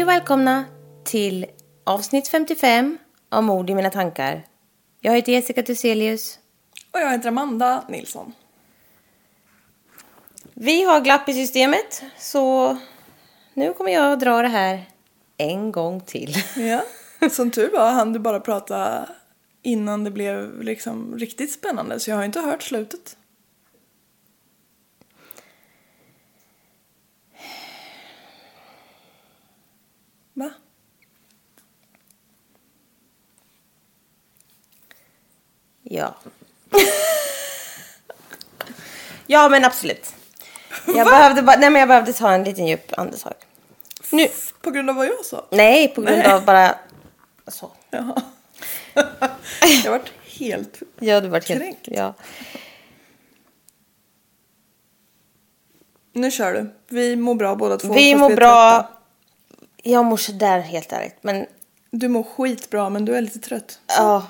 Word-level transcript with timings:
Hej 0.00 0.04
och 0.04 0.10
välkomna 0.10 0.64
till 1.04 1.46
avsnitt 1.84 2.28
55 2.28 2.98
av 3.28 3.44
Mord 3.44 3.70
i 3.70 3.74
mina 3.74 3.90
tankar. 3.90 4.46
Jag 5.00 5.12
heter 5.12 5.32
Jessica 5.32 5.62
Thyselius. 5.62 6.38
Och 6.90 7.00
jag 7.00 7.10
heter 7.10 7.28
Amanda 7.28 7.84
Nilsson. 7.88 8.32
Vi 10.54 10.84
har 10.84 11.00
glapp 11.00 11.28
i 11.28 11.32
systemet, 11.32 12.02
så 12.18 12.76
nu 13.54 13.72
kommer 13.72 13.90
jag 13.90 14.12
att 14.12 14.20
dra 14.20 14.42
det 14.42 14.48
här 14.48 14.84
en 15.36 15.72
gång 15.72 16.00
till. 16.00 16.34
Ja, 16.56 16.82
som 17.30 17.50
tur 17.50 17.70
var 17.72 17.90
hann 17.90 18.12
du 18.12 18.18
bara 18.18 18.40
prata 18.40 19.08
innan 19.62 20.04
det 20.04 20.10
blev 20.10 20.62
liksom 20.62 21.18
riktigt 21.18 21.52
spännande 21.52 22.00
så 22.00 22.10
jag 22.10 22.16
har 22.16 22.24
inte 22.24 22.40
hört 22.40 22.62
slutet. 22.62 23.16
Va? 30.40 30.50
Ja. 35.92 36.14
ja, 39.26 39.48
men 39.48 39.64
absolut. 39.64 40.14
Jag 40.86 41.06
behövde, 41.06 41.42
bara, 41.42 41.56
nej, 41.56 41.70
men 41.70 41.80
jag 41.80 41.88
behövde 41.88 42.12
ta 42.12 42.32
en 42.32 42.44
liten 42.44 42.66
djup 42.66 42.98
andetag. 42.98 43.34
Nu. 44.12 44.28
På 44.62 44.70
grund 44.70 44.90
av 44.90 44.96
vad 44.96 45.06
jag 45.06 45.24
sa? 45.24 45.46
Nej, 45.50 45.88
på 45.88 46.00
grund 46.02 46.18
Nej. 46.18 46.32
av 46.32 46.44
bara 46.44 46.74
så. 47.48 47.70
Jaha. 47.90 48.22
jag 49.84 49.90
vart 49.90 50.12
helt... 50.38 50.80
Ja, 51.00 51.20
du 51.20 51.28
var 51.28 51.40
helt... 51.40 51.60
Kränkt. 51.60 51.80
Ja. 51.84 52.14
Nu 56.12 56.30
kör 56.30 56.52
du. 56.54 56.74
Vi 56.88 57.16
mår 57.16 57.34
bra 57.34 57.54
båda 57.56 57.76
två. 57.76 57.92
Vi 57.92 58.14
mår 58.14 58.30
är 58.32 58.36
bra. 58.36 58.78
trötta. 58.82 58.88
Jag 59.82 60.04
mår 60.04 60.16
sådär 60.16 60.60
helt 60.60 60.92
ärligt. 60.92 61.16
Men 61.20 61.46
Du 61.90 62.08
mår 62.08 62.22
skitbra 62.22 62.88
men 62.90 63.04
du 63.04 63.16
är 63.16 63.20
lite 63.20 63.38
trött. 63.38 63.78
ja, 63.86 64.26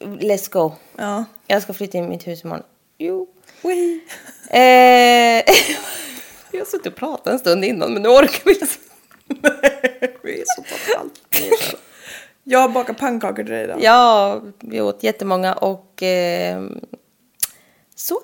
let's 0.00 0.50
go. 0.50 0.72
Ja. 0.96 1.24
Jag 1.46 1.62
ska 1.62 1.72
flytta 1.72 1.98
in 1.98 2.04
i 2.04 2.08
mitt 2.08 2.26
hus 2.26 2.44
imorgon. 2.44 2.64
Jo. 2.98 3.28
Eh, 4.50 4.60
jag 6.50 6.60
har 6.60 6.64
suttit 6.64 6.86
och 6.86 6.96
pratat 6.96 7.26
en 7.26 7.38
stund 7.38 7.64
innan 7.64 7.92
men 7.92 8.02
nu 8.02 8.08
orkar 8.08 8.42
vi 8.44 8.52
inte. 8.52 8.66
Vi 10.22 10.40
är 10.40 10.44
så 10.46 10.62
totalt. 10.62 11.20
Jag 12.44 12.58
har 12.58 12.68
bakat 12.68 12.98
pannkakor 12.98 13.42
till 13.42 13.52
dig 13.52 13.64
idag. 13.64 13.78
Ja, 13.82 14.42
vi 14.60 14.80
åt 14.80 15.02
jättemånga 15.02 15.54
och 15.54 16.02
eh, 16.02 16.62
så. 17.94 18.22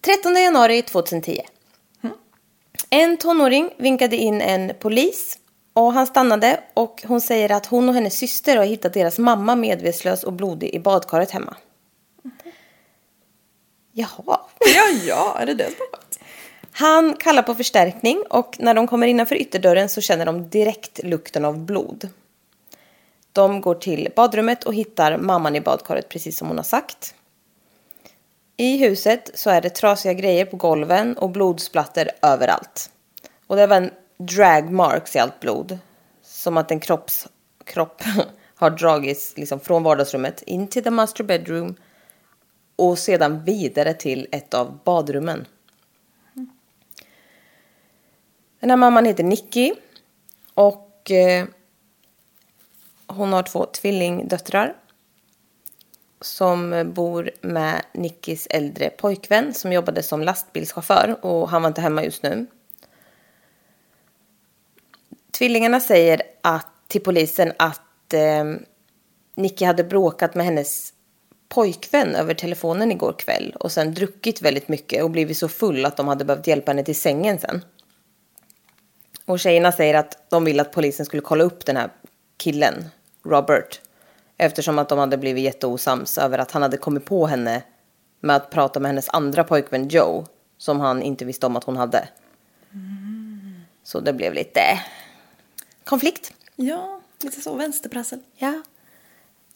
13 0.00 0.34
januari 0.34 0.82
2010. 0.82 1.40
En 2.90 3.16
tonåring 3.16 3.70
vinkade 3.76 4.16
in 4.16 4.40
en 4.40 4.72
polis 4.80 5.38
och 5.74 5.92
han 5.92 6.06
stannade 6.06 6.60
och 6.74 7.04
hon 7.06 7.20
säger 7.20 7.52
att 7.52 7.66
hon 7.66 7.88
och 7.88 7.94
hennes 7.94 8.18
syster 8.18 8.56
har 8.56 8.64
hittat 8.64 8.94
deras 8.94 9.18
mamma 9.18 9.54
medvetslös 9.54 10.24
och 10.24 10.32
blodig 10.32 10.74
i 10.74 10.78
badkaret 10.78 11.30
hemma. 11.30 11.56
Jaha. 13.92 14.40
Ja, 14.74 14.88
ja, 15.06 15.36
är 15.40 15.46
det 15.46 15.54
det 15.54 15.64
som? 15.64 15.86
Han 16.72 17.16
kallar 17.16 17.42
på 17.42 17.54
förstärkning 17.54 18.22
och 18.30 18.56
när 18.58 18.74
de 18.74 18.86
kommer 18.86 19.06
innanför 19.06 19.36
ytterdörren 19.36 19.88
så 19.88 20.00
känner 20.00 20.26
de 20.26 20.48
direkt 20.48 21.00
lukten 21.04 21.44
av 21.44 21.58
blod. 21.58 22.08
De 23.32 23.60
går 23.60 23.74
till 23.74 24.08
badrummet 24.16 24.64
och 24.64 24.74
hittar 24.74 25.16
mamman 25.16 25.56
i 25.56 25.60
badkaret 25.60 26.08
precis 26.08 26.38
som 26.38 26.48
hon 26.48 26.56
har 26.56 26.64
sagt. 26.64 27.14
I 28.56 28.76
huset 28.76 29.30
så 29.34 29.50
är 29.50 29.60
det 29.60 29.70
trasiga 29.70 30.12
grejer 30.12 30.44
på 30.44 30.56
golven 30.56 31.18
och 31.18 31.30
blodsplatter 31.30 32.10
överallt. 32.22 32.90
Och 33.46 33.56
det 33.56 33.62
är 33.62 33.64
även 33.64 33.90
drag 34.26 34.70
marks 34.70 35.16
i 35.16 35.18
allt 35.18 35.40
blod. 35.40 35.78
Som 36.22 36.56
att 36.56 36.70
en 36.70 36.80
kropps, 36.80 37.28
kropp 37.64 38.02
har 38.54 38.70
dragits 38.70 39.36
liksom 39.36 39.60
från 39.60 39.82
vardagsrummet 39.82 40.42
in 40.42 40.68
till 40.68 40.84
the 40.84 40.90
master 40.90 41.24
bedroom 41.24 41.74
och 42.76 42.98
sedan 42.98 43.44
vidare 43.44 43.94
till 43.94 44.26
ett 44.32 44.54
av 44.54 44.78
badrummen. 44.84 45.46
Den 48.60 48.70
här 48.70 48.76
mamman 48.76 49.04
heter 49.04 49.24
Nicky 49.24 49.72
och 50.54 51.10
eh, 51.10 51.46
hon 53.06 53.32
har 53.32 53.42
två 53.42 53.66
tvillingdöttrar 53.66 54.74
som 56.20 56.92
bor 56.94 57.30
med 57.40 57.82
Nickis 57.92 58.46
äldre 58.50 58.90
pojkvän 58.90 59.54
som 59.54 59.72
jobbade 59.72 60.02
som 60.02 60.22
lastbilschaufför 60.22 61.16
och 61.20 61.48
han 61.48 61.62
var 61.62 61.68
inte 61.68 61.80
hemma 61.80 62.04
just 62.04 62.22
nu. 62.22 62.46
Tvillingarna 65.38 65.80
säger 65.80 66.22
att, 66.42 66.66
till 66.88 67.00
polisen 67.00 67.52
att 67.56 68.14
eh, 68.14 68.44
Nicky 69.34 69.64
hade 69.64 69.84
bråkat 69.84 70.34
med 70.34 70.44
hennes 70.44 70.92
pojkvän 71.48 72.14
över 72.14 72.34
telefonen 72.34 72.92
igår 72.92 73.14
kväll 73.18 73.56
och 73.60 73.72
sen 73.72 73.94
druckit 73.94 74.42
väldigt 74.42 74.68
mycket 74.68 75.04
och 75.04 75.10
blivit 75.10 75.36
så 75.36 75.48
full 75.48 75.84
att 75.84 75.96
de 75.96 76.08
hade 76.08 76.24
behövt 76.24 76.46
hjälpa 76.46 76.70
henne 76.70 76.84
till 76.84 77.00
sängen 77.00 77.38
sen. 77.38 77.64
Och 79.26 79.40
tjejerna 79.40 79.72
säger 79.72 79.94
att 79.94 80.30
de 80.30 80.44
vill 80.44 80.60
att 80.60 80.72
polisen 80.72 81.06
skulle 81.06 81.22
kolla 81.22 81.44
upp 81.44 81.66
den 81.66 81.76
här 81.76 81.90
killen, 82.36 82.84
Robert. 83.24 83.80
Eftersom 84.36 84.78
att 84.78 84.88
de 84.88 84.98
hade 84.98 85.18
blivit 85.18 85.44
jätteosams 85.44 86.18
över 86.18 86.38
att 86.38 86.50
han 86.50 86.62
hade 86.62 86.76
kommit 86.76 87.04
på 87.04 87.26
henne 87.26 87.62
med 88.20 88.36
att 88.36 88.50
prata 88.50 88.80
med 88.80 88.88
hennes 88.88 89.08
andra 89.08 89.44
pojkvän 89.44 89.88
Joe. 89.88 90.26
Som 90.58 90.80
han 90.80 91.02
inte 91.02 91.24
visste 91.24 91.46
om 91.46 91.56
att 91.56 91.64
hon 91.64 91.76
hade. 91.76 92.08
Så 93.82 94.00
det 94.00 94.12
blev 94.12 94.34
lite 94.34 94.60
konflikt. 95.84 96.32
Ja, 96.56 97.00
lite 97.20 97.40
så 97.40 97.54
vänsterprassel. 97.54 98.18
Ja. 98.36 98.62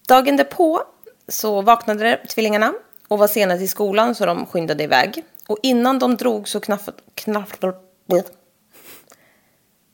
Dagen 0.08 0.36
därpå 0.36 0.82
så 1.28 1.62
vaknade 1.62 2.20
tvillingarna 2.28 2.74
och 3.08 3.18
var 3.18 3.26
sena 3.26 3.56
till 3.56 3.68
skolan 3.68 4.14
så 4.14 4.26
de 4.26 4.46
skyndade 4.46 4.84
iväg. 4.84 5.24
Och 5.46 5.58
innan 5.62 5.98
de 5.98 6.16
drog 6.16 6.48
så 6.48 6.60
knaff, 6.60 6.88
knaff, 7.14 7.58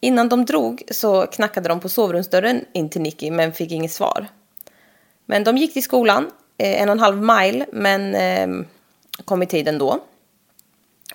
Innan 0.00 0.28
de 0.28 0.44
drog 0.44 0.82
så 0.90 1.26
knackade 1.26 1.68
de 1.68 1.80
på 1.80 1.88
sovrumsdörren 1.88 2.64
in 2.72 2.90
till 2.90 3.02
Nicky 3.02 3.30
men 3.30 3.52
fick 3.52 3.72
inget 3.72 3.92
svar. 3.92 4.28
Men 5.26 5.44
de 5.44 5.56
gick 5.56 5.72
till 5.72 5.82
skolan, 5.82 6.30
eh, 6.58 6.82
en 6.82 6.88
och 6.88 6.92
en 6.92 7.00
halv 7.00 7.22
mile, 7.22 7.66
men 7.72 8.14
eh, 8.14 8.66
kom 9.24 9.42
i 9.42 9.46
tid 9.46 9.68
ändå. 9.68 10.00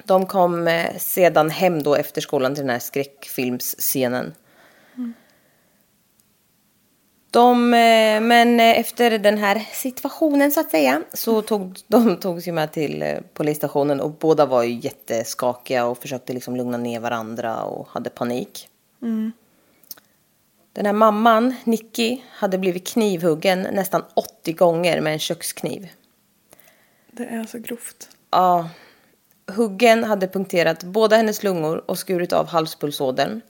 De 0.04 0.26
kom 0.26 0.68
eh, 0.68 0.98
sedan 0.98 1.50
hem 1.50 1.84
då 1.84 1.96
efter 1.96 2.22
skolan 2.22 2.56
till 2.56 2.64
den 2.64 2.70
här 2.70 2.80
skräckfilmsscenen. 2.80 4.34
De, 7.32 7.74
eh, 7.74 8.22
men 8.22 8.60
eh, 8.60 8.80
efter 8.80 9.18
den 9.18 9.38
här 9.38 9.68
situationen 9.74 10.52
så 10.52 10.60
att 10.60 10.72
säga 10.72 11.04
så 11.14 11.42
tog 11.42 11.80
de 11.88 12.18
tog 12.18 12.44
sig 12.44 12.54
med 12.54 12.72
till 12.72 13.02
eh, 13.02 13.18
polisstationen 13.34 14.02
och 14.02 14.12
båda 14.12 14.46
var 14.46 14.64
ju 14.64 14.74
jätteskakiga 14.74 15.86
och 15.86 15.98
försökte 15.98 16.34
liksom 16.34 16.56
lugna 16.56 16.78
ner 16.78 17.00
varandra 17.00 17.64
och 17.64 17.88
hade 17.90 18.10
panik. 18.10 18.70
Den 20.74 20.86
här 20.86 20.94
mamman, 20.94 21.56
Nicky, 21.64 22.18
hade 22.32 22.58
blivit 22.58 22.88
knivhuggen 22.88 23.62
nästan 23.62 24.04
80 24.14 24.54
gånger 24.54 25.02
med 25.02 25.14
en 25.14 25.20
kökskniv. 25.20 25.90
Det 27.12 27.24
är 27.24 27.46
så 27.46 27.58
grovt. 27.58 28.10
Ja, 28.32 28.70
huggen 29.56 30.04
hade 30.04 30.28
punkterat 30.28 30.84
båda 30.84 31.16
hennes 31.16 31.44
lungor 31.44 31.84
och 31.86 32.00
skurit 32.00 32.34
av 32.34 32.48
halspulsådern. 32.48 33.42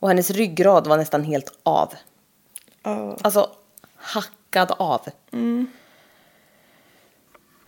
Och 0.00 0.08
hennes 0.08 0.30
ryggrad 0.30 0.86
var 0.86 0.96
nästan 0.96 1.24
helt 1.24 1.58
av. 1.62 1.94
Ja. 2.82 3.16
Alltså 3.22 3.50
hackad 3.96 4.72
av. 4.78 5.08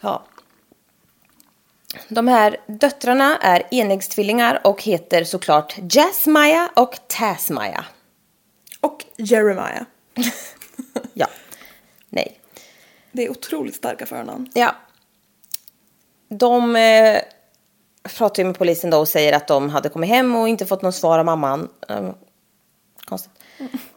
Ja. 0.01 0.23
De 2.09 2.29
här 2.29 2.61
döttrarna 2.67 3.39
är 3.39 3.63
enäggstvillingar 3.71 4.61
och 4.65 4.83
heter 4.83 5.25
såklart 5.25 5.77
Jasmaya 5.95 6.71
och 6.77 6.99
Tasmaya. 7.07 7.85
Och 8.81 9.05
Jeremiah. 9.17 9.83
Ja. 11.15 11.27
Nej. 12.09 12.41
Det 13.13 13.25
är 13.25 13.31
otroligt 13.31 13.75
starka 13.75 14.07
förnamn. 14.07 14.51
Ja. 14.55 14.75
De 16.29 16.77
eh, 16.77 17.19
pratar 18.17 18.43
ju 18.43 18.47
med 18.47 18.59
polisen 18.59 18.91
då 18.91 18.99
och 18.99 19.09
säger 19.09 19.33
att 19.33 19.49
de 19.49 19.71
hade 19.71 19.89
kommit 19.89 20.11
hem 20.11 20.37
och 20.37 20.49
inte 20.49 20.67
fått 20.67 20.83
något 20.83 20.95
svar 20.95 21.19
av 21.19 21.25
mamman. 21.25 21.69
Eh, 21.89 22.11
konstigt. 23.05 23.33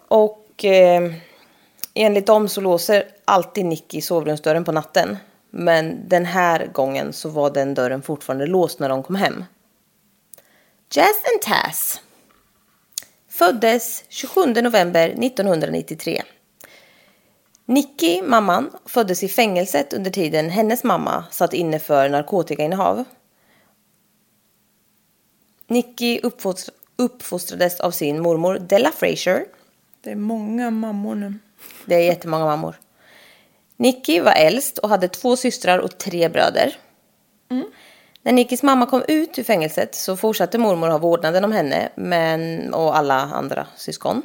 Och 0.07 0.44
eh, 0.63 1.13
enligt 1.93 2.27
dem 2.27 2.49
så 2.49 2.61
låser 2.61 3.07
alltid 3.25 3.65
Nicky 3.65 4.01
sovrumsdörren 4.01 4.63
på 4.63 4.71
natten. 4.71 5.17
Men 5.49 6.09
den 6.09 6.25
här 6.25 6.67
gången 6.67 7.13
så 7.13 7.29
var 7.29 7.49
den 7.49 7.73
dörren 7.73 8.01
fortfarande 8.01 8.45
låst 8.45 8.79
när 8.79 8.89
de 8.89 9.03
kom 9.03 9.15
hem. 9.15 9.43
Jazz 10.91 11.21
and 11.33 11.41
Taz 11.41 12.01
föddes 13.29 14.03
27 14.09 14.45
november 14.45 15.09
1993. 15.09 16.23
Nicky, 17.65 18.21
mamman, 18.21 18.71
föddes 18.85 19.23
i 19.23 19.27
fängelset 19.27 19.93
under 19.93 20.11
tiden 20.11 20.49
hennes 20.49 20.83
mamma 20.83 21.25
satt 21.31 21.53
inne 21.53 21.79
för 21.79 22.09
narkotikainnehav. 22.09 23.03
Nicky 25.67 26.19
uppfostrades 26.97 27.79
av 27.79 27.91
sin 27.91 28.21
mormor 28.21 28.59
Della 28.59 28.91
Fraser. 28.91 29.45
Det 30.05 30.11
är 30.11 30.15
många 30.15 30.71
mammor 30.71 31.15
nu. 31.15 31.33
Det 31.85 31.95
är 31.95 31.99
jättemånga 31.99 32.45
mammor. 32.45 32.75
Nicky 33.77 34.19
var 34.19 34.31
äldst 34.31 34.77
och 34.77 34.89
hade 34.89 35.07
två 35.07 35.35
systrar 35.35 35.79
och 35.79 35.97
tre 35.97 36.29
bröder. 36.29 36.77
När 38.21 38.31
Nickys 38.31 38.63
mamma 38.63 38.85
kom 38.85 39.03
ut 39.07 39.39
ur 39.39 39.43
fängelset 39.43 39.95
så 39.95 40.17
fortsatte 40.17 40.57
mormor 40.57 40.87
ha 40.87 40.97
vårdnaden 40.97 41.45
om 41.45 41.51
henne 41.51 41.89
men, 41.95 42.73
och 42.73 42.97
alla 42.97 43.13
andra 43.13 43.67
syskon. 43.75 44.21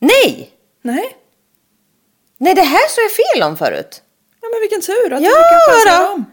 Nej! 0.00 0.50
Nej? 0.82 1.16
Nej, 2.38 2.54
det 2.54 2.62
här 2.62 2.88
såg 2.88 3.04
jag 3.04 3.12
fel 3.12 3.50
om 3.50 3.56
förut. 3.56 4.02
Ja 4.40 4.48
men 4.52 4.60
vilken 4.60 4.80
tur 4.80 5.12
att 5.12 5.22
Ja, 5.22 5.28
du 5.28 5.36
lyckades 5.36 5.84
chansa 5.84 6.12
om. 6.12 6.24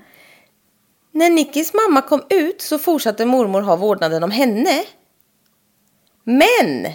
När 1.11 1.29
Nickis 1.29 1.73
mamma 1.73 2.01
kom 2.01 2.23
ut 2.29 2.61
så 2.61 2.79
fortsatte 2.79 3.25
mormor 3.25 3.61
ha 3.61 3.75
vårdnaden 3.75 4.23
om 4.23 4.31
henne. 4.31 4.83
Men 6.23 6.87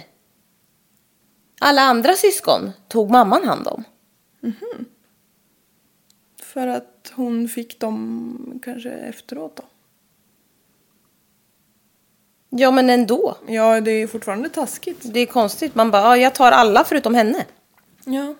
alla 1.59 1.81
andra 1.81 2.13
syskon 2.13 2.71
tog 2.87 3.09
mamman 3.09 3.43
hand 3.47 3.67
om. 3.67 3.83
För 6.41 6.67
att 6.67 7.13
hon 7.15 7.47
fick 7.47 7.79
dem 7.79 8.59
kanske 8.63 8.89
efteråt 8.89 9.55
då. 9.55 9.63
Ja, 12.49 12.71
men 12.71 12.89
ändå. 12.89 13.37
Ja, 13.47 13.81
det 13.81 13.91
är 13.91 14.07
fortfarande 14.07 14.49
taskigt. 14.49 15.13
Det 15.13 15.19
är 15.19 15.25
konstigt. 15.25 15.75
Man 15.75 15.91
bara, 15.91 16.01
ja, 16.01 16.17
jag 16.17 16.35
tar 16.35 16.51
alla 16.51 16.83
förutom 16.83 17.15
henne. 17.15 17.45
Ja. 18.05 18.35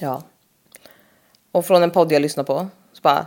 Ja. 0.00 0.22
Och 1.52 1.66
från 1.66 1.82
en 1.82 1.90
podd 1.90 2.12
jag 2.12 2.22
lyssnar 2.22 2.44
på 2.44 2.68
så 2.92 3.00
bara 3.02 3.26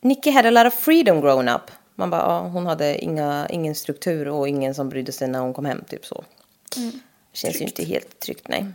Nicky 0.00 0.30
had 0.30 0.46
a 0.46 0.50
lot 0.50 0.66
of 0.72 0.74
freedom 0.80 1.20
growing 1.20 1.48
up. 1.48 1.70
Man 1.98 2.10
bara, 2.10 2.20
ja, 2.20 2.40
hon 2.40 2.66
hade 2.66 2.98
inga, 2.98 3.46
ingen 3.50 3.74
struktur 3.74 4.28
och 4.28 4.48
ingen 4.48 4.74
som 4.74 4.88
brydde 4.88 5.12
sig 5.12 5.28
när 5.28 5.40
hon 5.40 5.54
kom 5.54 5.64
hem, 5.64 5.84
typ 5.88 6.06
så. 6.06 6.24
Känns 7.32 7.60
ju 7.60 7.64
inte 7.64 7.84
helt 7.84 8.20
tryggt, 8.20 8.48
nej. 8.48 8.66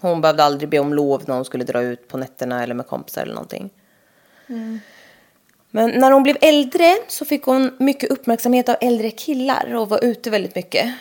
Hon 0.00 0.20
behövde 0.20 0.44
aldrig 0.44 0.68
be 0.68 0.78
om 0.78 0.94
lov 0.94 1.22
när 1.26 1.34
hon 1.34 1.44
skulle 1.44 1.64
dra 1.64 1.82
ut 1.82 2.08
på 2.08 2.18
nätterna 2.18 2.62
eller 2.62 2.74
med 2.74 2.86
kompisar 2.86 3.22
eller 3.22 3.34
någonting. 3.34 3.70
Men 5.70 5.90
när 5.90 6.10
hon 6.10 6.22
blev 6.22 6.36
äldre 6.40 6.96
så 7.08 7.24
fick 7.24 7.42
hon 7.42 7.70
mycket 7.78 8.10
uppmärksamhet 8.10 8.68
av 8.68 8.76
äldre 8.80 9.10
killar 9.10 9.74
och 9.74 9.88
var 9.88 10.04
ute 10.04 10.30
väldigt 10.30 10.54
mycket. 10.54 10.94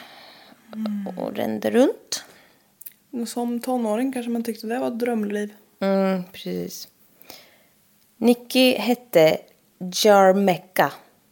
Och 1.18 1.36
rände 1.36 1.72
runt. 1.72 2.24
Som 3.28 3.60
tonåring 3.60 4.12
kanske 4.12 4.30
man 4.30 4.44
tyckte 4.44 4.68
det 4.68 4.80
var 4.80 4.88
ett 4.88 5.00
drömliv. 5.00 5.54
Mm, 5.80 6.24
precis. 6.32 6.88
Nicky 8.18 8.74
hette 8.74 9.38
Jarmecca 9.94 10.92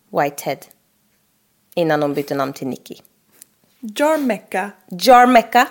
Whitehead. 0.09 0.57
Innan 1.75 2.01
hon 2.01 2.13
bytte 2.13 2.35
namn 2.35 2.53
till 2.53 2.67
Nicky. 2.67 2.95
Jarmecca. 3.79 4.71
Jarmecca. 4.89 5.67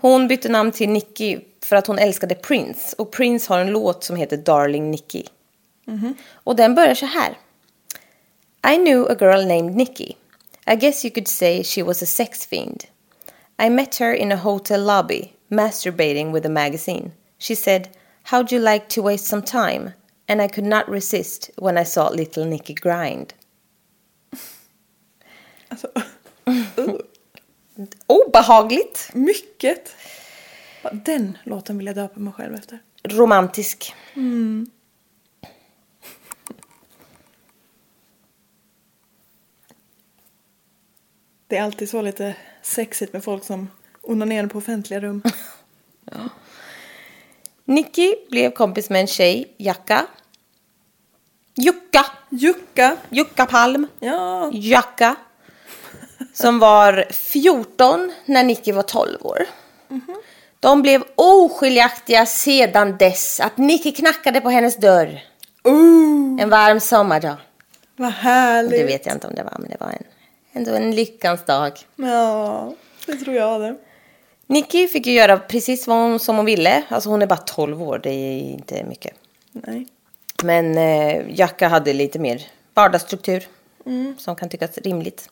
Hon 0.00 0.28
bytte 0.28 0.48
namn 0.48 0.72
till 0.72 0.88
Nicky 0.88 1.40
för 1.62 1.76
att 1.76 1.86
hon 1.86 1.98
älskade 1.98 2.34
Prince. 2.34 2.96
Och 2.98 3.12
Prince 3.12 3.52
har 3.52 3.60
en 3.60 3.70
låt 3.70 4.04
som 4.04 4.16
heter 4.16 4.36
Darling 4.36 4.90
Nicky. 4.90 5.24
Och 6.32 6.56
den 6.56 6.74
börjar 6.74 6.94
så 6.94 7.06
här. 7.06 7.38
I 8.72 8.76
knew 8.76 9.10
a 9.10 9.16
girl 9.20 9.46
named 9.46 9.76
Nicky. 9.76 10.14
I 10.66 10.76
guess 10.76 11.04
you 11.04 11.14
could 11.14 11.28
say 11.28 11.64
she 11.64 11.82
was 11.82 12.02
a 12.02 12.06
sex 12.06 12.46
fiend. 12.46 12.84
I 13.58 13.70
met 13.70 13.96
her 13.96 14.14
in 14.14 14.32
a 14.32 14.36
hotel 14.36 14.84
lobby, 14.84 15.32
masturbating 15.48 16.32
with 16.32 16.46
a 16.46 16.50
magazine. 16.50 17.12
She 17.38 17.54
said, 17.54 17.88
How'd 18.24 18.52
you 18.52 18.60
like 18.60 18.88
to 18.88 19.02
waste 19.02 19.26
some 19.26 19.42
time? 19.42 19.92
And 20.28 20.42
I 20.42 20.48
could 20.48 20.66
not 20.66 20.88
resist 20.88 21.50
when 21.56 21.78
I 21.78 21.84
saw 21.84 22.10
little 22.10 22.44
Nicky 22.44 22.74
grind. 22.74 23.34
Alltså, 25.68 25.88
Obehagligt. 28.06 29.10
mycket. 29.14 29.96
Den 30.92 31.38
låten 31.44 31.78
vill 31.78 31.86
jag 31.86 31.96
döpa 31.96 32.20
mig 32.20 32.32
själv 32.32 32.54
efter. 32.54 32.78
Romantisk. 33.02 33.94
Det 41.46 41.56
är 41.56 41.62
alltid 41.62 41.90
så 41.90 42.02
lite 42.02 42.36
sexigt 42.62 43.12
med 43.12 43.24
folk 43.24 43.44
som 43.44 43.70
onanerar 44.02 44.46
på 44.46 44.58
offentliga 44.58 45.00
rum. 45.00 45.22
Nicky 47.68 48.14
blev 48.30 48.50
kompis 48.50 48.90
med 48.90 49.00
en 49.00 49.06
tjej, 49.06 49.54
Jacka. 49.58 50.06
Jukka. 51.56 52.06
Jukka. 52.30 52.96
Jukka 53.10 53.46
Palm. 53.46 53.86
Ja. 54.00 54.50
Jacka. 54.52 55.16
Som 56.32 56.58
var 56.58 57.06
14 57.10 58.12
när 58.24 58.44
Nicky 58.44 58.72
var 58.72 58.82
12 58.82 59.18
år. 59.26 59.46
De 60.60 60.82
blev 60.82 61.04
oskiljaktiga 61.14 62.26
sedan 62.26 62.96
dess 62.98 63.40
att 63.40 63.56
Nicky 63.58 63.92
knackade 63.92 64.40
på 64.40 64.50
hennes 64.50 64.76
dörr. 64.76 65.20
Ooh, 65.64 66.42
En 66.42 66.50
varm 66.50 66.80
sommardag. 66.80 67.36
vad 67.96 68.10
härligt. 68.12 68.70
Det 68.72 68.84
vet 68.84 69.06
jag 69.06 69.14
inte 69.14 69.26
om 69.26 69.34
det 69.34 69.42
var, 69.42 69.56
men 69.58 69.70
det 69.70 69.76
var 69.80 69.86
en, 69.88 70.04
ändå 70.52 70.74
en 70.74 70.90
lyckans 70.94 71.44
dag. 71.44 71.72
Ja, 71.96 72.72
det 73.06 73.12
tror 73.16 73.36
jag 73.36 73.60
det. 73.60 73.76
Nicky 74.48 74.88
fick 74.88 75.06
ju 75.06 75.12
göra 75.12 75.38
precis 75.38 75.86
vad 75.86 75.96
hon, 75.98 76.18
som 76.18 76.36
hon 76.36 76.44
ville. 76.44 76.82
Alltså 76.88 77.10
hon 77.10 77.22
är 77.22 77.26
bara 77.26 77.36
12 77.36 77.82
år, 77.82 78.00
det 78.02 78.10
är 78.10 78.38
inte 78.40 78.84
mycket. 78.84 79.14
Nej. 79.52 79.86
Men 80.42 80.78
eh, 80.78 81.38
Jacka 81.38 81.68
hade 81.68 81.92
lite 81.92 82.18
mer 82.18 82.46
vardagsstruktur. 82.74 83.46
Som 84.18 84.36
kan 84.36 84.48
tyckas 84.48 84.78
rimligt. 84.78 85.30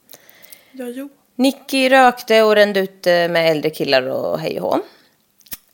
Ja, 0.72 0.84
jo. 0.86 1.08
Nicky 1.34 1.88
rökte 1.88 2.42
och 2.42 2.54
rände 2.54 2.80
ut 2.80 3.06
eh, 3.06 3.12
med 3.12 3.50
äldre 3.50 3.70
killar 3.70 4.02
och 4.02 4.38
hej 4.38 4.60
och 4.60 4.70
hå. 4.70 4.80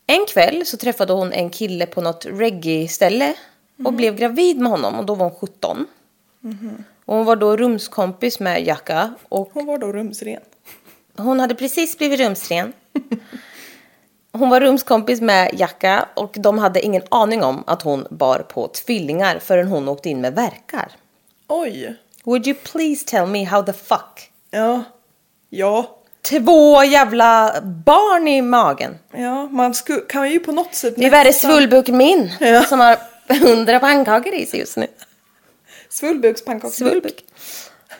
En 0.06 0.26
kväll 0.28 0.66
så 0.66 0.76
träffade 0.76 1.12
hon 1.12 1.32
en 1.32 1.50
kille 1.50 1.86
på 1.86 2.00
något 2.00 2.26
reggae-ställe 2.26 3.34
och 3.84 3.92
blev 3.92 4.16
gravid 4.16 4.58
med 4.58 4.70
honom 4.72 4.98
och 4.98 5.06
då 5.06 5.14
var 5.14 5.26
hon 5.28 5.38
17. 5.38 5.86
Och 7.04 7.16
hon 7.16 7.24
var 7.26 7.36
då 7.36 7.56
rumskompis 7.56 8.40
med 8.40 8.66
Jacka 8.66 9.14
och 9.28 9.50
Hon 9.52 9.66
var 9.66 9.78
då 9.78 9.92
rumsren. 9.92 10.40
hon 11.16 11.40
hade 11.40 11.54
precis 11.54 11.98
blivit 11.98 12.20
rumsren. 12.20 12.72
Hon 14.32 14.50
var 14.50 14.60
rumskompis 14.60 15.20
med 15.20 15.50
Jacka 15.52 16.08
och 16.14 16.34
de 16.38 16.58
hade 16.58 16.80
ingen 16.80 17.02
aning 17.08 17.42
om 17.44 17.64
att 17.66 17.82
hon 17.82 18.06
bar 18.10 18.38
på 18.38 18.68
tvillingar 18.68 19.38
förrän 19.38 19.68
hon 19.68 19.88
åkte 19.88 20.08
in 20.08 20.20
med 20.20 20.34
verkar. 20.34 20.88
Oj. 21.48 21.96
Would 22.24 22.46
you 22.46 22.56
please 22.72 23.06
tell 23.06 23.26
me 23.26 23.44
how 23.44 23.62
the 23.62 23.72
fuck? 23.72 24.30
Ja. 24.50 24.84
Ja. 25.50 25.96
Två 26.22 26.84
jävla 26.84 27.60
barn 27.62 28.28
i 28.28 28.42
magen. 28.42 28.98
Ja, 29.12 29.48
man 29.48 29.74
sku, 29.74 30.00
kan 30.08 30.30
ju 30.30 30.38
på 30.38 30.52
något 30.52 30.74
sätt 30.74 30.94
Det 30.96 31.06
är 31.06 31.10
värre 31.10 31.32
svullbuk 31.32 31.88
min 31.88 32.32
Ja. 32.40 32.62
som 32.64 32.80
har 32.80 32.96
hundra 33.40 33.80
pannkakor 33.80 34.34
i 34.34 34.46
sig 34.46 34.60
just 34.60 34.76
nu. 34.76 34.86
Svullbukspannkakor. 35.88 36.72
Svullbuk. 36.74 37.24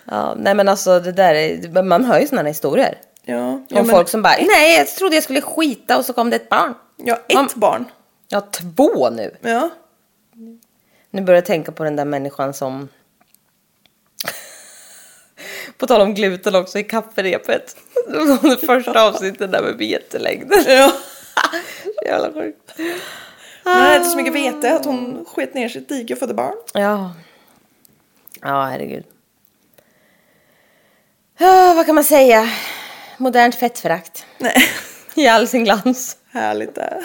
Ja, 0.04 0.34
nej 0.38 0.54
men 0.54 0.68
alltså 0.68 1.00
det 1.00 1.12
där 1.12 1.34
är, 1.34 1.82
man 1.82 2.04
hör 2.04 2.20
ju 2.20 2.26
sådana 2.26 2.48
historier. 2.48 2.98
Ja. 3.24 3.46
Om 3.46 3.66
ja 3.68 3.76
men, 3.82 3.86
folk 3.86 4.08
som 4.08 4.22
bara, 4.22 4.34
nej 4.38 4.76
jag 4.78 4.88
trodde 4.88 5.16
jag 5.16 5.24
skulle 5.24 5.40
skita 5.40 5.98
och 5.98 6.04
så 6.04 6.12
kom 6.12 6.30
det 6.30 6.36
ett 6.36 6.48
barn. 6.48 6.74
Ja, 6.96 7.16
ett 7.28 7.34
Man- 7.34 7.48
barn. 7.56 7.84
Ja, 8.28 8.40
två 8.40 9.10
nu. 9.10 9.36
Ja. 9.40 9.70
Nu 11.10 11.22
börjar 11.22 11.36
jag 11.36 11.46
tänka 11.46 11.72
på 11.72 11.84
den 11.84 11.96
där 11.96 12.04
människan 12.04 12.54
som... 12.54 12.88
på 15.78 15.86
tal 15.86 16.00
om 16.00 16.14
gluten 16.14 16.54
också, 16.54 16.78
i 16.78 16.84
kafferepet. 16.84 17.76
Det 18.42 18.56
första 18.66 19.02
avsnittet 19.08 19.52
där 19.52 19.62
med 19.62 19.76
vetelängden. 19.76 20.64
Ja. 20.66 20.92
Jävla 22.06 22.32
sjukt. 22.32 22.72
Hon 23.64 23.72
hade 23.72 23.96
inte 23.96 24.08
så 24.10 24.16
mycket 24.16 24.34
vete 24.34 24.74
att 24.76 24.84
hon 24.84 25.24
sket 25.24 25.54
ner 25.54 25.68
sitt 25.68 25.88
dike 25.88 26.12
och 26.12 26.18
födde 26.18 26.34
barn. 26.34 26.54
Ja. 26.74 27.12
Ja, 28.40 28.64
herregud. 28.64 29.04
Ja, 31.38 31.72
vad 31.76 31.86
kan 31.86 31.94
man 31.94 32.04
säga? 32.04 32.48
Modernt 33.22 33.54
fettförakt. 33.54 34.26
Nej. 34.38 34.56
I 35.14 35.28
all 35.28 35.48
sin 35.48 35.64
glans. 35.64 36.16
Härligt 36.30 36.74
det. 36.74 37.04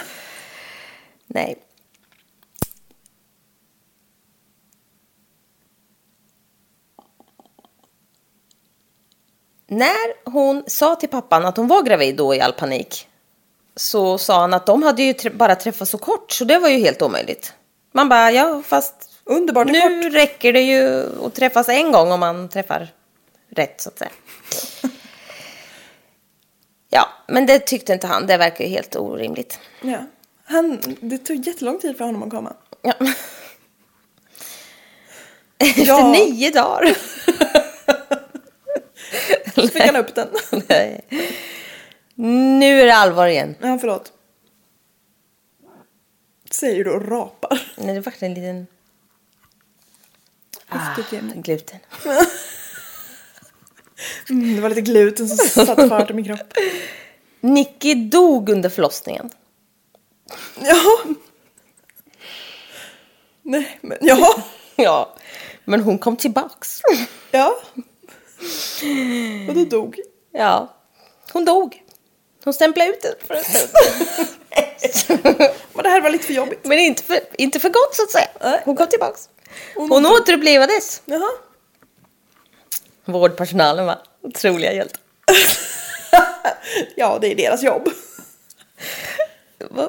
Nej. 1.27 1.55
När 9.67 10.29
hon 10.31 10.63
sa 10.67 10.95
till 10.95 11.09
pappan 11.09 11.45
att 11.45 11.57
hon 11.57 11.67
var 11.67 11.83
gravid 11.83 12.15
då 12.15 12.35
i 12.35 12.41
all 12.41 12.53
panik 12.53 13.07
så 13.75 14.17
sa 14.17 14.41
han 14.41 14.53
att 14.53 14.65
de 14.65 14.83
hade 14.83 15.03
ju 15.03 15.29
bara 15.29 15.55
träffats 15.55 15.91
så 15.91 15.97
kort 15.97 16.31
så 16.31 16.45
det 16.45 16.59
var 16.59 16.69
ju 16.69 16.77
helt 16.77 17.01
omöjligt. 17.01 17.53
Man 17.91 18.09
bara, 18.09 18.31
ja 18.31 18.61
fast 18.65 19.09
Underbart 19.23 19.67
nu 19.67 20.03
kort. 20.03 20.13
räcker 20.13 20.53
det 20.53 20.61
ju 20.61 21.05
att 21.25 21.35
träffas 21.35 21.69
en 21.69 21.91
gång 21.91 22.11
om 22.11 22.19
man 22.19 22.49
träffar 22.49 22.87
rätt 23.49 23.81
så 23.81 23.89
att 23.89 23.97
säga. 23.97 24.11
Ja, 26.97 27.09
men 27.27 27.45
det 27.45 27.59
tyckte 27.59 27.93
inte 27.93 28.07
han. 28.07 28.27
Det 28.27 28.37
verkar 28.37 28.63
ju 28.63 28.69
helt 28.69 28.95
orimligt. 28.95 29.59
Ja. 29.81 30.05
Han, 30.43 30.81
det 31.01 31.17
tog 31.17 31.47
jättelång 31.47 31.79
tid 31.79 31.97
för 31.97 32.05
honom 32.05 32.23
att 32.23 32.29
komma. 32.29 32.53
Ja. 32.81 32.93
Efter 35.57 35.85
Ja. 35.85 36.11
nio 36.11 36.51
dagar. 36.51 36.97
Så 39.55 39.67
fick 39.67 39.81
han 39.81 39.95
upp 39.95 40.15
den. 40.15 40.27
Nej. 40.69 41.01
Nu 42.15 42.81
är 42.81 42.85
det 42.85 42.95
allvar 42.95 43.27
igen. 43.27 43.55
Ja, 43.61 43.77
förlåt. 43.77 44.13
Säger 46.51 46.83
du 46.83 46.91
och 46.91 47.07
rapar. 47.09 47.71
Nej, 47.77 47.95
det 47.95 48.01
vart 48.01 48.21
en 48.21 48.33
liten 48.33 48.67
ah, 50.69 50.95
gluten. 51.35 51.79
Mm, 54.29 54.55
det 54.55 54.61
var 54.61 54.69
lite 54.69 54.81
gluten 54.81 55.27
som 55.27 55.65
satte 55.65 55.89
fart 55.89 56.09
i 56.09 56.13
min 56.13 56.25
kropp. 56.25 56.53
Nicky 57.41 57.93
dog 57.95 58.49
under 58.49 58.69
förlossningen. 58.69 59.29
Ja. 60.59 60.75
Nej, 63.41 63.79
men 63.81 63.97
ja. 64.01 64.43
Ja, 64.79 65.15
men 65.65 65.81
hon 65.81 65.97
kom 65.97 66.15
tillbaks. 66.17 66.81
Ja. 67.31 67.59
Och 69.47 69.53
då 69.55 69.65
dog. 69.65 69.99
Ja, 70.31 70.75
hon 71.33 71.45
dog. 71.45 71.83
Hon 72.43 72.53
stämplade 72.53 72.89
ut 72.89 73.01
den 73.01 73.13
för 73.27 73.33
en 73.33 73.43
stund. 73.43 73.69
Men 75.73 75.83
det 75.83 75.89
här 75.89 76.01
var 76.01 76.09
lite 76.09 76.25
för 76.25 76.33
jobbigt. 76.33 76.65
Men 76.65 76.79
inte 76.79 77.03
för, 77.03 77.19
inte 77.37 77.59
för 77.59 77.69
gott 77.69 77.95
så 77.95 78.03
att 78.03 78.11
säga. 78.11 78.61
Hon 78.65 78.75
kom 78.75 78.87
tillbaks. 78.87 79.29
Hon 79.75 79.89
Hon 79.89 80.05
återupplivades. 80.05 81.01
Jaha. 81.05 81.31
Vårdpersonalen 83.07 83.85
var 83.85 83.97
otroliga 84.21 84.73
hjältar. 84.73 85.01
Ja, 86.95 87.17
det 87.21 87.31
är 87.31 87.35
deras 87.35 87.63
jobb. 87.63 87.89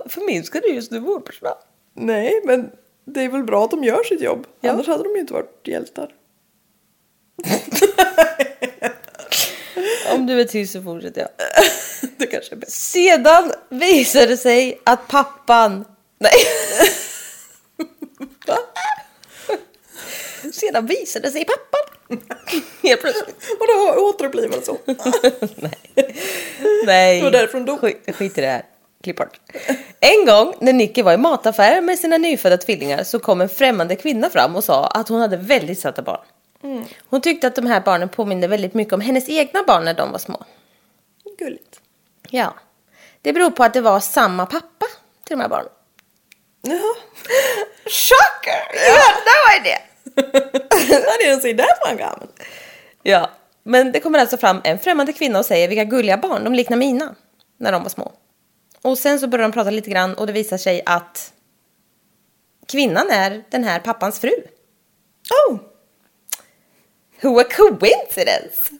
Förminskar 0.06 0.60
du 0.60 0.68
just 0.68 0.90
nu 0.90 0.98
vårdpersonal? 0.98 1.54
Nej, 1.94 2.40
men 2.44 2.70
det 3.04 3.20
är 3.22 3.28
väl 3.28 3.44
bra 3.44 3.64
att 3.64 3.70
de 3.70 3.84
gör 3.84 4.02
sitt 4.04 4.20
jobb. 4.20 4.46
Ja. 4.60 4.70
Annars 4.70 4.86
hade 4.86 5.02
de 5.02 5.14
ju 5.14 5.20
inte 5.20 5.32
varit 5.32 5.60
hjältar. 5.64 6.14
Om 10.14 10.26
du 10.26 10.40
är 10.40 10.44
tyst 10.44 10.72
så 10.72 10.82
fortsätter 10.82 11.20
jag. 11.20 11.30
Det 12.16 12.26
kanske 12.26 12.54
är 12.54 12.56
bäst. 12.56 12.72
Sedan 12.72 13.52
visade 13.68 14.26
det 14.26 14.36
sig 14.36 14.80
att 14.84 15.08
pappan... 15.08 15.84
Nej. 16.18 16.32
Va? 18.46 18.58
Sedan 20.52 20.86
visade 20.86 21.30
sig 21.30 21.44
pappan. 21.44 21.67
Helt 22.82 23.00
plötsligt. 23.00 23.36
Och 23.60 23.66
då 23.66 24.02
återupplivades 24.02 24.68
hon. 24.68 24.78
Nej. 26.86 27.18
Det 27.18 27.24
var 27.24 27.30
därför 27.30 27.52
hon 27.52 27.64
dog. 27.64 27.80
Skit, 27.80 28.16
skit 28.16 28.38
i 28.38 28.40
det 28.40 28.46
här. 28.46 28.64
Klipp 29.02 29.16
bort. 29.16 29.40
En 30.00 30.26
gång 30.26 30.54
när 30.60 30.72
Nicky 30.72 31.02
var 31.02 31.12
i 31.12 31.16
mataffären 31.16 31.84
med 31.84 31.98
sina 31.98 32.18
nyfödda 32.18 32.56
tvillingar 32.56 33.04
så 33.04 33.18
kom 33.18 33.40
en 33.40 33.48
främmande 33.48 33.96
kvinna 33.96 34.30
fram 34.30 34.56
och 34.56 34.64
sa 34.64 34.86
att 34.86 35.08
hon 35.08 35.20
hade 35.20 35.36
väldigt 35.36 35.78
söta 35.78 36.02
barn. 36.02 36.20
Mm. 36.62 36.84
Hon 37.08 37.20
tyckte 37.20 37.46
att 37.46 37.54
de 37.54 37.66
här 37.66 37.80
barnen 37.80 38.08
påminde 38.08 38.48
väldigt 38.48 38.74
mycket 38.74 38.94
om 38.94 39.00
hennes 39.00 39.28
egna 39.28 39.62
barn 39.66 39.84
när 39.84 39.94
de 39.94 40.12
var 40.12 40.18
små. 40.18 40.44
Gulligt. 41.38 41.80
Ja. 42.30 42.54
Det 43.22 43.32
beror 43.32 43.50
på 43.50 43.64
att 43.64 43.72
det 43.74 43.80
var 43.80 44.00
samma 44.00 44.46
pappa 44.46 44.86
till 45.24 45.36
de 45.36 45.40
här 45.40 45.48
barnen. 45.48 45.72
Jaha. 46.62 46.94
Shocker! 47.86 48.88
You 48.88 48.96
had 48.96 49.16
no 49.24 49.60
idea! 49.60 49.78
I 50.18 51.24
didn't 51.24 51.40
see 51.40 51.54
that 51.56 51.78
one 51.88 51.98
coming. 51.98 52.28
Ja, 53.02 53.30
men 53.62 53.92
det 53.92 54.00
kommer 54.00 54.18
alltså 54.18 54.36
fram 54.36 54.60
en 54.64 54.78
främmande 54.78 55.12
kvinna 55.12 55.38
och 55.38 55.46
säger 55.46 55.68
vilka 55.68 55.84
gulliga 55.84 56.16
barn, 56.16 56.44
de 56.44 56.54
liknar 56.54 56.76
mina 56.76 57.14
när 57.58 57.72
de 57.72 57.82
var 57.82 57.90
små. 57.90 58.12
Och 58.82 58.98
sen 58.98 59.20
så 59.20 59.26
börjar 59.28 59.42
de 59.42 59.52
prata 59.52 59.70
lite 59.70 59.90
grann 59.90 60.14
och 60.14 60.26
det 60.26 60.32
visar 60.32 60.56
sig 60.56 60.82
att 60.86 61.32
kvinnan 62.68 63.10
är 63.10 63.44
den 63.50 63.64
här 63.64 63.80
pappans 63.80 64.20
fru. 64.20 64.30
Oh! 65.50 65.58
Who 67.22 67.40
a 67.40 67.44
coincidence! 67.56 68.70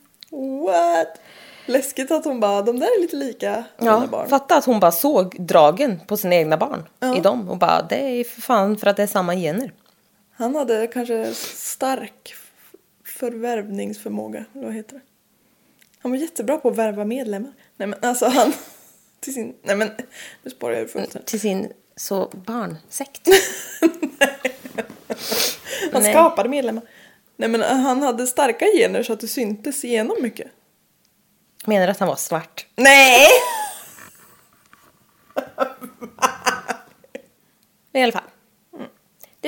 What? 0.67 1.21
Läskigt 1.67 2.11
att 2.11 2.25
hon 2.25 2.41
bara, 2.41 2.63
de 2.63 2.79
där 2.81 2.87
är 2.87 3.01
lite 3.01 3.17
lika 3.17 3.65
Ja, 3.79 4.05
barn. 4.11 4.29
fatta 4.29 4.57
att 4.57 4.65
hon 4.65 4.81
bara 4.81 4.93
såg 4.93 5.37
dragen 5.39 6.01
på 6.07 6.17
sina 6.17 6.35
egna 6.35 6.57
barn 6.57 6.85
Ja. 7.01 7.17
i 7.17 7.21
dem 7.21 7.49
och 7.49 7.57
bara 7.59 7.83
det 7.83 7.97
är 8.21 8.25
för 8.25 8.41
fan 8.41 8.77
för 8.79 8.87
att 8.87 8.97
det 8.97 9.03
är 9.03 9.07
samma 9.07 9.35
gener. 9.35 9.73
Han 10.39 10.55
hade 10.55 10.87
kanske 10.87 11.35
stark 11.35 12.35
förvärvningsförmåga, 13.05 14.45
eller 14.55 14.65
vad 14.65 14.75
heter 14.75 14.95
det? 14.95 15.01
Han 15.99 16.11
var 16.11 16.19
jättebra 16.19 16.57
på 16.57 16.69
att 16.69 16.77
värva 16.77 17.05
medlemmar. 17.05 17.53
Nej 17.77 17.89
men 17.89 17.99
alltså 18.03 18.27
han, 18.27 18.53
till 19.21 19.35
sin, 19.35 19.55
nej 19.63 19.77
men 19.77 19.91
nu 20.43 20.51
spårar 20.51 20.75
jag 20.75 20.91
fullständigt. 20.91 21.27
Till 21.29 21.41
sin 21.41 21.73
så 21.97 22.29
barnsekt. 22.47 23.29
Han 25.93 26.03
Nej. 26.03 26.13
skapade 26.13 26.49
medlemmar. 26.49 26.83
Nej 27.37 27.49
men 27.49 27.63
han 27.63 28.03
hade 28.03 28.27
starka 28.27 28.65
gener 28.65 29.03
så 29.03 29.13
att 29.13 29.21
det 29.21 29.29
syntes 29.29 29.85
igenom 29.85 30.17
mycket. 30.21 30.51
Menar 31.65 31.87
du 31.87 31.91
att 31.91 31.99
han 31.99 32.09
var 32.09 32.17
svart? 32.17 32.67
Nej! 32.77 33.27
I 37.93 38.03
alla 38.03 38.13
fall. 38.13 38.23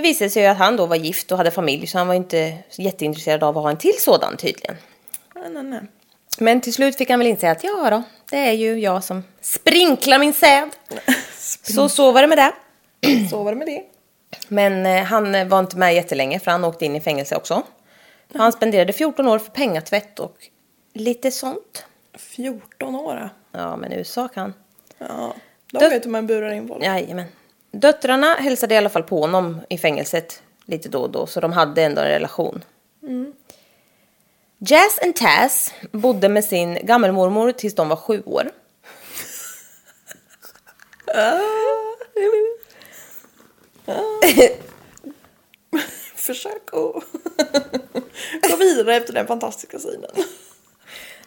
Det 0.00 0.04
visade 0.08 0.30
sig 0.30 0.42
ju 0.42 0.48
att 0.48 0.58
han 0.58 0.76
då 0.76 0.86
var 0.86 0.96
gift 0.96 1.32
och 1.32 1.38
hade 1.38 1.50
familj 1.50 1.86
så 1.86 1.98
han 1.98 2.06
var 2.06 2.14
inte 2.14 2.54
jätteintresserad 2.78 3.42
av 3.42 3.58
att 3.58 3.62
ha 3.64 3.70
en 3.70 3.76
till 3.76 3.94
sådan 4.00 4.36
tydligen. 4.36 4.76
Nej, 5.34 5.50
nej, 5.50 5.62
nej. 5.62 5.80
Men 6.38 6.60
till 6.60 6.72
slut 6.74 6.96
fick 6.96 7.10
han 7.10 7.18
väl 7.18 7.28
inse 7.28 7.50
att 7.50 7.64
ja 7.64 7.90
då, 7.90 8.02
det 8.30 8.36
är 8.36 8.52
ju 8.52 8.78
jag 8.78 9.04
som 9.04 9.24
sprinklar 9.40 10.18
min 10.18 10.32
säd. 10.32 10.70
Så 11.62 11.88
så 11.88 12.12
var 12.12 12.22
det 12.22 12.28
med 12.28 12.38
det. 12.38 12.52
Så 13.30 13.42
var 13.42 13.52
det 13.52 13.58
med 13.58 13.66
det. 13.68 13.82
Men 14.48 14.86
eh, 14.86 15.04
han 15.04 15.48
var 15.48 15.58
inte 15.60 15.76
med 15.76 15.94
jättelänge 15.94 16.40
för 16.40 16.50
han 16.50 16.64
åkte 16.64 16.84
in 16.84 16.96
i 16.96 17.00
fängelse 17.00 17.36
också. 17.36 17.62
Han 18.34 18.52
spenderade 18.52 18.92
14 18.92 19.28
år 19.28 19.38
för 19.38 19.50
pengatvätt 19.50 20.18
och 20.18 20.36
lite 20.94 21.30
sånt. 21.30 21.84
14 22.18 22.94
år 22.94 23.30
ja. 23.52 23.76
Men 23.76 23.92
USA 23.92 24.28
kan. 24.28 24.54
Ja, 24.98 25.34
de 25.72 25.78
Du- 25.78 25.88
vet 25.88 26.04
hur 26.06 26.10
man 26.10 26.26
burar 26.26 26.50
in 26.50 26.68
folk. 26.68 26.84
Jajamän. 26.84 27.24
Döttrarna 27.70 28.34
hälsade 28.34 28.74
i 28.74 28.78
alla 28.78 28.88
fall 28.88 29.02
på 29.02 29.20
honom 29.20 29.60
i 29.68 29.78
fängelset 29.78 30.42
lite 30.64 30.88
då 30.88 31.00
och 31.00 31.10
då, 31.10 31.26
så 31.26 31.40
de 31.40 31.52
hade 31.52 31.82
ändå 31.82 32.00
en 32.00 32.08
relation. 32.08 32.64
Jazz 34.58 34.98
and 35.02 35.16
Taz 35.16 35.74
bodde 35.92 36.28
med 36.28 36.44
sin 36.44 36.86
gammelmormor 36.86 37.52
tills 37.52 37.74
de 37.74 37.88
var 37.88 37.96
sju 37.96 38.22
år. 38.26 38.50
Försök 46.14 46.74
att 46.74 47.04
gå 48.50 48.56
vidare 48.58 48.96
efter 48.96 49.12
den 49.12 49.26
fantastiska 49.26 49.78
synen. 49.78 50.10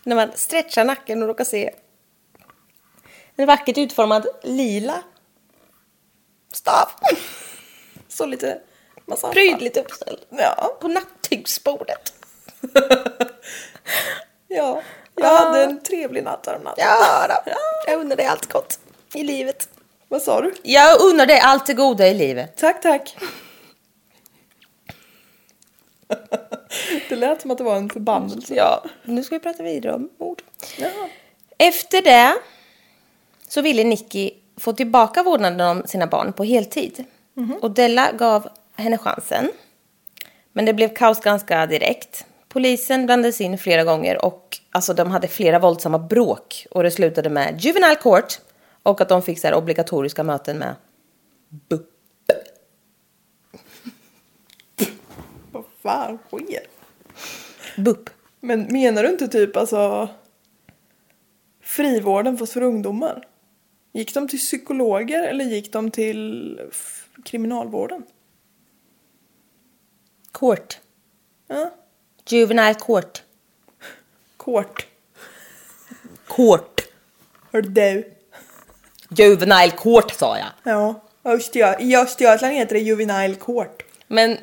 När 0.04 0.16
man 0.16 0.32
stretchar 0.36 0.86
nacken 0.86 1.22
och 1.22 1.28
råkar 1.28 1.44
se 1.44 1.74
en 3.36 3.48
vackert 3.48 3.78
utformad 3.78 4.28
lila 4.44 5.04
stav. 6.55 6.89
Så 8.07 8.25
lite 8.25 8.60
massa 9.05 9.27
Prydligt 9.27 9.77
uppställd 9.77 10.19
Ja, 10.29 10.77
på 10.81 10.88
nattduksbordet. 10.88 12.13
ja. 14.48 14.81
Jag 15.15 15.38
hade 15.38 15.63
en 15.63 15.83
trevlig 15.83 16.24
natt 16.24 16.45
häromnatt. 16.45 16.75
Ja, 16.77 17.27
då. 17.45 17.51
jag 17.88 18.00
unnar 18.00 18.15
dig 18.15 18.25
allt 18.25 18.51
gott 18.51 18.79
i 19.13 19.24
livet. 19.24 19.69
Vad 20.07 20.22
sa 20.22 20.41
du? 20.41 20.53
Jag 20.63 21.01
unnar 21.01 21.25
dig 21.25 21.39
allt 21.39 21.65
det 21.65 21.74
goda 21.74 22.07
i 22.07 22.13
livet. 22.13 22.57
Tack, 22.57 22.81
tack. 22.81 23.17
Det 27.10 27.15
lät 27.15 27.41
som 27.41 27.51
att 27.51 27.57
det 27.57 27.63
var 27.63 27.75
en 27.75 27.89
förbannelse. 27.89 28.55
Ja, 28.55 28.86
nu 29.03 29.24
ska 29.24 29.36
vi 29.36 29.39
prata 29.39 29.63
vidare 29.63 29.93
om 29.93 30.10
ord. 30.17 30.41
Ja. 30.77 30.89
Efter 31.57 32.01
det 32.01 32.36
så 33.48 33.62
ville 33.62 33.83
Nicky 33.83 34.31
få 34.57 34.74
tillbaka 34.74 35.24
vårdnaden 35.24 35.62
om 35.62 35.83
sina 35.86 36.07
barn 36.07 36.33
på 36.33 36.43
heltid. 36.43 37.03
Och 37.62 37.72
Della 37.72 38.12
gav 38.12 38.50
henne 38.75 38.98
chansen. 38.98 39.51
Men 40.53 40.65
det 40.65 40.74
blev 40.74 40.93
kaos 40.93 41.19
ganska 41.19 41.65
direkt. 41.65 42.25
Polisen 42.48 43.05
blandades 43.05 43.41
in 43.41 43.57
flera 43.57 43.83
gånger 43.83 44.25
och 44.25 44.60
alltså, 44.72 44.93
de 44.93 45.12
hade 45.12 45.27
flera 45.27 45.60
våldsamma 45.60 46.00
bråk. 46.00 46.67
Och 46.72 46.83
det 46.83 46.91
slutade 46.91 47.29
med 47.29 47.62
juvenile 47.62 47.95
court 47.95 48.39
och 48.83 49.01
att 49.01 49.10
de 49.10 49.22
fick 49.22 49.39
så 49.39 49.48
här, 49.48 49.55
obligatoriska 49.55 50.24
möten 50.24 50.57
med 50.57 50.75
BUP. 51.50 51.89
Vad 55.51 55.63
fan 55.83 56.19
sker? 56.27 56.67
BUP. 57.77 58.10
Men 58.39 58.67
menar 58.69 59.03
du 59.03 59.10
inte 59.10 59.27
typ 59.27 59.57
alltså 59.57 60.10
frivården 61.62 62.38
fast 62.38 62.53
för 62.53 62.62
ungdomar? 62.62 63.27
Gick 63.94 64.14
de 64.14 64.28
till 64.28 64.40
psykologer 64.40 65.24
eller 65.24 65.46
gick 65.46 65.74
de 65.74 65.92
till 65.92 66.60
kriminalvården? 67.26 68.04
Court. 70.32 70.80
Ja, 71.48 71.74
Juvenile 72.30 72.74
court. 72.74 73.24
kort. 74.38 74.88
Court. 76.28 76.82
Hör 77.52 77.62
du? 77.62 78.14
Juvenile 79.10 79.72
court 79.78 80.12
sa 80.12 80.38
jag. 80.38 80.48
Ja, 80.64 81.02
i 81.80 81.96
Östergötland 81.96 82.54
heter 82.54 82.76
det 82.76 82.82
juvenile 82.82 83.36
court. 83.36 83.84
Men 84.08 84.38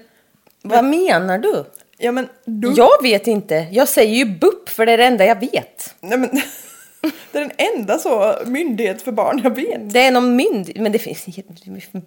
vad 0.63 0.85
menar 0.85 1.39
du? 1.39 1.65
Ja 1.99 2.13
men 2.13 2.29
du... 2.45 2.73
Jag 2.77 3.03
vet 3.03 3.27
inte. 3.27 3.55
Jag 3.71 3.89
säger 3.89 4.15
ju 4.15 4.25
BUP 4.25 4.69
för 4.69 4.87
det 4.87 4.93
är 4.93 4.99
det 4.99 5.05
enda 5.05 5.25
jag 5.25 5.41
vet. 5.41 5.95
Nej 6.01 6.19
men 6.19 6.43
det 7.33 7.39
är 7.39 7.41
den 7.41 7.53
enda 7.77 7.99
så 7.99 8.39
myndighet 8.47 9.03
för 9.03 9.13
barn 9.13 9.41
jag 9.45 9.57
vet. 9.57 9.93
Det 9.93 10.01
är 10.01 10.11
någon 10.11 10.37
mynd... 10.37 10.73
Men 10.77 10.93
det 10.93 10.99
finns... 10.99 11.27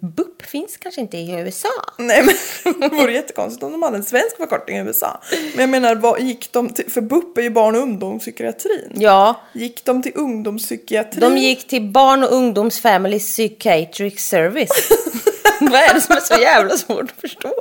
BUP 0.00 0.42
finns 0.42 0.76
kanske 0.76 1.00
inte 1.00 1.16
i 1.16 1.30
USA. 1.40 1.68
Nej 1.98 2.22
men 2.24 2.80
det 2.80 2.88
vore 2.96 3.12
jättekonstigt 3.12 3.62
om 3.62 3.72
de 3.72 3.82
hade 3.82 3.96
en 3.96 4.04
svensk 4.04 4.36
förkortning 4.36 4.76
i 4.76 4.80
USA. 4.80 5.20
Men 5.30 5.60
jag 5.60 5.68
menar, 5.68 5.94
vad 5.94 6.20
gick 6.20 6.52
de 6.52 6.68
till? 6.68 6.90
För 6.90 7.00
BUP 7.00 7.38
är 7.38 7.42
ju 7.42 7.50
barn 7.50 7.74
och 7.74 7.82
ungdomspsykiatrin. 7.82 8.92
Ja, 8.94 9.40
Gick 9.52 9.84
de 9.84 10.02
till 10.02 10.12
ungdomspsykiatrin? 10.14 11.20
de 11.20 11.38
gick 11.38 11.68
till 11.68 11.82
Barn 11.82 12.22
och 12.24 12.32
ungdoms 12.32 12.80
Family 12.80 13.18
Psychiatric 13.18 14.20
Service. 14.20 14.88
Vad 15.60 15.74
är 15.80 15.94
det 15.94 16.00
som 16.00 16.16
är 16.16 16.20
så 16.20 16.34
jävla 16.40 16.76
svårt 16.76 17.02
att 17.02 17.20
förstå? 17.20 17.52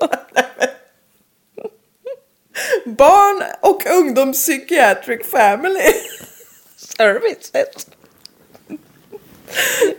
Barn 2.85 3.43
och 3.61 3.85
ungdomspsykiatric 3.85 5.27
family. 5.31 5.79
Service? 6.97 7.51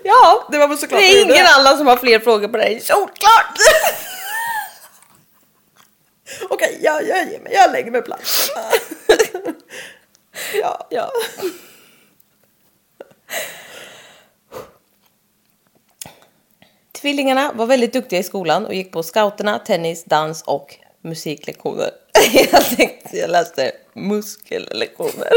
Ja, 0.02 0.48
Det 0.52 0.58
var 0.58 0.68
väl 0.68 0.78
såklart 0.78 1.00
det 1.00 1.06
är 1.06 1.24
ingen 1.24 1.46
annan 1.46 1.78
som 1.78 1.86
har 1.86 1.96
fler 1.96 2.18
frågor 2.18 2.48
på 2.48 2.56
dig. 2.56 2.80
Solklart! 2.80 3.58
Okej, 6.50 6.78
jag, 6.82 7.08
jag 7.08 7.30
ger 7.30 7.40
mig. 7.40 7.52
Jag 7.52 7.72
lägger 7.72 7.90
mig 7.90 8.02
platt. 8.02 8.22
ja. 10.54 10.86
Ja. 10.90 11.10
Tvillingarna 16.92 17.52
var 17.52 17.66
väldigt 17.66 17.92
duktiga 17.92 18.20
i 18.20 18.22
skolan 18.22 18.66
och 18.66 18.74
gick 18.74 18.92
på 18.92 19.02
scouterna, 19.02 19.58
tennis, 19.58 20.04
dans 20.04 20.42
och 20.42 20.76
musiklektioner. 21.02 21.90
Jag 22.52 22.64
tänkte, 22.64 23.16
jag 23.16 23.30
läste 23.30 23.72
muskellektioner. 23.92 25.32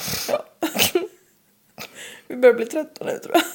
Vi 2.28 2.36
börjar 2.36 2.54
bli 2.54 2.66
trötta 2.66 3.04
nu 3.04 3.18
tror 3.18 3.34
jag. 3.34 3.42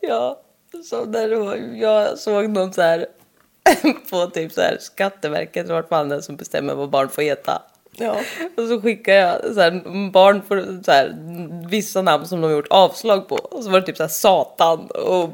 Ja, 0.00 0.42
så 0.84 1.04
när 1.04 1.56
jag 1.76 2.18
såg 2.18 2.50
någon 2.50 2.72
så 2.72 2.82
här 2.82 3.06
på 4.10 4.26
typ 4.26 4.52
så 4.52 4.60
här 4.60 4.76
Skatteverket, 4.80 5.68
vart 5.68 5.88
fan 5.88 6.08
det 6.08 6.16
är 6.16 6.20
som 6.20 6.36
bestämmer 6.36 6.74
vad 6.74 6.90
barn 6.90 7.08
får 7.08 7.22
heta. 7.22 7.62
Ja. 7.98 8.20
Och 8.56 8.68
så 8.68 8.80
skickade 8.80 9.18
jag 9.18 9.54
så 9.54 9.60
här, 9.60 10.10
barn 10.10 10.42
får 10.42 10.82
så 10.84 10.92
här, 10.92 11.16
vissa 11.68 12.02
namn 12.02 12.26
som 12.26 12.40
de 12.40 12.50
gjort 12.50 12.66
avslag 12.70 13.28
på. 13.28 13.34
Och 13.34 13.64
så 13.64 13.70
var 13.70 13.80
det 13.80 13.86
typ 13.86 13.96
så 13.96 14.02
här 14.02 14.08
Satan 14.08 14.86
och 14.90 15.30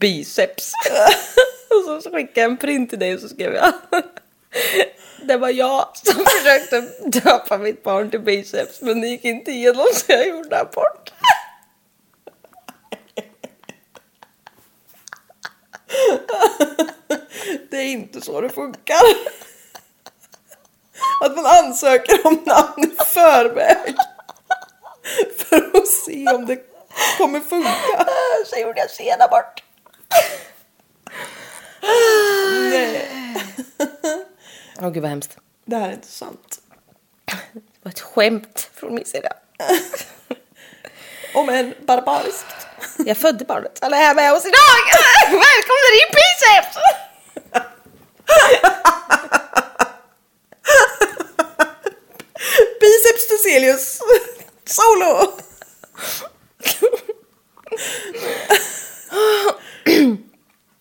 biceps. 0.00 0.72
och 1.70 1.84
så, 1.84 2.00
så 2.00 2.10
skickade 2.10 2.40
jag 2.40 2.50
en 2.50 2.56
print 2.56 2.90
till 2.90 2.98
dig 2.98 3.14
och 3.14 3.20
så 3.20 3.28
skrev 3.28 3.54
jag. 3.54 3.72
Det 5.24 5.36
var 5.36 5.48
jag 5.48 5.88
som 5.94 6.24
försökte 6.38 6.80
döpa 7.20 7.58
mitt 7.58 7.82
barn 7.82 8.10
till 8.10 8.20
biceps 8.20 8.80
men 8.80 9.00
det 9.00 9.08
gick 9.08 9.24
inte 9.24 9.50
igenom 9.50 9.86
så 9.94 10.04
jag 10.08 10.28
gjorde 10.28 10.60
abort. 10.60 11.12
Det 17.70 17.76
är 17.76 17.86
inte 17.86 18.20
så 18.20 18.40
det 18.40 18.48
funkar. 18.48 19.02
Att 21.20 21.36
man 21.36 21.46
ansöker 21.46 22.26
om 22.26 22.42
namn 22.46 22.84
i 22.84 23.04
förväg. 23.04 23.94
För 25.36 25.76
att 25.76 25.88
se 25.88 26.28
om 26.28 26.46
det 26.46 26.58
kommer 27.18 27.40
funka. 27.40 28.06
Så 28.46 28.60
gjorde 28.60 28.80
jag 28.80 28.90
sen 28.90 29.22
abort. 29.22 29.62
Nej, 32.70 33.08
Åh 34.82 34.90
gud 34.90 35.02
vad 35.02 35.10
hemskt. 35.10 35.36
det 35.64 35.76
här 35.76 35.88
är 35.88 35.92
inte 35.92 36.08
sant. 36.08 36.60
Det 37.52 37.60
var 37.82 37.90
ett 37.92 38.00
skämt 38.00 38.70
från 38.74 38.94
min 38.94 39.04
sida. 39.04 39.32
Om 41.34 41.48
än 41.48 41.74
barbariskt. 41.86 42.46
Jag 42.98 43.16
födde 43.16 43.44
barnet. 43.44 43.78
Alla 43.82 43.96
är 43.96 44.00
här 44.00 44.14
med 44.14 44.32
oss 44.32 44.46
idag! 44.46 44.58
Välkomna 45.26 45.88
till 45.92 46.16
biceps! 46.16 46.76
Biceps 52.80 53.28
Theselius. 53.28 53.98
Solo. 54.64 55.32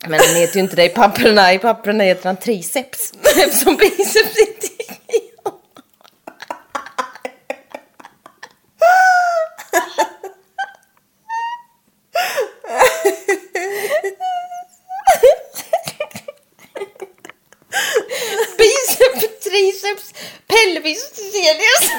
Men 0.08 0.20
han 0.20 0.36
heter 0.36 0.56
ju 0.56 0.62
inte 0.62 0.76
det 0.76 0.86
i 0.86 0.90
papperna. 0.90 1.54
I 1.54 1.60
papperna 1.60 2.04
heter 2.04 2.26
han 2.26 2.38
triceps. 2.38 3.12
Eftersom 3.38 3.76
biceps 3.78 4.38
inte 4.38 4.68
gick 4.68 5.02
igenom. 5.08 5.60
Biceps, 18.58 19.44
triceps, 19.44 20.14
pelvis, 20.48 21.10
theselius. 21.10 21.92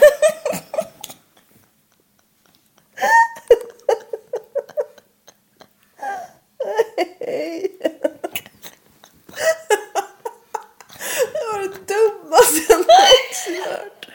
Det 11.32 11.46
var 11.52 11.58
det 11.58 11.68
dummaste 11.68 12.60
jag 12.68 12.78
någonsin 12.78 13.62
hört. 13.64 14.06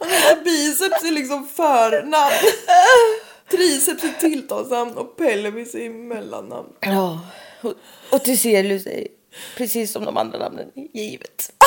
Han 0.00 0.10
har 0.10 0.44
biceps 0.44 1.04
i 1.04 1.10
liksom 1.10 1.48
förnamn. 1.48 2.34
Triceps 3.50 4.04
är 4.72 4.84
tilltalsnamn 4.84 4.98
och 4.98 5.16
pelvis 5.16 5.74
är 5.74 5.90
mellannamn. 5.90 6.72
Ja. 6.80 7.20
Och, 7.62 7.74
och 8.12 8.24
Tiselius 8.24 8.86
är 8.86 9.08
precis 9.56 9.92
som 9.92 10.04
de 10.04 10.16
andra 10.16 10.38
namnen 10.38 10.70
givet. 10.74 11.52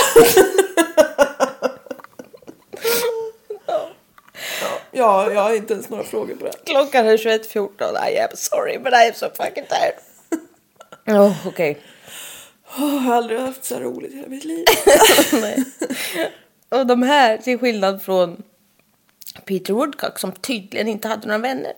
Ja, 4.93 5.31
jag 5.31 5.41
har 5.41 5.55
inte 5.55 5.73
ens 5.73 5.89
några 5.89 6.03
frågor 6.03 6.35
på 6.35 6.45
det. 6.45 6.51
Klockan 6.65 7.07
är 7.07 7.17
21.14. 7.17 8.09
I 8.09 8.19
am 8.19 8.29
sorry 8.33 8.77
but 8.77 8.93
I 8.93 9.07
am 9.07 9.13
so 9.13 9.29
fucking 9.29 9.65
tired. 9.65 9.93
Oh, 11.17 11.47
okej. 11.47 11.77
Åh, 12.77 12.93
jag 12.93 12.99
har 12.99 13.15
aldrig 13.15 13.39
haft 13.39 13.63
så 13.63 13.75
här 13.75 13.81
roligt 13.81 14.11
i 14.11 14.15
hela 14.15 14.27
mitt 14.27 14.45
liv. 14.45 14.65
Nej. 15.41 15.63
Och 16.69 16.87
de 16.87 17.03
här, 17.03 17.37
till 17.37 17.57
skillnad 17.57 18.01
från 18.01 18.43
Peter 19.45 19.73
Woodcock 19.73 20.19
som 20.19 20.31
tydligen 20.31 20.87
inte 20.87 21.07
hade 21.07 21.27
några 21.27 21.37
vänner. 21.39 21.73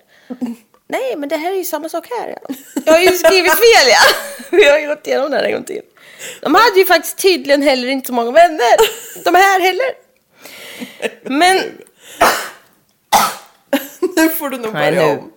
Nej, 0.93 1.15
men 1.17 1.29
det 1.29 1.37
här 1.37 1.51
är 1.51 1.55
ju 1.55 1.63
samma 1.63 1.89
sak 1.89 2.07
här. 2.09 2.27
Ja. 2.41 2.55
Jag 2.85 2.93
har 2.93 2.99
ju 2.99 3.07
skrivit 3.07 3.51
fel 3.51 3.87
ja. 3.87 4.01
Vi 4.57 4.69
har 4.69 4.79
ju 4.79 4.87
gått 4.87 5.07
igenom 5.07 5.31
det 5.31 5.37
här 5.37 5.43
en 5.43 5.51
gång 5.51 5.63
till. 5.63 5.81
De 6.41 6.55
hade 6.55 6.79
ju 6.79 6.85
faktiskt 6.85 7.17
tydligen 7.17 7.61
heller 7.61 7.87
inte 7.87 8.07
så 8.07 8.13
många 8.13 8.31
vänner. 8.31 8.75
De 9.23 9.35
här 9.35 9.59
heller. 9.61 9.91
Men 11.23 11.57
nu 14.15 14.29
får 14.29 14.49
du 14.49 14.57
nog 14.57 14.73
börja 14.73 15.07
om. 15.07 15.31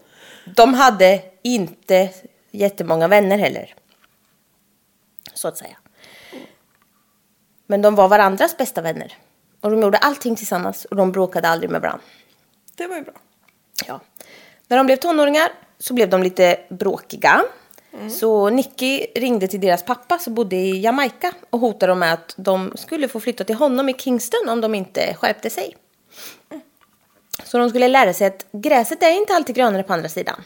de 0.56 0.74
hade 0.74 1.22
inte 1.42 2.08
jättemånga 2.50 3.08
vänner 3.08 3.38
heller. 3.38 3.74
Så 5.34 5.48
att 5.48 5.58
säga. 5.58 5.76
Men 7.66 7.82
de 7.82 7.94
var 7.94 8.08
varandras 8.08 8.56
bästa 8.56 8.82
vänner. 8.82 9.16
Och 9.60 9.70
de 9.70 9.82
gjorde 9.82 9.98
allting 9.98 10.36
tillsammans 10.36 10.84
och 10.84 10.96
de 10.96 11.12
bråkade 11.12 11.48
aldrig 11.48 11.70
med 11.70 11.80
varandra. 11.80 12.04
Det 12.74 12.86
var 12.86 12.96
ju 12.96 13.02
bra. 13.02 13.14
Ja. 13.86 14.00
När 14.68 14.76
de 14.76 14.86
blev 14.86 14.96
tonåringar 14.96 15.48
så 15.78 15.94
blev 15.94 16.10
de 16.10 16.22
lite 16.22 16.60
bråkiga. 16.68 17.44
Så 18.10 18.50
Nicky 18.50 19.06
ringde 19.14 19.48
till 19.48 19.60
deras 19.60 19.82
pappa 19.82 20.18
som 20.18 20.34
bodde 20.34 20.56
i 20.56 20.80
Jamaica 20.80 21.32
och 21.50 21.60
hotade 21.60 21.90
dem 21.90 21.98
med 21.98 22.12
att 22.12 22.34
de 22.36 22.72
skulle 22.76 23.08
få 23.08 23.20
flytta 23.20 23.44
till 23.44 23.54
honom 23.54 23.88
i 23.88 23.94
Kingston 23.94 24.48
om 24.48 24.60
de 24.60 24.74
inte 24.74 25.14
skärpte 25.14 25.50
sig. 25.50 25.76
Så 27.44 27.58
de 27.58 27.70
skulle 27.70 27.88
lära 27.88 28.12
sig 28.12 28.26
att 28.26 28.46
gräset 28.52 29.02
är 29.02 29.10
inte 29.10 29.34
alltid 29.34 29.56
grönare 29.56 29.82
på 29.82 29.92
andra 29.92 30.08
sidan. 30.08 30.40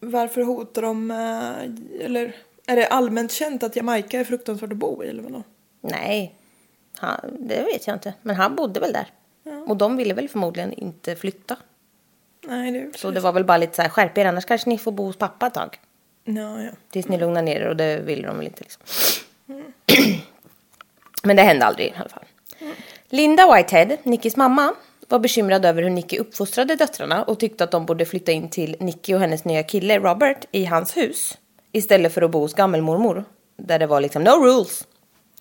Varför 0.00 0.42
hotar 0.42 0.82
de, 0.82 1.10
eh, 1.10 2.04
eller 2.06 2.36
är 2.66 2.76
det 2.76 2.86
allmänt 2.86 3.32
känt 3.32 3.62
att 3.62 3.76
Jamaica 3.76 4.20
är 4.20 4.24
fruktansvärt 4.24 4.72
att 4.72 4.78
bo 4.78 5.04
i 5.04 5.08
eller 5.08 5.22
vadå? 5.22 5.42
Nej, 5.80 6.34
han, 6.98 7.20
det 7.38 7.62
vet 7.62 7.86
jag 7.86 7.96
inte. 7.96 8.14
Men 8.22 8.36
han 8.36 8.56
bodde 8.56 8.80
väl 8.80 8.92
där. 8.92 9.12
Och 9.66 9.76
de 9.76 9.96
ville 9.96 10.14
väl 10.14 10.28
förmodligen 10.28 10.72
inte 10.72 11.16
flytta. 11.16 11.56
Nej, 12.48 12.72
det 12.72 12.98
Så 12.98 13.10
det 13.10 13.20
var 13.20 13.32
väl 13.32 13.44
bara 13.44 13.58
lite 13.58 13.76
så 13.76 13.82
här, 13.82 13.88
skärp 13.88 14.18
er 14.18 14.24
annars 14.24 14.44
kanske 14.44 14.70
ni 14.70 14.78
får 14.78 14.92
bo 14.92 15.04
hos 15.04 15.16
pappa 15.16 15.46
ett 15.46 15.54
tag. 15.54 15.80
Ja, 16.24 16.62
ja. 16.62 16.70
Tills 16.90 17.08
ni 17.08 17.18
lugnar 17.18 17.42
ner 17.42 17.60
er 17.60 17.68
och 17.68 17.76
det 17.76 18.00
ville 18.00 18.26
de 18.26 18.36
väl 18.36 18.46
inte 18.46 18.60
liksom. 18.60 18.82
Men 21.22 21.36
det 21.36 21.42
hände 21.42 21.66
aldrig 21.66 21.86
i 21.86 21.92
alla 21.96 22.08
fall. 22.08 22.24
Linda 23.08 23.54
Whitehead, 23.54 23.96
Nickys 24.02 24.36
mamma, 24.36 24.74
var 25.08 25.18
bekymrad 25.18 25.64
över 25.64 25.82
hur 25.82 25.90
Nicky 25.90 26.18
uppfostrade 26.18 26.76
döttrarna 26.76 27.22
och 27.22 27.40
tyckte 27.40 27.64
att 27.64 27.70
de 27.70 27.86
borde 27.86 28.04
flytta 28.04 28.32
in 28.32 28.50
till 28.50 28.76
Nicky 28.80 29.14
och 29.14 29.20
hennes 29.20 29.44
nya 29.44 29.62
kille 29.62 29.98
Robert 29.98 30.44
i 30.52 30.64
hans 30.64 30.96
hus. 30.96 31.38
Istället 31.72 32.14
för 32.14 32.22
att 32.22 32.30
bo 32.30 32.40
hos 32.40 32.54
gammelmormor. 32.54 33.24
Där 33.56 33.78
det 33.78 33.86
var 33.86 34.00
liksom 34.00 34.24
no 34.24 34.30
rules. 34.30 34.86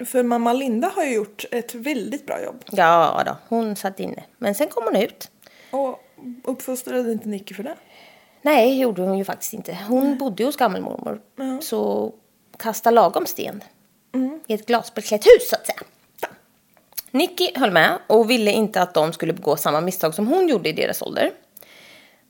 För 0.06 0.24
mamma 0.24 0.54
Linda 0.54 0.92
har 0.96 1.04
ju 1.04 1.16
gjort 1.16 1.46
ett 1.52 1.76
väldigt 1.76 2.26
bra 2.26 2.44
jobb. 2.44 2.64
Ja 2.72 3.24
då, 3.26 3.38
hon 3.48 3.76
satt 3.76 4.00
inne. 4.00 4.24
Men 4.38 4.56
sen 4.56 4.68
kom 4.68 4.84
hon 4.84 4.96
ut. 4.96 5.32
Och 5.72 6.04
uppfostrade 6.44 7.12
inte 7.12 7.30
Nicky 7.30 7.54
för 7.54 7.64
det. 7.64 7.76
Nej, 8.42 8.80
gjorde 8.80 9.02
hon 9.02 9.18
ju 9.18 9.26
faktiskt 9.26 9.54
inte. 9.54 9.78
Hon 9.88 10.18
bodde 10.18 10.44
ju 10.44 10.48
hos 10.48 10.58
gammelmormor. 10.58 11.22
Så 11.62 12.14
kasta 12.58 12.92
lagom 12.92 13.26
sten. 13.26 13.64
I 14.48 14.54
ett 14.54 14.66
glasbeklätt 14.66 15.26
hus 15.26 15.50
så 15.50 15.56
att 15.56 15.66
säga. 15.66 15.80
Nicky 17.12 17.48
höll 17.56 17.72
med 17.72 18.00
och 18.08 18.30
ville 18.30 18.52
inte 18.52 18.82
att 18.82 18.94
de 18.94 19.14
skulle 19.14 19.34
begå 19.34 19.58
samma 19.58 19.82
misstag 19.82 20.16
som 20.16 20.28
hon 20.28 20.48
gjorde 20.48 20.70
i 20.70 20.74
deras 20.74 21.02
ålder. 21.02 21.32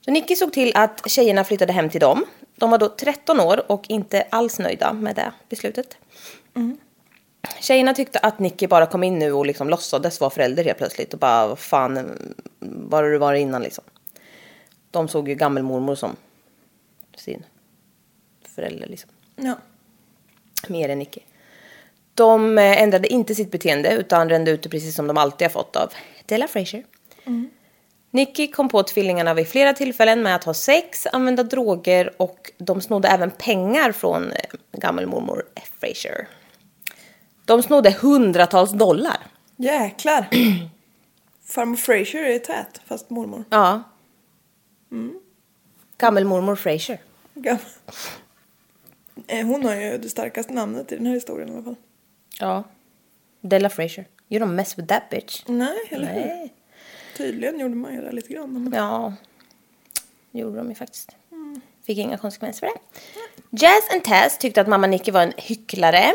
Så 0.06 0.12
Nicky 0.12 0.36
såg 0.36 0.54
till 0.54 0.72
att 0.76 1.10
tjejerna 1.10 1.44
flyttade 1.44 1.74
hem 1.74 1.90
till 1.90 2.02
dem. 2.02 2.26
De 2.56 2.72
var 2.72 2.78
då 2.78 2.90
13 2.90 3.40
år 3.40 3.72
och 3.72 3.86
inte 3.90 4.28
alls 4.30 4.60
nöjda 4.60 4.94
med 4.94 5.16
det 5.16 5.32
beslutet. 5.50 5.98
Tjejerna 7.60 7.94
tyckte 7.94 8.20
att 8.20 8.40
Nicky 8.40 8.68
bara 8.68 8.86
kom 8.86 9.04
in 9.04 9.20
nu 9.20 9.32
och 9.32 9.46
liksom 9.46 9.70
låtsades 9.70 10.20
vara 10.20 10.30
förälder 10.30 10.64
helt 10.64 10.78
plötsligt 10.78 11.14
och 11.14 11.20
bara 11.20 11.48
vad 11.48 11.60
fan 11.60 12.18
var 12.60 13.04
har 13.04 13.10
du 13.10 13.18
varit 13.18 13.42
innan 13.42 13.62
liksom. 13.62 13.84
De 14.92 15.08
såg 15.08 15.30
ju 15.30 15.36
gammelmormor 15.36 15.96
som 15.96 16.16
sin 17.16 17.44
förälder 18.56 18.88
liksom. 18.88 19.10
Ja. 19.36 19.56
Mer 20.68 20.90
än 20.90 21.00
Nicky. 21.00 21.22
De 22.14 22.58
eh, 22.58 22.82
ändrade 22.82 23.08
inte 23.08 23.36
sitt 23.36 23.52
beteende 23.52 23.94
utan 23.94 24.30
rände 24.30 24.52
ut 24.52 24.64
det 24.64 24.70
precis 24.70 24.96
som 24.96 25.08
de 25.08 25.18
alltid 25.18 25.46
har 25.46 25.50
fått 25.50 25.76
av 25.76 25.94
Della 26.26 26.48
Fraser. 26.48 26.84
Nicky 28.12 28.48
kom 28.48 28.70
på 28.70 28.84
tvillingarna 28.84 29.34
vid 29.34 29.48
flera 29.48 29.74
tillfällen 29.74 30.24
med 30.24 30.36
att 30.36 30.44
ha 30.44 30.54
sex, 30.54 31.08
använda 31.12 31.44
droger 31.44 32.14
och 32.18 32.52
de 32.58 32.82
snodde 32.82 33.08
även 33.08 33.32
pengar 33.32 33.92
från 33.92 34.32
eh, 34.32 34.38
gammelmormor 34.72 35.44
Fraser. 35.80 36.28
De 37.48 37.64
snodde 37.64 37.92
hundratals 37.92 38.72
dollar. 38.72 39.18
Jäklar. 39.56 40.28
Farmor 41.46 41.76
Fraser 41.76 42.24
är 42.24 42.40
tät, 42.40 42.82
fast 42.86 43.10
mormor. 43.10 43.44
Ja. 43.50 43.84
Gammelmormor 45.98 46.56
Fraser. 46.56 46.98
Gammal. 47.34 47.62
Eh, 49.28 49.46
Hon 49.48 49.66
har 49.66 49.76
ju 49.76 49.98
det 49.98 50.10
starkaste 50.10 50.54
namnet 50.54 50.92
i 50.92 50.96
den 50.96 51.06
här 51.06 51.14
historien 51.14 51.50
i 51.50 51.54
alla 51.54 51.64
fall. 51.64 51.76
Ja. 52.40 52.64
Della 53.42 53.70
Fraser. 53.70 54.06
You 54.30 54.44
don't 54.46 54.52
mess 54.54 54.78
with 54.78 54.88
that 54.88 55.10
bitch. 55.10 55.44
Nej, 55.48 55.78
eller 55.90 56.14
hur? 56.14 56.20
Nej. 56.26 56.54
Tydligen 57.18 57.60
gjorde 57.60 57.76
man 57.76 57.94
ju 57.94 58.02
det 58.02 58.12
lite 58.12 58.34
grann. 58.34 58.64
Men... 58.64 58.74
Ja, 58.74 59.14
gjorde 60.32 60.58
de 60.58 60.70
ju 60.70 60.76
faktiskt. 60.76 61.16
Fick 61.86 61.98
inga 61.98 62.18
konsekvenser 62.18 62.60
för 62.60 62.74
det. 62.74 62.80
Jazz 63.66 63.90
and 63.94 64.04
Taz 64.04 64.38
tyckte 64.38 64.62
att 64.62 64.68
mamma 64.68 64.88
Nicky 64.88 65.12
var 65.12 65.22
en 65.22 65.34
hycklare 65.38 66.14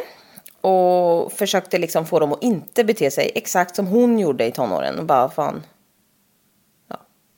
och 0.63 1.33
försökte 1.33 1.79
liksom 1.79 2.07
få 2.07 2.19
dem 2.19 2.33
att 2.33 2.43
inte 2.43 2.85
bete 2.85 3.11
sig 3.11 3.33
exakt 3.35 3.77
som 3.77 3.87
hon 3.87 4.19
gjorde 4.19 4.47
i 4.47 4.53
tonåren. 4.53 4.99
Och 4.99 5.05
bara 5.05 5.31
fan. 5.31 5.63
Ja. 6.89 6.97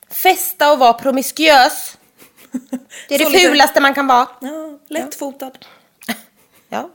Festa 0.09 0.71
och 0.71 0.79
vara 0.79 0.93
promiskuös. 0.93 1.97
Det 3.09 3.15
är 3.15 3.19
det 3.31 3.39
fulaste 3.39 3.81
man 3.81 3.93
kan 3.93 4.07
vara. 4.07 4.27
Ja, 4.41 4.79
lättfotad. 4.87 5.51
Ja. 6.69 6.89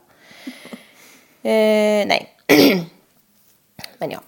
Eh, 1.43 2.07
nej. 2.07 2.37
Men 3.99 4.11
ja. 4.11 4.21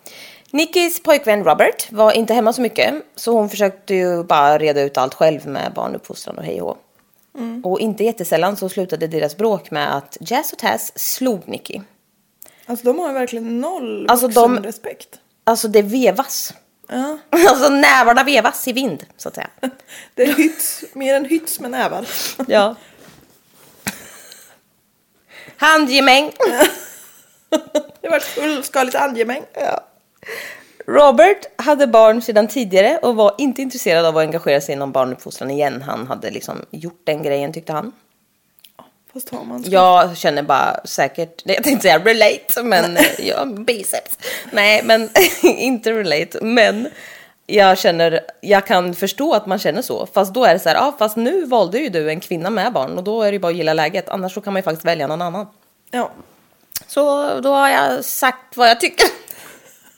Nickys 0.50 1.02
pojkvän 1.02 1.44
Robert 1.44 1.92
var 1.92 2.12
inte 2.12 2.34
hemma 2.34 2.52
så 2.52 2.60
mycket. 2.60 2.94
Så 3.16 3.32
hon 3.32 3.48
försökte 3.48 3.94
ju 3.94 4.24
bara 4.24 4.58
reda 4.58 4.82
ut 4.82 4.98
allt 4.98 5.14
själv 5.14 5.46
med 5.46 5.72
barnuppfostran 5.74 6.38
och 6.38 6.44
hej 6.44 6.62
och 6.62 6.68
hå. 6.68 6.76
Och 7.64 7.80
inte 7.80 8.04
jättesällan 8.04 8.56
så 8.56 8.68
slutade 8.68 9.06
deras 9.06 9.36
bråk 9.36 9.70
med 9.70 9.96
att 9.96 10.16
Jazz 10.20 10.52
och 10.52 10.58
Taz 10.58 10.92
slog 10.96 11.48
Nicky. 11.48 11.80
Alltså 12.66 12.86
de 12.86 12.98
har 12.98 13.08
ju 13.08 13.14
verkligen 13.14 13.60
noll 13.60 14.06
Alltså, 14.08 14.28
de- 14.28 14.62
respekt. 14.62 15.08
Alltså 15.44 15.68
det 15.68 15.82
vevas. 15.82 16.54
Ja. 16.88 17.18
Alltså 17.48 17.68
nävarna 17.68 18.24
vevas 18.24 18.68
i 18.68 18.72
vind 18.72 19.06
så 19.16 19.28
att 19.28 19.34
säga. 19.34 19.50
Det 20.14 20.22
är 20.22 20.34
hyts, 20.34 20.84
mer 20.92 21.14
än 21.14 21.24
hyts 21.24 21.60
med 21.60 21.70
nävar. 21.70 22.06
Ja. 22.46 22.74
Handgemäng. 25.56 26.30
Det 28.00 28.08
var 28.08 28.20
fullskaligt 28.20 28.96
angemäng. 28.96 29.42
Ja. 29.54 29.80
Robert 30.86 31.46
hade 31.56 31.86
barn 31.86 32.22
sedan 32.22 32.48
tidigare 32.48 32.98
och 32.98 33.16
var 33.16 33.34
inte 33.38 33.62
intresserad 33.62 34.06
av 34.06 34.16
att 34.16 34.22
engagera 34.22 34.60
sig 34.60 34.72
inom 34.72 34.92
barnuppfostran 34.92 35.50
igen. 35.50 35.82
Han 35.82 36.06
hade 36.06 36.30
liksom 36.30 36.64
gjort 36.70 37.00
den 37.04 37.22
grejen 37.22 37.52
tyckte 37.52 37.72
han. 37.72 37.92
Fast 39.12 39.30
har 39.30 39.44
man 39.44 39.64
så. 39.64 39.72
Jag 39.72 40.16
känner 40.16 40.42
bara 40.42 40.80
säkert, 40.84 41.42
jag 41.44 41.64
tänkte 41.64 41.82
säga 41.82 41.98
relate, 41.98 42.62
men 42.62 42.96
eh, 42.96 43.04
ja, 43.28 43.44
biceps. 43.44 44.18
Nej, 44.50 44.82
men 44.84 45.10
inte 45.42 45.92
relate, 45.92 46.38
men 46.42 46.88
jag 47.46 47.78
känner, 47.78 48.20
jag 48.40 48.66
kan 48.66 48.94
förstå 48.94 49.34
att 49.34 49.46
man 49.46 49.58
känner 49.58 49.82
så. 49.82 50.06
Fast 50.06 50.34
då 50.34 50.44
är 50.44 50.54
det 50.54 50.60
så 50.60 50.68
här, 50.68 50.76
ja 50.76 50.94
fast 50.98 51.16
nu 51.16 51.44
valde 51.44 51.78
ju 51.78 51.88
du 51.88 52.10
en 52.10 52.20
kvinna 52.20 52.50
med 52.50 52.72
barn 52.72 52.98
och 52.98 53.04
då 53.04 53.22
är 53.22 53.32
det 53.32 53.38
bara 53.38 53.48
att 53.52 53.56
gilla 53.56 53.74
läget. 53.74 54.08
Annars 54.08 54.34
så 54.34 54.40
kan 54.40 54.52
man 54.52 54.60
ju 54.60 54.64
faktiskt 54.64 54.84
välja 54.84 55.06
någon 55.06 55.22
annan. 55.22 55.46
Ja. 55.90 56.10
Så 56.86 57.00
då 57.40 57.54
har 57.54 57.68
jag 57.68 58.04
sagt 58.04 58.56
vad 58.56 58.70
jag 58.70 58.80
tycker. 58.80 59.06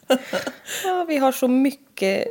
ja, 0.85 1.05
vi 1.09 1.17
har 1.17 1.33
så 1.33 1.49
mycket 1.49 2.29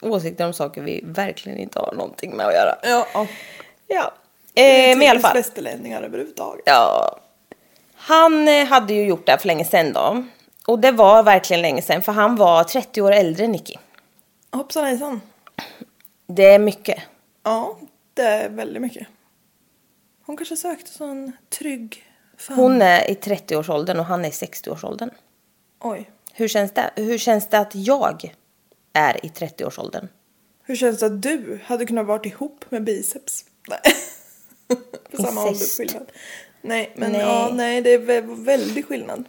åsikter 0.00 0.46
om 0.46 0.52
saker 0.52 0.82
vi 0.82 1.00
verkligen 1.04 1.58
inte 1.58 1.78
har 1.78 1.92
någonting 1.92 2.36
med 2.36 2.46
att 2.46 2.54
göra. 2.54 2.76
Ja. 2.82 3.26
ja. 3.86 4.12
Eh, 4.54 4.64
men 4.96 5.02
i 5.02 5.08
alla 5.08 5.20
fall. 5.20 5.36
västerlänningar 5.36 6.02
överhuvudtaget. 6.02 6.62
Ja. 6.66 7.18
Han 7.94 8.48
eh, 8.48 8.66
hade 8.66 8.94
ju 8.94 9.04
gjort 9.04 9.26
det 9.26 9.32
här 9.32 9.38
för 9.38 9.46
länge 9.46 9.64
sedan 9.64 9.92
då. 9.92 10.24
Och 10.66 10.78
det 10.78 10.92
var 10.92 11.22
verkligen 11.22 11.62
länge 11.62 11.82
sedan 11.82 12.02
för 12.02 12.12
han 12.12 12.36
var 12.36 12.64
30 12.64 13.02
år 13.02 13.12
äldre 13.12 13.44
än 13.44 13.52
Nicky. 13.52 13.74
Hoppsan 14.52 14.84
hejsan. 14.84 15.20
Det 16.26 16.44
är 16.46 16.58
mycket. 16.58 17.02
Ja, 17.42 17.78
det 18.14 18.22
är 18.22 18.48
väldigt 18.48 18.82
mycket. 18.82 19.06
Hon 20.26 20.36
kanske 20.36 20.56
sökte 20.56 20.90
sån 20.90 21.32
trygg 21.58 22.04
fan. 22.36 22.56
Hon 22.56 22.82
är 22.82 23.10
i 23.10 23.14
30-årsåldern 23.14 23.98
och 24.00 24.04
han 24.06 24.24
är 24.24 24.28
i 24.28 24.32
60-årsåldern. 24.32 25.10
Oj. 25.80 26.10
Hur 26.32 26.48
känns 26.48 26.72
det? 26.72 26.90
Hur 26.96 27.18
känns 27.18 27.48
det 27.48 27.58
att 27.58 27.74
jag 27.74 28.34
är 28.92 29.26
i 29.26 29.28
30-årsåldern? 29.28 30.08
Hur 30.62 30.76
känns 30.76 30.98
det 31.00 31.06
att 31.06 31.22
du 31.22 31.60
hade 31.64 31.86
kunnat 31.86 32.06
vara 32.06 32.22
ihop 32.22 32.64
med 32.68 32.84
biceps? 32.84 33.44
Nej. 33.68 33.80
För 35.10 35.16
samma 35.22 35.48
Incest. 35.48 35.80
åldersskillnad. 35.80 36.12
Nej, 36.62 36.92
men 36.94 37.12
Nej. 37.12 37.20
ja, 37.20 37.50
nej, 37.54 37.82
det 37.82 37.90
är 37.94 37.98
vä- 37.98 38.44
väldigt 38.44 38.86
skillnad. 38.86 39.24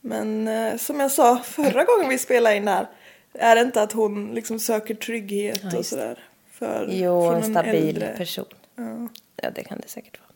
Men 0.00 0.48
eh, 0.48 0.76
som 0.76 1.00
jag 1.00 1.12
sa 1.12 1.38
förra 1.38 1.84
gången 1.84 2.08
vi 2.08 2.18
spelade 2.18 2.56
in 2.56 2.68
här. 2.68 2.86
Är 3.32 3.54
det 3.56 3.62
inte 3.62 3.82
att 3.82 3.92
hon 3.92 4.34
liksom 4.34 4.58
söker 4.60 4.94
trygghet 4.94 5.56
och 5.58 5.64
just 5.64 5.74
det. 5.74 5.84
sådär? 5.84 6.18
För, 6.50 6.88
Jo, 6.92 7.22
en 7.30 7.42
stabil 7.42 7.74
äldre. 7.88 8.14
person. 8.16 8.44
Ja. 8.76 9.08
Ja, 9.42 9.50
det 9.50 9.64
kan 9.64 9.78
det 9.80 9.88
säkert 9.88 10.20
vara. 10.20 10.30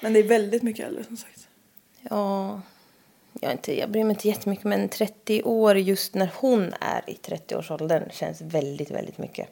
Men 0.00 0.12
det 0.12 0.18
är 0.18 0.22
väldigt 0.24 0.62
mycket 0.62 0.86
äldre 0.86 1.04
som 1.04 1.16
sagt. 1.16 1.48
Ja, 2.10 2.60
jag, 3.40 3.52
inte, 3.52 3.78
jag 3.78 3.90
bryr 3.90 4.04
mig 4.04 4.10
inte 4.14 4.28
jättemycket 4.28 4.64
men 4.64 4.88
30 4.88 5.42
år 5.42 5.76
just 5.78 6.14
när 6.14 6.30
hon 6.36 6.74
är 6.80 7.10
i 7.10 7.14
30-årsåldern 7.22 8.10
känns 8.10 8.40
väldigt, 8.40 8.90
väldigt 8.90 9.18
mycket. 9.18 9.48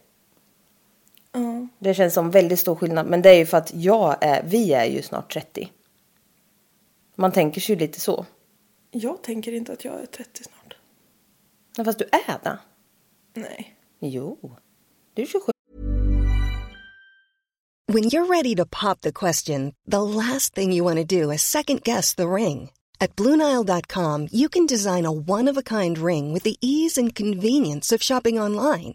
Ja. 1.33 1.68
Det 1.79 1.95
känns 1.95 2.14
som 2.14 2.31
väldigt 2.31 2.61
stor 2.61 2.75
skillnad 2.75 3.07
men 3.07 3.23
det 3.23 3.31
är 3.31 3.35
ju 3.38 3.47
för 3.47 3.57
att 3.57 3.75
jag 3.75 4.16
är, 4.21 4.42
vi 4.47 4.73
är 4.73 4.85
ju 4.85 5.03
snart 5.03 5.33
30. 5.33 5.73
Man 7.14 7.33
tänker 7.33 7.61
sig 7.61 7.75
ju 7.75 7.81
lite 7.81 8.01
så. 8.01 8.27
Jag 8.90 9.23
tänker 9.23 9.53
inte 9.53 9.73
att 9.73 9.85
jag 9.85 10.03
är 10.03 10.07
30 10.07 10.45
snart. 10.45 10.77
Men 11.77 11.85
fast 11.85 11.99
du 11.99 12.05
är 12.05 12.38
det. 12.42 12.59
Nej. 13.35 13.75
Jo. 14.01 14.57
Du 15.14 15.23
är 15.23 15.27
27. 15.27 15.53
When 17.92 18.05
you're 18.05 18.27
ready 18.27 18.55
to 18.55 18.64
pop 18.64 19.01
the 19.01 19.12
question, 19.12 19.75
the 19.87 20.03
last 20.03 20.55
thing 20.55 20.73
you 20.73 20.85
want 20.85 20.97
to 20.97 21.05
do 21.05 21.31
is 21.31 21.42
second 21.42 21.83
guess 21.83 22.14
the 22.14 22.29
ring. 22.29 22.71
At 23.01 23.16
Bluenile.com, 23.16 24.29
you 24.33 24.49
can 24.49 24.66
design 24.66 25.05
a 25.05 25.12
one 25.12 25.49
of 25.49 25.57
a 25.57 25.62
kind 25.62 25.99
ring 25.99 26.33
with 26.33 26.45
the 26.45 26.57
ease 26.61 26.97
and 26.97 27.14
convenience 27.14 27.92
of 27.92 28.03
shopping 28.03 28.38
online. 28.38 28.95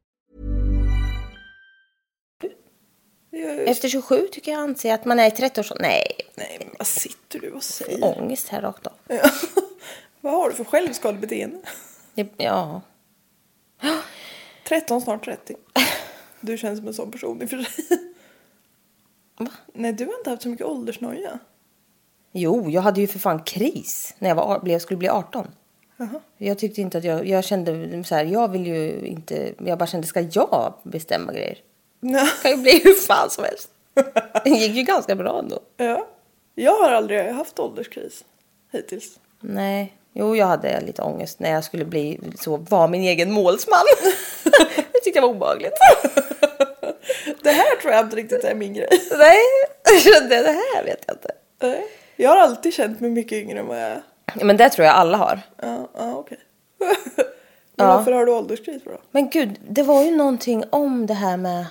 Efter 3.49 3.89
27 3.89 4.27
tycker 4.31 4.51
jag 4.51 4.61
anser 4.61 4.93
att 4.93 5.05
man 5.05 5.19
är 5.19 5.27
i 5.27 5.29
30-årsåldern. 5.29 5.87
Nej, 5.87 6.11
Nej, 6.35 6.57
men 6.59 6.75
vad 6.77 6.87
sitter 6.87 7.39
du 7.39 7.51
och 7.51 7.63
säger? 7.63 8.17
ångest 8.19 8.47
här 8.47 8.61
rakt 8.61 8.87
av. 8.87 8.93
Vad 10.21 10.33
har 10.33 10.49
du 10.49 10.55
för 10.55 10.63
självskadebeteende? 10.63 11.57
Ja. 12.37 12.81
13, 14.67 15.01
snart 15.01 15.25
30. 15.25 15.55
Du 16.43 16.57
känns 16.57 16.79
som 16.79 16.87
en 16.87 16.93
sån 16.93 17.11
person 17.11 17.41
i 17.41 17.45
och 17.45 17.49
för 17.49 17.57
sig. 17.57 17.85
Nej, 19.73 19.93
du 19.93 20.05
har 20.05 20.17
inte 20.17 20.29
haft 20.29 20.41
så 20.41 20.49
mycket 20.49 20.65
åldersnoja. 20.65 21.39
Jo, 22.31 22.69
jag 22.69 22.81
hade 22.81 23.01
ju 23.01 23.07
för 23.07 23.19
fan 23.19 23.43
kris 23.43 24.15
när 24.19 24.29
jag 24.29 24.35
var, 24.35 24.59
blev, 24.59 24.79
skulle 24.79 24.97
bli 24.97 25.09
18. 25.09 25.47
Jaha. 25.97 26.19
Jag 26.37 26.59
tyckte 26.59 26.81
inte 26.81 26.97
att 26.97 27.03
jag, 27.03 27.27
jag 27.27 27.43
kände 27.43 28.03
så 28.03 28.15
här, 28.15 28.25
jag 28.25 28.47
vill 28.47 28.67
ju 28.67 29.05
inte, 29.05 29.53
jag 29.65 29.77
bara 29.77 29.87
kände, 29.87 30.07
ska 30.07 30.21
jag 30.21 30.73
bestämma 30.83 31.33
grejer? 31.33 31.57
Det 32.01 32.29
kan 32.41 32.51
ju 32.51 32.57
bli 32.57 32.81
hur 32.83 32.93
fan 32.93 33.29
som 33.29 33.43
helst. 33.43 33.69
Det 34.43 34.49
gick 34.49 34.71
ju 34.75 34.83
ganska 34.83 35.15
bra 35.15 35.39
ändå. 35.39 35.59
ja. 35.77 36.07
Jag 36.55 36.71
har 36.73 36.91
aldrig 36.91 37.25
haft 37.31 37.59
ålderskris 37.59 38.23
hittills. 38.71 39.19
Nej, 39.39 39.93
jo 40.13 40.35
jag 40.35 40.45
hade 40.45 40.81
lite 40.81 41.01
ångest 41.01 41.39
när 41.39 41.51
jag 41.51 41.63
skulle 41.63 41.85
bli 41.85 42.19
så, 42.39 42.57
vara 42.57 42.87
min 42.87 43.01
egen 43.01 43.31
målsman. 43.31 43.79
det 44.91 44.99
tyckte 45.03 45.17
jag 45.19 45.21
var 45.21 45.29
obehagligt. 45.29 45.73
Det 47.43 47.49
här 47.51 47.75
tror 47.81 47.93
jag 47.93 48.05
inte 48.05 48.15
riktigt 48.15 48.43
är 48.43 48.55
min 48.55 48.73
grej. 48.73 48.87
Nej, 49.17 49.37
det, 50.29 50.41
det 50.41 50.51
här 50.75 50.83
vet 50.83 51.03
jag 51.07 51.15
inte. 51.15 51.31
Nej. 51.61 51.87
Jag 52.15 52.29
har 52.29 52.37
alltid 52.37 52.73
känt 52.73 52.99
mig 52.99 53.09
mycket 53.09 53.31
yngre 53.43 53.59
än 53.59 53.67
vad 53.67 53.77
jag 53.81 53.87
är. 53.89 54.01
Men 54.35 54.57
det 54.57 54.69
tror 54.69 54.85
jag 54.87 54.95
alla 54.95 55.17
har. 55.17 55.39
Ja, 55.61 55.87
ja 55.97 56.15
okej. 56.15 56.39
Men 56.79 57.87
Ja. 57.87 57.97
varför 57.97 58.11
har 58.11 58.25
du 58.25 58.31
ålderskris 58.31 58.81
då? 58.85 58.91
Men 59.11 59.29
gud, 59.29 59.59
det 59.69 59.83
var 59.83 60.03
ju 60.03 60.11
någonting 60.11 60.63
om 60.69 61.05
det 61.07 61.13
här 61.13 61.37
med... 61.37 61.65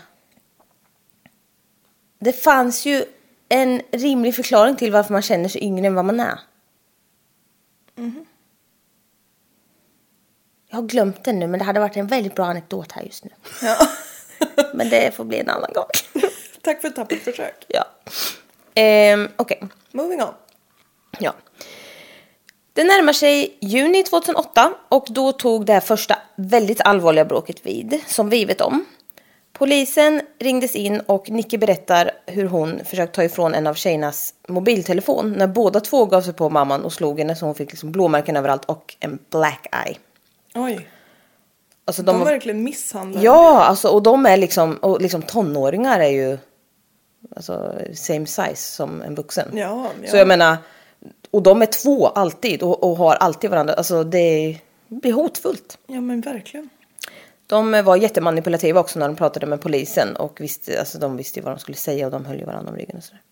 Det 2.21 2.33
fanns 2.33 2.87
ju 2.87 3.05
en 3.49 3.83
rimlig 3.91 4.35
förklaring 4.35 4.77
till 4.77 4.93
varför 4.93 5.13
man 5.13 5.23
känner 5.23 5.49
sig 5.49 5.65
yngre 5.65 5.87
än 5.87 5.95
vad 5.95 6.05
man 6.05 6.21
är. 6.21 6.41
Jag 10.69 10.77
har 10.77 10.83
glömt 10.83 11.25
den 11.25 11.39
nu, 11.39 11.47
men 11.47 11.59
det 11.59 11.65
hade 11.65 11.81
varit 11.81 11.97
en 11.97 12.07
väldigt 12.07 12.35
bra 12.35 12.47
anekdot 12.47 12.93
här 12.93 13.03
just 13.03 13.25
nu. 13.25 13.31
Ja. 13.63 13.77
Men 14.75 14.91
det 14.91 15.15
får 15.15 15.25
bli 15.25 15.39
en 15.39 15.49
annan 15.49 15.73
gång. 15.73 15.87
Tack 16.63 16.81
för 16.81 16.89
ett 16.89 16.97
tappert 16.97 17.23
försök. 17.23 17.65
ja. 17.69 17.85
Ehm, 18.75 19.29
Okej. 19.37 19.63
Moving 19.93 20.23
on. 20.23 20.35
Ja. 21.19 21.35
Det 22.73 22.85
närmar 22.85 23.13
sig 23.13 23.59
juni 23.61 24.03
2008 24.03 24.75
och 24.89 25.07
då 25.11 25.33
tog 25.33 25.67
det 25.67 25.73
här 25.73 25.81
första 25.81 26.19
väldigt 26.37 26.81
allvarliga 26.81 27.25
bråket 27.25 27.67
vid, 27.67 28.01
som 28.07 28.29
vi 28.29 28.45
vet 28.45 28.61
om. 28.61 28.85
Polisen 29.53 30.21
ringdes 30.39 30.77
in 30.77 31.01
och 31.01 31.31
Nicky 31.31 31.59
berättar 31.59 32.11
hur 32.27 32.47
hon 32.47 32.81
försökt 32.85 33.15
ta 33.15 33.25
ifrån 33.25 33.55
en 33.55 33.67
av 33.67 33.75
tjejernas 33.75 34.35
mobiltelefon 34.49 35.33
när 35.33 35.47
båda 35.47 35.81
två 35.81 36.05
gav 36.07 36.23
sig 36.23 36.33
på 36.35 36.51
mamman 36.51 36.85
och 36.85 36.93
slog 36.93 37.19
henne 37.19 37.37
så 37.37 37.47
hon 37.47 37.55
fick 37.55 37.71
liksom 37.71 37.93
blåmärken 37.93 38.37
överallt 38.37 38.65
och 38.65 38.97
en 39.01 39.19
black 39.31 39.67
eye. 39.87 39.97
Oj. 40.55 40.89
Alltså 41.85 42.03
De, 42.03 42.19
de, 42.19 42.25
verkligen 42.25 42.63
misshandlar. 42.63 43.23
Ja, 43.23 43.61
alltså, 43.65 43.89
och 43.89 44.03
de 44.03 44.27
är 44.27 44.37
liksom, 44.37 44.75
och 44.77 45.01
liksom 45.01 45.23
tonåringar 45.23 46.01
är 46.01 46.09
ju 46.11 46.39
alltså, 47.37 47.75
same 47.95 48.27
size 48.27 48.57
som 48.57 49.03
en 49.03 49.15
vuxen. 49.15 49.49
Ja, 49.55 49.87
ja. 50.03 50.11
Så 50.11 50.17
jag 50.17 50.29
menar, 50.29 50.57
och 51.31 51.43
de 51.43 51.63
är 51.63 51.67
två 51.67 52.07
alltid 52.07 52.63
och, 52.63 52.83
och 52.85 52.97
har 52.97 53.15
alltid 53.15 53.51
varandra. 53.51 53.75
Alltså 53.75 54.05
det, 54.05 54.19
är- 54.19 54.59
blir 54.89 55.13
hotfullt. 55.13 55.79
Ja 55.87 56.01
men 56.01 56.21
verkligen. 56.21 56.69
De 57.51 57.85
var 57.85 57.97
jättemanipulativa 57.97 58.81
också 58.81 58.99
när 58.99 59.09
de 59.09 59.17
pratade 59.17 59.47
med 59.47 59.61
polisen 59.61 60.17
och 60.17 60.41
visste, 60.41 60.79
alltså 60.81 60.99
de 60.99 61.17
visste 61.17 61.39
ju 61.39 61.45
vad 61.45 61.53
de 61.55 61.59
skulle 61.59 61.77
säga 61.77 62.07
och 62.07 62.13
de 62.13 62.25
höll 62.25 62.39
ju 62.39 62.45
varandra 62.45 62.71
om 62.71 62.77
ryggen 62.77 62.97
och 62.97 63.05
sådär. 63.05 63.23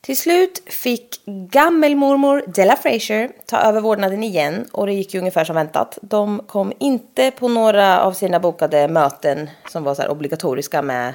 Till 0.00 0.16
slut 0.16 0.62
fick 0.66 1.20
gammelmormor 1.26 2.44
Della 2.46 2.76
Fraser 2.76 3.30
ta 3.46 3.58
över 3.58 3.80
vårdnaden 3.80 4.22
igen 4.22 4.68
och 4.72 4.86
det 4.86 4.92
gick 4.92 5.14
ju 5.14 5.20
ungefär 5.20 5.44
som 5.44 5.56
väntat. 5.56 5.98
De 6.02 6.42
kom 6.46 6.72
inte 6.78 7.30
på 7.30 7.48
några 7.48 8.00
av 8.00 8.12
sina 8.12 8.40
bokade 8.40 8.88
möten 8.88 9.50
som 9.70 9.84
var 9.84 9.94
så 9.94 10.02
här 10.02 10.10
obligatoriska 10.10 10.82
med 10.82 11.08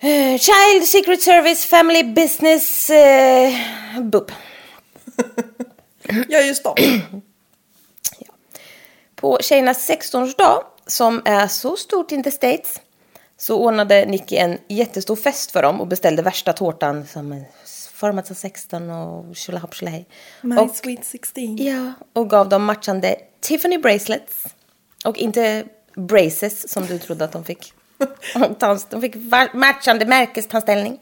eh, 0.00 0.38
Child 0.38 0.84
Secret 0.84 1.22
Service 1.22 1.66
Family 1.66 2.02
Business 2.02 2.90
eh, 2.90 3.52
BUP. 4.02 4.32
Ja 6.28 6.40
just 6.40 6.64
det. 6.64 6.74
På 9.20 9.38
tjejernas 9.40 9.90
16-årsdag, 9.90 10.62
som 10.86 11.22
är 11.24 11.46
så 11.46 11.76
stort 11.76 12.12
in 12.12 12.22
the 12.22 12.30
States, 12.30 12.80
så 13.36 13.58
ordnade 13.58 14.06
Nicky 14.06 14.36
en 14.36 14.58
jättestor 14.68 15.16
fest 15.16 15.50
för 15.50 15.62
dem 15.62 15.80
och 15.80 15.86
beställde 15.86 16.22
värsta 16.22 16.52
tårtan 16.52 17.06
som 17.06 17.32
är 17.32 17.44
formad 17.94 18.26
som 18.26 18.36
16 18.36 18.90
och 18.90 19.36
tjolahopp 19.36 19.74
tjolahej. 19.74 20.06
My 20.40 20.56
Och, 20.56 20.70
sweet 20.70 21.04
16. 21.04 21.56
ja, 21.56 21.92
och 22.12 22.30
gav 22.30 22.48
dem 22.48 22.64
matchande 22.64 23.16
Tiffany 23.40 23.78
bracelets. 23.78 24.46
Och 25.04 25.18
inte 25.18 25.64
braces 25.94 26.72
som 26.72 26.86
du 26.86 26.98
trodde 26.98 27.24
att 27.24 27.32
de 27.32 27.44
fick. 27.44 27.72
De 28.90 29.00
fick 29.00 29.16
matchande 29.54 30.06
märkestandställning. 30.06 30.98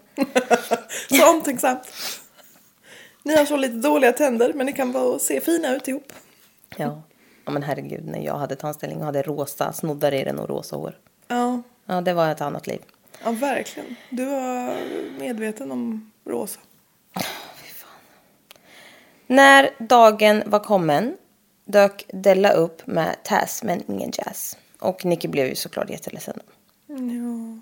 Så 1.09 1.31
omtänksamt. 1.31 1.83
Ni 3.23 3.37
har 3.37 3.45
så 3.45 3.57
lite 3.57 3.75
dåliga 3.75 4.13
tänder 4.13 4.53
men 4.53 4.67
ni 4.67 4.73
kan 4.73 4.93
vara 4.93 5.19
se 5.19 5.41
fina 5.41 5.77
ut 5.77 5.89
ihop. 5.89 6.13
Ja. 6.77 7.03
Ja, 7.49 7.53
men 7.53 7.63
herregud, 7.63 8.07
när 8.07 8.21
jag 8.21 8.39
hade 8.39 8.57
tandställning 8.57 8.99
och 8.99 9.05
hade 9.05 9.23
rosa 9.23 9.73
snoddar 9.73 10.15
i 10.15 10.25
den 10.25 10.39
och 10.39 10.49
rosa 10.49 10.77
hår. 10.77 10.99
Ja, 11.29 11.63
Ja, 11.87 12.01
det 12.01 12.13
var 12.13 12.29
ett 12.31 12.41
annat 12.41 12.67
liv. 12.67 12.81
ja 13.25 13.31
verkligen. 13.31 13.97
Du 14.11 14.25
var 14.25 14.77
medveten 15.19 15.73
om 15.73 16.13
rosa. 16.25 16.61
När 19.27 19.71
dagen 19.79 20.43
var 20.47 20.59
kommen 20.59 21.17
dök 21.65 22.05
Della 22.13 22.51
upp 22.51 22.87
med 22.87 23.17
Taz 23.25 23.63
men 23.63 23.83
ingen 23.89 24.11
Jazz. 24.13 24.57
Och 24.81 25.05
Nicky 25.05 25.29
blev 25.29 25.47
ju 25.47 25.55
såklart 25.55 25.91
jätteledsen. 25.91 26.41
Ja. 26.87 27.61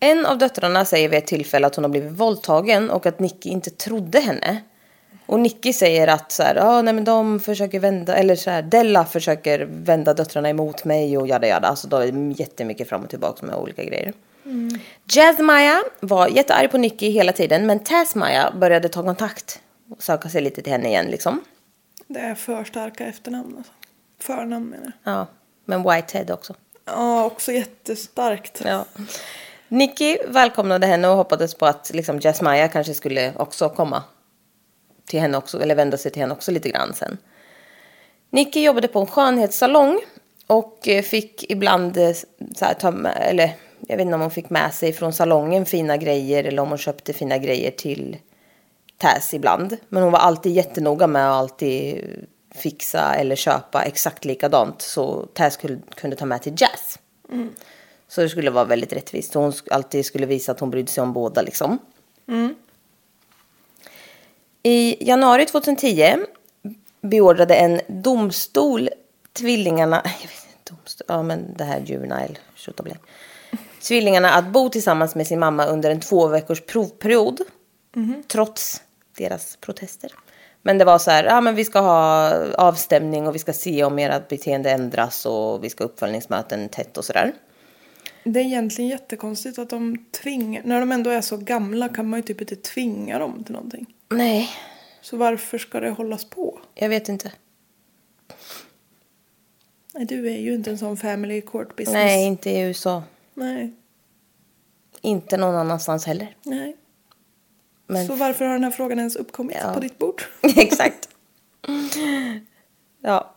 En 0.00 0.26
av 0.26 0.38
döttrarna 0.38 0.84
säger 0.84 1.08
vid 1.08 1.18
ett 1.18 1.26
tillfälle 1.26 1.66
att 1.66 1.74
hon 1.74 1.84
har 1.84 1.90
blivit 1.90 2.12
våldtagen 2.12 2.90
och 2.90 3.06
att 3.06 3.18
Nicky 3.18 3.48
inte 3.48 3.70
trodde 3.70 4.20
henne. 4.20 4.62
Och 5.26 5.40
Nicky 5.40 5.72
säger 5.72 6.08
att 6.08 6.32
så 6.32 6.42
här, 6.42 6.56
ah, 6.56 6.82
nej 6.82 6.94
men 6.94 7.04
de 7.04 7.40
försöker 7.40 7.80
vända, 7.80 8.16
eller 8.16 8.36
så 8.36 8.50
här, 8.50 8.62
Della 8.62 9.04
försöker 9.04 9.68
vända 9.70 10.14
döttrarna 10.14 10.48
emot 10.48 10.84
mig 10.84 11.18
och 11.18 11.28
jada 11.28 11.46
jada. 11.46 11.68
Alltså 11.68 11.88
då 11.88 11.96
är 11.96 12.12
det 12.12 12.40
jättemycket 12.40 12.88
fram 12.88 13.02
och 13.02 13.10
tillbaka 13.10 13.46
med 13.46 13.56
olika 13.56 13.84
grejer. 13.84 14.12
Jazz 15.12 15.38
Maya 15.38 15.82
var 16.00 16.28
jättearg 16.28 16.70
på 16.70 16.78
Nicky 16.78 17.10
hela 17.10 17.32
tiden 17.32 17.66
men 17.66 17.78
Taz 17.78 18.14
Maya 18.14 18.52
började 18.60 18.88
ta 18.88 19.02
kontakt 19.02 19.60
och 19.90 20.02
söka 20.02 20.28
sig 20.28 20.42
lite 20.42 20.62
till 20.62 20.72
henne 20.72 20.88
igen 20.88 21.06
liksom. 21.06 21.40
Det 22.06 22.20
är 22.20 22.34
för 22.34 22.64
starka 22.64 23.06
efternamn 23.06 23.56
alltså. 23.56 23.72
Förnamn 24.20 24.66
menar 24.66 24.92
jag. 25.04 25.14
Ja, 25.14 25.26
men 25.64 25.82
Whitehead 25.82 26.34
också. 26.34 26.54
Ja, 26.84 27.24
också 27.24 27.52
jättestarkt. 27.52 28.62
Ja. 28.64 28.84
Nicky 29.68 30.18
välkomnade 30.28 30.86
henne 30.86 31.08
och 31.08 31.16
hoppades 31.16 31.54
på 31.54 31.66
att 31.66 31.90
liksom 31.94 32.20
Jazz 32.20 32.42
Maya 32.42 32.68
kanske 32.68 32.94
skulle 32.94 33.32
också 33.36 33.68
komma 33.68 34.02
till 35.12 35.20
henne 35.20 35.38
också, 35.38 35.62
eller 35.62 35.74
vända 35.74 35.96
sig 35.96 36.10
till 36.10 36.22
henne 36.22 36.34
också 36.34 36.50
lite 36.50 36.68
grann 36.68 36.94
sen. 36.94 37.18
Nicky 38.30 38.62
jobbade 38.62 38.88
på 38.88 39.00
en 39.00 39.06
skönhetssalong 39.06 40.00
och 40.46 40.88
eh, 40.88 41.02
fick 41.02 41.50
ibland 41.50 41.96
eh, 41.96 42.12
så 42.54 42.64
här, 42.64 42.74
ta 42.74 42.90
med, 42.90 43.18
eller 43.20 43.52
jag 43.80 43.96
vet 43.96 44.04
inte 44.04 44.14
om 44.14 44.20
hon 44.20 44.30
fick 44.30 44.50
med 44.50 44.74
sig 44.74 44.92
från 44.92 45.12
salongen 45.12 45.66
fina 45.66 45.96
grejer 45.96 46.44
eller 46.44 46.62
om 46.62 46.68
hon 46.68 46.78
köpte 46.78 47.12
fina 47.12 47.38
grejer 47.38 47.70
till 47.70 48.16
Taz 48.98 49.34
ibland. 49.34 49.76
Men 49.88 50.02
hon 50.02 50.12
var 50.12 50.18
alltid 50.18 50.52
jättenoga 50.52 51.06
med 51.06 51.30
att 51.30 51.36
alltid 51.36 52.04
fixa 52.54 53.14
eller 53.14 53.36
köpa 53.36 53.82
exakt 53.82 54.24
likadant 54.24 54.82
så 54.82 55.26
Taz 55.34 55.58
kunde, 55.94 56.16
ta 56.16 56.26
med 56.26 56.42
till 56.42 56.54
Jazz. 56.56 56.98
Så 58.08 58.20
det 58.20 58.28
skulle 58.28 58.50
vara 58.50 58.64
väldigt 58.64 58.92
rättvist. 58.92 59.34
Hon 59.34 59.52
alltid 59.70 60.06
skulle 60.06 60.26
visa 60.26 60.52
att 60.52 60.60
hon 60.60 60.70
brydde 60.70 60.90
sig 60.90 61.02
om 61.02 61.12
båda 61.12 61.42
liksom. 61.42 61.78
I 64.62 65.06
januari 65.06 65.46
2010 65.46 66.16
beordrade 67.00 67.54
en 67.54 67.80
domstol 67.88 68.88
tvillingarna, 69.32 69.96
jag 70.04 70.28
vet 70.28 70.46
inte, 70.58 70.70
domstol, 70.70 71.04
ja 71.08 71.22
men 71.22 71.54
det 71.56 71.64
här 71.64 71.80
juvenile. 71.80 72.34
Tvillingarna 73.80 74.30
att 74.30 74.46
bo 74.46 74.68
tillsammans 74.68 75.14
med 75.14 75.26
sin 75.26 75.38
mamma 75.38 75.66
under 75.66 75.90
en 75.90 76.00
två 76.00 76.26
veckors 76.26 76.60
provperiod. 76.60 77.40
Trots 78.28 78.82
deras 79.18 79.56
protester. 79.56 80.12
Men 80.62 80.78
det 80.78 80.84
var 80.84 80.98
så 80.98 81.10
här, 81.10 81.24
ja 81.24 81.40
men 81.40 81.54
vi 81.54 81.64
ska 81.64 81.80
ha 81.80 82.34
avstämning 82.54 83.26
och 83.26 83.34
vi 83.34 83.38
ska 83.38 83.52
se 83.52 83.84
om 83.84 83.98
ert 83.98 84.28
beteende 84.28 84.70
ändras 84.70 85.26
och 85.26 85.64
vi 85.64 85.70
ska 85.70 85.84
ha 85.84 85.88
uppföljningsmöten 85.88 86.68
tätt 86.68 86.98
och 86.98 87.04
sådär. 87.04 87.32
Det 88.24 88.40
är 88.40 88.44
egentligen 88.44 88.90
jättekonstigt 88.90 89.58
att 89.58 89.70
de 89.70 90.04
tvingar, 90.22 90.62
när 90.64 90.80
de 90.80 90.92
ändå 90.92 91.10
är 91.10 91.20
så 91.20 91.36
gamla 91.36 91.88
kan 91.88 92.08
man 92.08 92.18
ju 92.18 92.22
typ 92.22 92.40
inte 92.40 92.56
tvinga 92.56 93.18
dem 93.18 93.44
till 93.44 93.52
någonting. 93.52 93.86
Nej, 94.12 94.48
Så 95.00 95.16
varför 95.16 95.58
ska 95.58 95.80
det 95.80 95.90
hållas 95.90 96.24
på? 96.24 96.60
jag 96.74 96.88
vet 96.88 97.08
inte. 97.08 97.32
Nej, 99.94 100.04
du 100.04 100.26
är 100.32 100.38
ju 100.38 100.54
inte 100.54 100.70
en 100.70 100.78
sån 100.78 100.96
family 100.96 101.40
court 101.40 101.76
business. 101.76 101.94
Nej, 101.94 102.26
inte 102.26 102.50
i 102.50 102.60
USA. 102.60 103.02
Nej, 103.34 103.72
Inte 105.00 105.36
någon 105.36 105.54
annanstans 105.54 106.06
heller. 106.06 106.36
nej. 106.42 106.76
Men 107.86 108.06
Så 108.06 108.14
varför 108.14 108.44
har 108.44 108.52
den 108.52 108.64
här 108.64 108.70
frågan 108.70 108.98
ens 108.98 109.16
uppkommit 109.16 109.56
Ja. 109.60 109.74
på 109.74 109.80
ditt 109.80 109.98
bord? 109.98 110.22
Exakt. 110.56 111.08
Ja. 113.02 113.34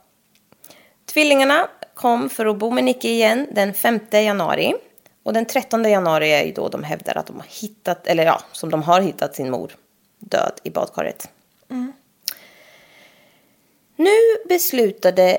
Tvillingarna 1.06 1.68
kom 1.94 2.30
för 2.30 2.46
att 2.46 2.58
bo 2.58 2.72
med 2.72 2.84
Nicky 2.84 3.10
igen 3.10 3.48
den 3.52 3.74
5 3.74 4.00
januari. 4.12 4.74
Och 5.24 5.34
den 5.34 5.46
13 5.46 5.84
januari 5.84 6.32
är 6.32 6.44
ju 6.44 6.52
då 6.52 6.70
de 6.70 6.84
hävdar 6.84 7.18
att 7.18 7.26
de 7.28 7.36
har 7.36 7.46
hittat, 7.62 8.08
eller 8.08 8.26
ja, 8.26 8.42
som 8.52 8.70
de 8.70 8.84
har 8.84 9.02
hittat 9.02 9.36
sin 9.36 9.52
mor 9.52 9.72
död 10.30 10.54
i 10.64 10.70
badkaret. 10.70 11.30
Nu 13.96 14.48
beslutade 14.50 15.38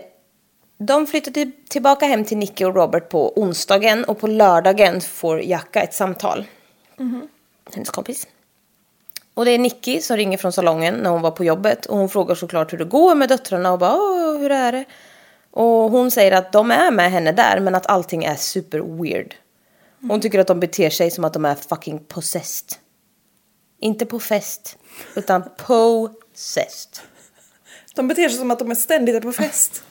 de 0.79 1.07
flyttade 1.07 1.51
tillbaka 1.68 2.07
hem 2.07 2.25
till 2.25 2.38
Nicky 2.38 2.64
och 2.64 2.75
Robert 2.75 3.09
på 3.09 3.38
onsdagen 3.40 4.05
och 4.05 4.18
på 4.18 4.27
lördagen 4.27 5.01
får 5.01 5.42
Jacka 5.42 5.83
ett 5.83 5.94
samtal. 5.94 6.44
Hennes 7.75 7.90
kompis. 7.90 8.27
Och 9.35 9.44
det 9.44 9.51
är 9.51 9.59
Nicky 9.59 10.01
som 10.01 10.16
ringer 10.16 10.38
från 10.38 10.53
salongen 10.53 10.94
när 10.94 11.11
hon 11.11 11.22
var 11.22 11.31
på 11.31 11.44
jobbet. 11.44 11.87
Och 11.87 11.99
hon 11.99 12.09
frågar 12.09 12.35
såklart 12.35 12.72
hur 12.72 12.79
det 12.79 12.85
går 12.85 13.14
med 13.14 13.29
döttrarna 13.29 13.72
och 13.72 13.79
bara 13.79 14.38
hur 14.38 14.51
är 14.51 14.72
det? 14.72 14.85
Och 15.51 15.90
hon 15.90 16.11
säger 16.11 16.33
att 16.33 16.53
de 16.53 16.70
är 16.70 16.90
med 16.90 17.11
henne 17.11 17.33
där 17.33 17.61
men 17.61 17.75
att 17.75 17.87
allting 17.87 18.25
är 18.25 18.37
super 18.37 18.79
weird. 18.79 19.35
Hon 20.09 20.20
tycker 20.20 20.38
att 20.38 20.46
de 20.46 20.61
beter 20.61 20.90
sig 20.90 21.11
som 21.11 21.25
att 21.25 21.33
de 21.33 21.44
är 21.44 21.55
fucking 21.55 21.99
possessed. 21.99 22.79
Inte 23.80 24.06
på 24.06 24.20
fest, 24.20 24.78
utan 25.14 25.42
possessed. 25.56 26.98
De 27.94 28.08
beter 28.08 28.28
sig 28.28 28.38
som 28.38 28.50
att 28.50 28.58
de 28.58 28.70
är 28.70 28.74
ständigt 28.74 29.22
på 29.22 29.32
fest. 29.32 29.84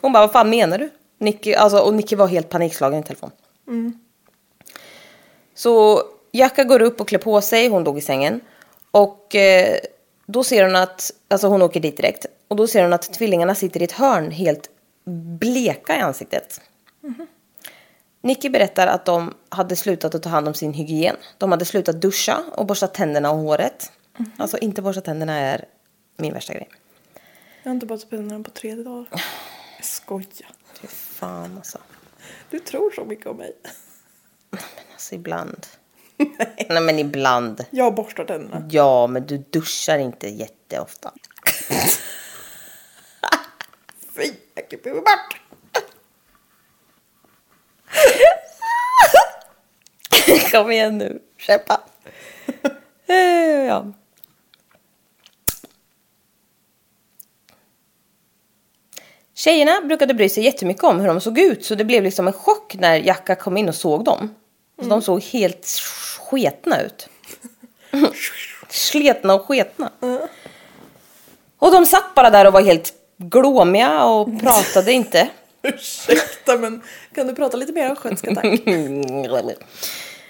Hon 0.00 0.12
bara, 0.12 0.20
vad 0.26 0.32
fan 0.32 0.50
menar 0.50 0.78
du? 0.78 0.90
Nicky, 1.18 1.54
alltså, 1.54 1.78
och 1.78 1.94
Nicky 1.94 2.16
var 2.16 2.26
helt 2.26 2.48
panikslagen 2.48 3.00
i 3.00 3.02
telefon. 3.02 3.30
Så 5.54 6.02
Jacka 6.32 6.64
går 6.64 6.82
upp 6.82 7.00
och 7.00 7.08
klär 7.08 7.18
på 7.18 7.40
sig, 7.40 7.68
hon 7.68 7.84
låg 7.84 7.98
i 7.98 8.00
sängen. 8.00 8.40
Och 8.90 9.34
eh, 9.34 9.78
då 10.26 10.44
ser 10.44 10.64
hon 10.64 10.76
att, 10.76 11.10
alltså 11.28 11.46
hon 11.46 11.62
åker 11.62 11.80
dit 11.80 11.96
direkt. 11.96 12.26
Och 12.48 12.56
då 12.56 12.66
ser 12.66 12.82
hon 12.82 12.92
att 12.92 13.12
tvillingarna 13.12 13.54
sitter 13.54 13.80
i 13.80 13.84
ett 13.84 13.92
hörn 13.92 14.30
helt 14.30 14.70
bleka 15.40 15.96
i 15.96 16.00
ansiktet. 16.00 16.60
Nicky 18.20 18.48
berättar 18.48 18.86
att 18.86 19.04
de 19.04 19.34
hade 19.48 19.76
slutat 19.76 20.14
att 20.14 20.22
ta 20.22 20.28
hand 20.28 20.48
om 20.48 20.54
sin 20.54 20.72
hygien. 20.72 21.16
De 21.38 21.50
hade 21.50 21.64
slutat 21.64 22.00
duscha 22.00 22.44
och 22.52 22.66
borsta 22.66 22.86
tänderna 22.86 23.30
och 23.30 23.38
håret. 23.38 23.92
Alltså 24.36 24.58
inte 24.58 24.82
borsta 24.82 25.00
tänderna 25.00 25.36
är 25.36 25.64
min 26.16 26.32
värsta 26.32 26.54
grej. 26.54 26.68
Jag 27.62 27.70
har 27.70 27.74
inte 27.74 27.86
borstat 27.86 28.10
tänderna 28.10 28.44
på 28.44 28.50
tre 28.50 28.74
dagar. 28.74 29.06
Jag 29.76 29.84
skojar. 29.84 30.50
Fy 30.80 30.86
fan 30.86 31.56
alltså. 31.56 31.78
Du 32.50 32.58
tror 32.58 32.90
så 32.90 33.04
mycket 33.04 33.26
om 33.26 33.36
mig. 33.36 33.52
Alltså 34.92 35.14
ibland. 35.14 35.66
Nej 36.68 36.80
men 36.80 36.98
ibland. 36.98 37.64
Jag 37.70 37.94
borstar 37.94 38.24
tänderna. 38.24 38.68
Ja, 38.70 39.06
men 39.06 39.26
du 39.26 39.38
duschar 39.38 39.98
inte 39.98 40.28
jätteofta. 40.28 41.12
Fy, 44.16 44.32
jag 44.54 44.68
klipper 44.68 44.94
bort. 44.94 45.40
Kom 50.52 50.70
igen 50.70 50.98
nu, 50.98 51.22
skeppa. 51.38 51.80
Eh, 53.06 53.16
ja. 53.66 53.86
Tjejerna 59.34 59.80
brukade 59.84 60.14
bry 60.14 60.28
sig 60.28 60.44
jättemycket 60.44 60.84
om 60.84 61.00
hur 61.00 61.08
de 61.08 61.20
såg 61.20 61.38
ut 61.38 61.64
så 61.64 61.74
det 61.74 61.84
blev 61.84 62.02
liksom 62.02 62.26
en 62.26 62.32
chock 62.32 62.74
när 62.74 62.96
Jacka 62.96 63.34
kom 63.34 63.56
in 63.56 63.68
och 63.68 63.74
såg 63.74 64.04
dem. 64.04 64.34
Så 64.82 64.88
De 64.88 65.02
såg 65.02 65.22
helt 65.22 65.66
sketna 66.18 66.82
ut. 66.82 67.08
Sletna 68.68 69.34
och 69.34 69.46
sketna. 69.46 69.90
Och 71.58 71.72
de 71.72 71.86
satt 71.86 72.14
bara 72.14 72.30
där 72.30 72.46
och 72.46 72.52
var 72.52 72.60
helt 72.62 72.92
glåmiga 73.16 74.04
och 74.04 74.40
pratade 74.40 74.92
inte. 74.92 75.28
Ursäkta 75.62 76.56
men 76.58 76.82
kan 77.14 77.26
du 77.26 77.34
prata 77.34 77.56
lite 77.56 77.72
mer 77.72 77.90
östgötska 77.90 78.34
tack? 78.34 78.44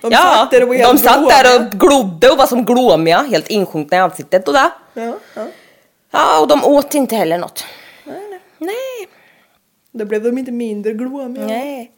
De 0.00 0.12
ja, 0.12 0.18
satt 0.18 0.50
där 0.50 0.68
och 0.68 0.74
de 0.74 0.98
satt 0.98 1.18
blåa. 1.18 1.30
där 1.42 1.60
och 1.60 1.70
glodde 1.72 2.30
och 2.30 2.38
var 2.38 2.46
som 2.46 2.64
glåmiga, 2.64 3.18
helt 3.18 3.48
insjunkna 3.48 3.96
i 3.96 4.00
ansiktet 4.00 4.48
och 4.48 4.54
där. 4.54 4.70
Ja, 4.94 5.14
ja. 5.34 5.46
Ja, 6.10 6.40
och 6.40 6.48
de 6.48 6.64
åt 6.64 6.94
inte 6.94 7.16
heller 7.16 7.38
något. 7.38 7.64
Nej, 8.58 8.74
Då 9.92 10.04
blev 10.04 10.22
de 10.22 10.38
inte 10.38 10.52
mindre 10.52 10.92
glåmiga. 10.92 11.46
nej. 11.46 11.92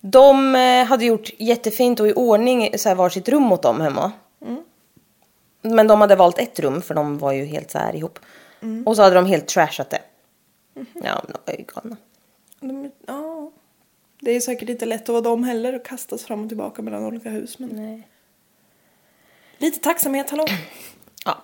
De 0.00 0.54
eh, 0.56 0.84
hade 0.84 1.04
gjort 1.04 1.30
jättefint 1.38 2.00
och 2.00 2.08
i 2.08 2.12
ordning 2.12 2.78
så 2.78 2.88
här 2.88 2.96
varsitt 2.96 3.28
rum 3.28 3.52
åt 3.52 3.62
dem 3.62 3.80
hemma. 3.80 4.12
Men 5.62 5.86
de 5.86 6.00
hade 6.00 6.16
valt 6.16 6.38
ett 6.38 6.58
rum 6.60 6.82
för 6.82 6.94
de 6.94 7.18
var 7.18 7.32
ju 7.32 7.44
helt 7.44 7.70
så 7.70 7.78
här 7.78 7.96
ihop. 7.96 8.18
Och 8.86 8.96
så 8.96 9.02
hade 9.02 9.14
de 9.14 9.26
helt 9.26 9.46
trashat 9.48 9.90
det. 9.90 10.00
Ja, 10.74 11.22
men 11.24 11.32
de 11.32 11.38
var 11.52 11.58
ju 11.58 11.64
galna. 11.74 11.96
De, 12.68 12.90
ja. 13.06 13.52
Det 14.20 14.30
är 14.30 14.40
säkert 14.40 14.68
inte 14.68 14.86
lätt 14.86 15.02
att 15.02 15.08
vara 15.08 15.20
dem 15.20 15.44
heller 15.44 15.74
och 15.74 15.84
kastas 15.84 16.24
fram 16.24 16.42
och 16.42 16.48
tillbaka 16.48 16.82
mellan 16.82 17.04
olika 17.04 17.30
hus. 17.30 17.58
Men 17.58 17.68
Nej. 17.68 18.08
lite 19.58 19.78
tacksamhet, 19.78 20.30
hallå? 20.30 20.46
Ja. 21.24 21.42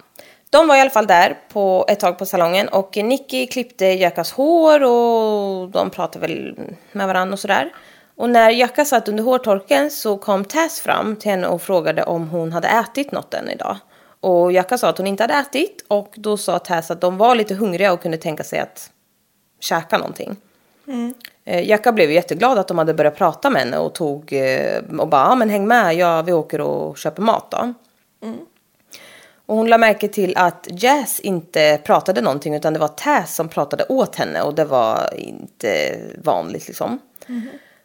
De 0.50 0.68
var 0.68 0.76
i 0.76 0.80
alla 0.80 0.90
fall 0.90 1.06
där 1.06 1.38
på 1.48 1.84
ett 1.88 2.00
tag 2.00 2.18
på 2.18 2.26
salongen 2.26 2.68
och 2.68 2.96
Nicky 2.96 3.46
klippte 3.46 3.84
Jackas 3.84 4.32
hår 4.32 4.82
och 4.82 5.70
de 5.70 5.90
pratade 5.90 6.26
väl 6.26 6.56
med 6.92 7.06
varandra 7.06 7.32
och 7.32 7.38
sådär. 7.38 7.72
Och 8.16 8.30
när 8.30 8.50
Jacka 8.50 8.84
satt 8.84 9.08
under 9.08 9.24
hårtorken 9.24 9.90
så 9.90 10.16
kom 10.16 10.44
Tess 10.44 10.80
fram 10.80 11.16
till 11.16 11.30
henne 11.30 11.46
och 11.46 11.62
frågade 11.62 12.02
om 12.02 12.28
hon 12.28 12.52
hade 12.52 12.68
ätit 12.68 13.12
något 13.12 13.30
den 13.30 13.50
idag. 13.50 13.76
Och 14.20 14.52
Jacka 14.52 14.78
sa 14.78 14.88
att 14.88 14.98
hon 14.98 15.06
inte 15.06 15.22
hade 15.22 15.34
ätit 15.34 15.84
och 15.88 16.14
då 16.16 16.36
sa 16.36 16.58
Tess 16.58 16.90
att 16.90 17.00
de 17.00 17.18
var 17.18 17.34
lite 17.34 17.54
hungriga 17.54 17.92
och 17.92 18.02
kunde 18.02 18.16
tänka 18.16 18.44
sig 18.44 18.58
att 18.58 18.90
käka 19.60 19.98
någonting. 19.98 20.36
Mm. 20.86 21.14
Jacka 21.44 21.92
blev 21.92 22.10
jätteglad 22.10 22.58
att 22.58 22.68
de 22.68 22.78
hade 22.78 22.94
börjat 22.94 23.16
prata 23.16 23.50
med 23.50 23.62
henne 23.62 23.78
och 23.78 23.94
tog 23.94 24.32
eh, 24.32 24.82
och 24.98 25.08
bara, 25.08 25.22
ja 25.22 25.34
men 25.34 25.50
häng 25.50 25.66
med, 25.66 25.94
ja, 25.94 26.22
vi 26.22 26.32
åker 26.32 26.60
och 26.60 26.98
köper 26.98 27.22
mat 27.22 27.50
då. 27.50 27.74
Och 29.46 29.56
hon 29.56 29.68
lade 29.68 29.80
märke 29.80 30.08
till 30.08 30.36
att 30.36 30.68
Jazz 30.70 31.20
inte 31.20 31.80
pratade 31.84 32.20
någonting 32.20 32.54
utan 32.54 32.72
det 32.72 32.78
var 32.78 32.88
Taz 32.88 33.34
som 33.34 33.48
pratade 33.48 33.84
åt 33.88 34.16
henne 34.16 34.42
och 34.42 34.54
det 34.54 34.64
var 34.64 35.14
inte 35.14 35.98
vanligt 36.24 36.66
liksom. 36.68 36.98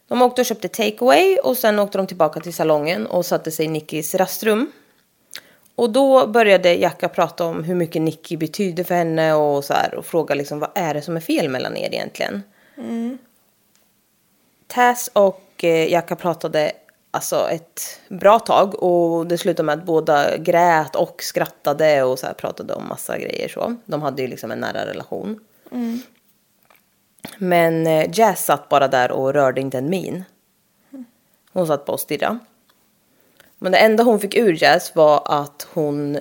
De 0.08 0.22
åkte 0.22 0.40
och 0.40 0.46
köpte 0.46 0.68
takeaway 0.68 1.38
och 1.38 1.56
sen 1.56 1.78
åkte 1.78 1.98
de 1.98 2.06
tillbaka 2.06 2.40
till 2.40 2.54
salongen 2.54 3.06
och 3.06 3.26
satte 3.26 3.50
sig 3.50 3.64
i 3.64 3.68
Nickis 3.68 4.14
rastrum. 4.14 4.72
Och 5.74 5.90
då 5.90 6.26
började 6.26 6.74
Jacka 6.74 7.08
prata 7.08 7.44
om 7.44 7.64
hur 7.64 7.74
mycket 7.74 8.02
Nicky 8.02 8.36
betyder 8.36 8.84
för 8.84 8.94
henne 8.94 9.34
och 9.34 9.64
så 9.64 9.74
här 9.74 9.94
och 9.94 10.06
fråga 10.06 10.34
liksom 10.34 10.58
vad 10.58 10.70
är 10.74 10.94
det 10.94 11.02
som 11.02 11.16
är 11.16 11.20
fel 11.20 11.48
mellan 11.48 11.76
er 11.76 11.94
egentligen. 11.94 12.42
Tess 14.66 15.10
och 15.12 15.64
eh, 15.64 15.92
Jacka 15.92 16.16
pratade 16.16 16.72
alltså 17.10 17.48
ett 17.50 18.00
bra 18.08 18.38
tag 18.38 18.82
och 18.82 19.26
det 19.26 19.38
slutade 19.38 19.66
med 19.66 19.78
att 19.78 19.84
båda 19.84 20.36
grät 20.36 20.96
och 20.96 21.22
skrattade 21.22 22.02
och 22.02 22.18
så 22.18 22.26
här 22.26 22.34
pratade 22.34 22.74
om 22.74 22.88
massa 22.88 23.18
grejer 23.18 23.48
så. 23.48 23.76
De 23.84 24.02
hade 24.02 24.22
ju 24.22 24.28
liksom 24.28 24.50
en 24.50 24.60
nära 24.60 24.86
relation. 24.86 25.40
Men 27.38 27.86
eh, 27.86 28.10
Jazz 28.12 28.44
satt 28.44 28.68
bara 28.68 28.88
där 28.88 29.10
och 29.10 29.34
rörde 29.34 29.60
inte 29.60 29.78
en 29.78 29.90
min. 29.90 30.24
Hon 31.52 31.66
satt 31.66 31.84
bara 31.84 31.92
och 31.92 32.00
stirrade. 32.00 32.38
Men 33.58 33.72
det 33.72 33.78
enda 33.78 34.04
hon 34.04 34.20
fick 34.20 34.36
ur 34.36 34.62
Jazz 34.62 34.94
var 34.94 35.22
att 35.24 35.68
hon 35.72 36.18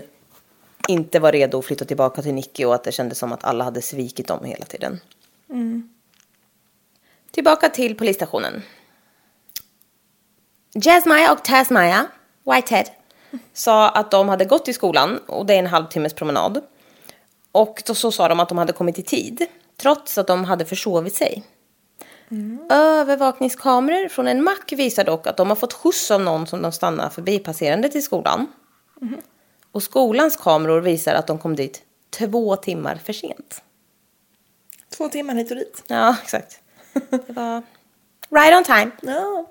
inte 0.88 1.20
var 1.20 1.32
redo 1.32 1.60
att 1.60 1.66
flytta 1.66 1.86
tillbaka 1.86 2.22
till 2.22 2.34
Nicky 2.34 2.66
och 2.66 2.76
att 2.76 2.84
det 2.84 2.92
kändes 2.92 3.18
som 3.18 3.32
att 3.32 3.44
alla 3.44 3.64
hade 3.64 3.82
svikit 3.82 4.28
dem 4.28 4.46
hela 4.46 4.66
tiden. 4.66 5.00
Mm. 5.50 5.87
Tillbaka 7.38 7.70
till 7.70 7.98
polisstationen. 7.98 8.64
Jasmaya 10.74 11.32
och 11.32 11.44
Tasmaya, 11.44 12.08
Whitehead, 12.46 12.86
sa 13.54 13.90
att 13.90 14.12
de 14.12 14.30
hade 14.30 14.46
gått 14.46 14.68
i 14.68 14.74
skolan 14.74 15.18
och 15.18 15.46
det 15.46 15.54
är 15.54 15.60
en 15.60 15.68
halvtimmes 15.68 16.14
promenad. 16.14 16.64
Och 17.52 17.84
då 17.86 17.96
så 17.96 18.12
sa 18.12 18.28
de 18.28 18.40
att 18.40 18.50
de 18.50 18.58
hade 18.58 18.74
kommit 18.74 19.00
i 19.00 19.04
tid, 19.04 19.46
trots 19.76 20.18
att 20.18 20.28
de 20.28 20.46
hade 20.46 20.66
försovit 20.66 21.16
sig. 21.16 21.44
Övervakningskameror 22.70 24.08
från 24.08 24.28
en 24.28 24.44
mack 24.44 24.72
visar 24.72 25.04
dock 25.04 25.28
att 25.28 25.38
de 25.38 25.50
har 25.50 25.56
fått 25.56 25.74
skjuts 25.74 26.12
av 26.12 26.22
någon 26.22 26.48
som 26.48 26.62
de 26.62 26.72
stannar 26.72 27.10
förbipasserande 27.10 27.90
till 27.90 28.04
skolan. 28.04 28.48
Och 29.72 29.84
skolans 29.84 30.36
kameror 30.36 30.82
visar 30.82 31.16
att 31.16 31.28
de 31.28 31.40
kom 31.40 31.56
dit 31.56 31.82
två 32.10 32.56
timmar 32.56 32.96
för 32.96 33.14
sent. 33.14 33.62
Två 34.98 35.10
timmar 35.10 35.36
hit 35.36 35.52
och 35.52 35.58
dit. 35.58 35.84
Ja, 35.88 36.16
exakt. 36.24 36.62
Det 37.10 37.34
var 37.34 37.64
right 38.30 38.58
on 38.58 38.64
time. 38.64 38.92
Ja. 39.02 39.46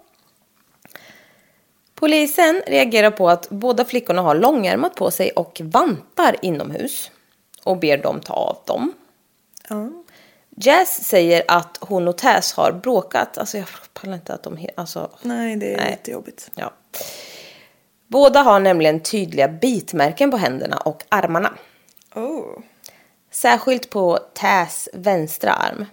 Polisen 1.94 2.62
reagerar 2.66 3.11
på 3.11 3.30
att 3.30 3.51
båda 3.51 3.84
flickorna 3.84 4.22
har 4.22 4.34
långärmat 4.34 4.94
på 4.94 5.11
sig 5.11 5.30
och 5.30 5.61
vantar 5.64 6.36
inomhus 6.42 7.11
och 7.64 7.76
ber 7.78 7.99
dem 7.99 8.20
ta 8.20 8.34
av 8.34 8.59
dem. 8.66 8.92
ja. 9.68 9.88
Jazz 10.59 11.05
säger 11.05 11.42
att 11.49 11.78
hon 11.80 12.09
och 12.09 12.18
Tess 12.18 12.53
har 12.53 12.72
bråkat. 12.72 13.38
Alltså 13.38 13.59
jag 13.59 13.66
pallar 13.92 14.14
inte 14.14 14.34
att 14.34 14.42
de... 14.42 14.68
Alltså, 14.76 15.11
Nej, 15.22 15.57
det 15.57 15.72
är 15.72 15.76
Nej. 15.76 15.90
jättejobbigt. 15.90 16.51
ja. 16.55 16.72
Båda 18.07 18.42
har 18.42 18.61
nämligen 18.61 19.01
tydliga 19.01 19.49
bitmärken 19.49 20.30
på 20.30 20.36
händerna 20.36 20.76
och 20.76 21.03
armarna. 21.09 21.55
Oh. 22.14 22.59
Särskilt 23.30 23.90
på 23.90 24.18
Tess 24.34 24.88
vänstra 24.92 25.53
arm. 25.53 25.84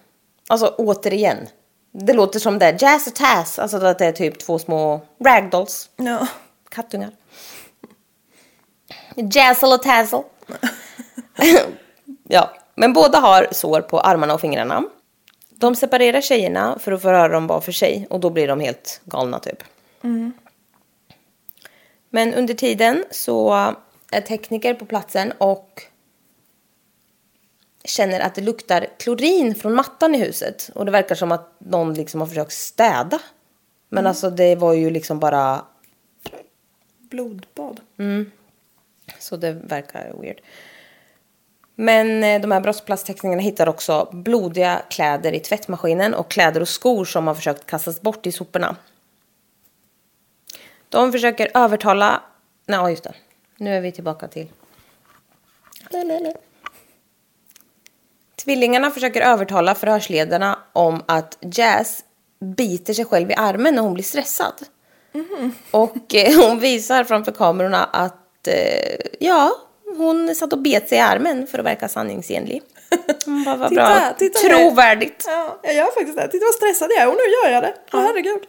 Alltså 0.54 0.76
återigen. 0.78 1.48
Det 1.92 2.14
låter 2.14 2.40
som 2.40 2.60
det. 2.60 2.82
Jazz 2.82 3.08
och 3.08 3.16
Tess. 3.16 3.60
Alltså 3.60 3.78
att 3.78 4.00
det 4.00 4.06
är 4.06 4.12
typ 4.12 4.40
två 4.40 4.60
små 4.60 5.02
ragdolls. 5.26 5.90
Ja. 5.96 6.28
Kattungar. 6.70 7.12
Jazzle 9.16 9.68
och 9.68 9.84
tazzle. 9.84 10.24
ja, 12.28 12.54
men 12.76 12.94
båda 12.94 13.20
har 13.20 13.48
sår 13.52 13.82
på 13.82 14.00
armarna 14.00 14.34
och 14.34 14.42
fingrarna. 14.42 14.84
De 15.50 15.76
separerar 15.76 16.22
tjejerna 16.22 16.80
för 16.80 16.92
att 16.92 17.02
förhöra 17.02 17.28
dem 17.34 17.48
var 17.48 17.62
för 17.62 17.72
sig 17.72 18.08
och 18.10 18.20
då 18.20 18.30
blir 18.30 18.48
de 18.48 18.60
helt 18.60 19.02
galna 19.06 19.40
typ. 19.40 19.64
Men 22.10 22.34
under 22.34 22.54
tiden 22.54 23.06
så 23.12 23.54
är 24.12 24.22
tekniker 24.22 24.74
på 24.74 24.86
platsen 24.86 25.34
och 25.38 25.82
känner 27.84 28.20
att 28.20 28.36
det 28.36 28.42
luktar 28.42 28.88
klorin 29.00 29.56
från 29.56 29.76
mattan 29.76 30.16
i 30.16 30.18
huset. 30.18 30.70
Och 30.76 30.86
det 30.86 30.92
verkar 30.92 31.16
som 31.16 31.32
att 31.32 31.56
någon 31.58 31.94
liksom 31.94 32.20
har 32.20 32.28
försökt 32.28 32.54
städa. 32.54 33.20
Men 33.90 34.08
alltså 34.08 34.30
det 34.30 34.56
var 34.56 34.74
ju 34.74 34.90
liksom 34.90 35.20
bara 35.20 35.66
Blodbad. 37.14 37.80
Så 39.20 39.38
det 39.38 39.52
verkar 39.52 40.14
weird. 40.22 40.42
Men 41.76 42.24
eh, 42.24 42.42
de 42.42 42.52
här 42.52 42.62
brottsplatsteknikerna 42.62 43.42
hittar 43.42 43.70
också 43.70 44.10
blodiga 44.12 44.82
kläder 44.90 45.34
i 45.34 45.40
tvättmaskinen 45.40 46.14
och 46.14 46.32
kläder 46.32 46.62
och 46.62 46.70
skor 46.70 47.06
som 47.06 47.28
har 47.28 47.36
försökt 47.36 47.66
kastas 47.66 48.02
bort 48.02 48.26
i 48.26 48.32
soporna. 48.32 48.76
De 50.90 51.12
försöker 51.12 51.52
övertala... 51.54 52.22
Nej, 52.66 52.90
just 52.90 53.04
det. 53.04 53.14
Nu 53.58 53.76
är 53.76 53.82
vi 53.82 53.92
tillbaka 53.92 54.28
till... 54.28 54.48
Lelele. 55.90 56.34
Tvillingarna 58.44 58.92
försöker 58.92 59.22
övertala 59.22 59.76
förhörsledarna 59.76 60.60
om 60.74 61.04
att 61.06 61.38
Jazz 61.42 62.04
biter 62.58 62.94
sig 62.94 63.06
själv 63.06 63.32
i 63.32 63.34
armen 63.34 63.76
när 63.76 63.82
hon 63.82 63.94
blir 63.94 64.04
stressad. 64.04 64.54
Och 65.72 66.16
eh, 66.16 66.48
hon 66.48 66.60
visar 66.60 67.04
framför 67.04 67.32
kamerorna 67.32 67.84
att 67.84 68.48
eh, 68.48 68.96
ja, 69.20 69.52
hon 69.98 70.36
satt 70.36 70.54
och 70.54 70.62
bet 70.62 70.90
sig 70.90 70.98
i 70.98 71.02
armen 71.02 71.48
för 71.48 71.60
att 71.60 71.66
verka 71.66 71.88
sanningsenlig. 71.88 72.62
Hon 73.26 73.44
bara, 73.44 73.56
vad 73.56 73.70
Titta, 73.70 73.86
bra. 73.86 74.14
titta. 74.20 74.40
Trovärdigt. 74.40 75.24
Ja, 75.28 75.60
jag 75.64 75.76
gör 75.76 75.86
faktiskt 75.86 76.18
det. 76.18 76.28
Titta 76.28 76.46
vad 76.46 76.54
stressad 76.54 76.92
jag 76.92 77.02
är 77.02 77.08
och 77.08 77.14
nu 77.14 77.50
gör 77.50 77.54
jag 77.54 77.64
det. 77.64 77.74
Åh 77.94 78.02
herregud. 78.02 78.42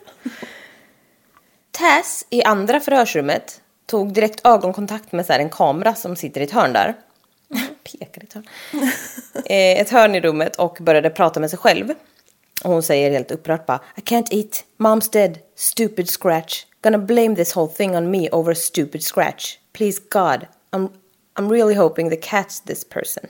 Tess 1.70 2.26
i 2.30 2.42
andra 2.42 2.80
förhörsrummet 2.80 3.60
tog 3.86 4.12
direkt 4.12 4.46
ögonkontakt 4.46 5.12
med 5.12 5.26
så 5.26 5.32
en 5.32 5.50
kamera 5.50 5.94
som 5.94 6.16
sitter 6.16 6.40
i 6.40 6.44
ett 6.44 6.50
hörn 6.50 6.72
där. 6.72 6.94
Pekar 7.98 8.22
i 8.22 8.26
ett 8.26 8.32
hörn. 8.32 8.46
eh, 9.34 9.80
ett 9.80 9.90
hörn 9.90 10.14
i 10.14 10.20
rummet 10.20 10.56
och 10.56 10.78
började 10.80 11.10
prata 11.10 11.40
med 11.40 11.50
sig 11.50 11.58
själv. 11.58 11.94
Och 12.64 12.70
hon 12.70 12.82
säger 12.82 13.10
helt 13.10 13.30
upprört 13.30 13.66
bara 13.66 13.80
I 13.96 14.00
can't 14.00 14.28
eat, 14.30 14.64
mom's 14.76 15.12
dead, 15.12 15.38
stupid 15.56 16.10
scratch. 16.10 16.64
Gonna 16.82 16.98
blame 16.98 17.36
this 17.36 17.56
whole 17.56 17.72
thing 17.72 17.96
on 17.96 18.10
me 18.10 18.28
over 18.30 18.52
a 18.52 18.54
stupid 18.54 19.02
scratch. 19.02 19.58
Please 19.72 20.00
God, 20.10 20.46
I'm, 20.70 20.88
I'm 21.34 21.48
really 21.50 21.74
hoping 21.74 22.10
the 22.10 22.16
cat's 22.16 22.64
this 22.66 22.84
person. 22.84 23.24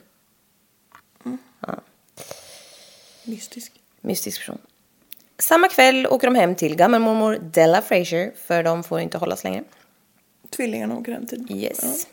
Mystisk. 3.24 3.72
Mystisk 4.00 4.40
person. 4.40 4.58
Samma 5.38 5.68
kväll 5.68 6.06
åker 6.06 6.26
de 6.26 6.34
hem 6.34 6.54
till 6.54 6.76
gammelmormor 6.76 7.38
Della 7.42 7.82
Fraser 7.82 8.32
för 8.36 8.62
de 8.62 8.84
får 8.84 9.00
inte 9.00 9.18
hållas 9.18 9.44
längre. 9.44 9.64
Tvillingarna 10.50 10.96
åker 10.96 11.12
hem 11.12 11.26
till. 11.26 11.46
Yes. 11.50 12.06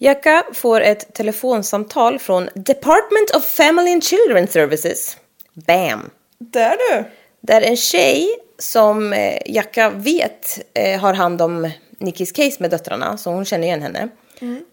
Jacka 0.00 0.44
får 0.52 0.80
ett 0.80 1.14
telefonsamtal 1.14 2.18
från 2.18 2.48
Department 2.54 3.30
of 3.36 3.44
Family 3.44 3.92
and 3.92 4.04
Children 4.04 4.46
Services. 4.46 5.16
Bam! 5.52 6.10
Där 6.38 6.76
du! 6.78 7.04
Där 7.40 7.62
en 7.62 7.76
tjej 7.76 8.28
som 8.58 9.12
eh, 9.12 9.38
Jacka 9.46 9.90
vet 9.90 10.60
eh, 10.74 11.00
har 11.00 11.14
hand 11.14 11.42
om 11.42 11.70
Nickis 11.98 12.32
case 12.32 12.56
med 12.58 12.70
döttrarna, 12.70 13.16
så 13.16 13.30
hon 13.30 13.44
känner 13.44 13.66
igen 13.66 13.82
henne. 13.82 14.08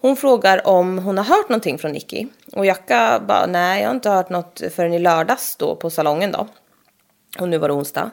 Hon 0.02 0.16
frågar 0.16 0.68
om 0.68 0.98
hon 0.98 1.18
har 1.18 1.26
hört 1.26 1.50
någonting 1.50 1.78
från 1.78 1.92
Nicky. 1.92 2.28
Och 2.54 2.66
Jacka 2.66 3.22
bara, 3.28 3.46
nej 3.46 3.82
jag 3.82 3.90
har 3.90 3.96
inte 3.96 4.10
hört 4.10 4.30
något 4.30 4.62
förrän 4.76 4.94
i 4.94 5.00
lördags 5.00 5.56
då 5.56 5.76
på 5.76 5.90
salongen 5.90 6.32
då. 6.32 6.48
Och 7.40 7.50
nu 7.50 7.58
var 7.58 7.68
det 7.68 7.74
onsdag. 7.74 8.12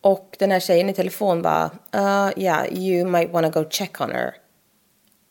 Och 0.00 0.36
den 0.38 0.50
här 0.50 0.60
tjejen 0.60 0.90
i 0.90 0.94
telefon 0.94 1.42
bara, 1.42 1.70
uh, 1.96 2.42
yeah, 2.42 2.74
you 2.78 3.10
might 3.10 3.32
wanna 3.32 3.50
go 3.50 3.64
check 3.70 4.00
on 4.00 4.10
her. 4.10 4.34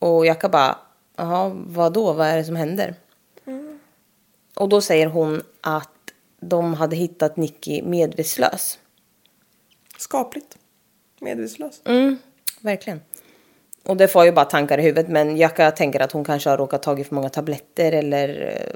Och 0.02 0.26
Jacka 0.26 0.49
bara, 0.49 0.78
jaha, 1.16 1.52
vad 1.54 1.93
då? 1.93 2.14
Vad 2.14 2.28
är 2.28 2.38
det 2.38 2.43
som 2.43 2.56
händer? 2.56 2.95
Och 4.56 4.70
då 4.70 4.82
säger 4.82 5.08
hon 5.08 5.43
att 5.62 5.89
de 6.39 6.74
hade 6.74 6.95
hittat 6.95 7.38
Nicky 7.38 7.82
medvetslös. 7.82 8.80
Skapligt. 9.97 10.58
Medvetslös. 11.20 11.82
Mm, 11.86 12.18
verkligen. 12.62 13.02
Och 13.84 13.97
det 13.97 14.08
får 14.08 14.26
ju 14.26 14.32
bara 14.32 14.45
tankar 14.45 14.78
i 14.78 14.82
huvudet. 14.82 15.08
Men 15.08 15.38
Jacka 15.38 15.72
tänker 15.72 15.99
att 15.99 16.12
hon 16.12 16.24
kanske 16.24 16.49
har 16.49 16.58
råkat 16.58 16.84
tagit 16.84 17.08
för 17.08 17.16
många 17.16 17.30
tabletter 17.30 17.91
eller 17.91 18.58
eh, 18.58 18.74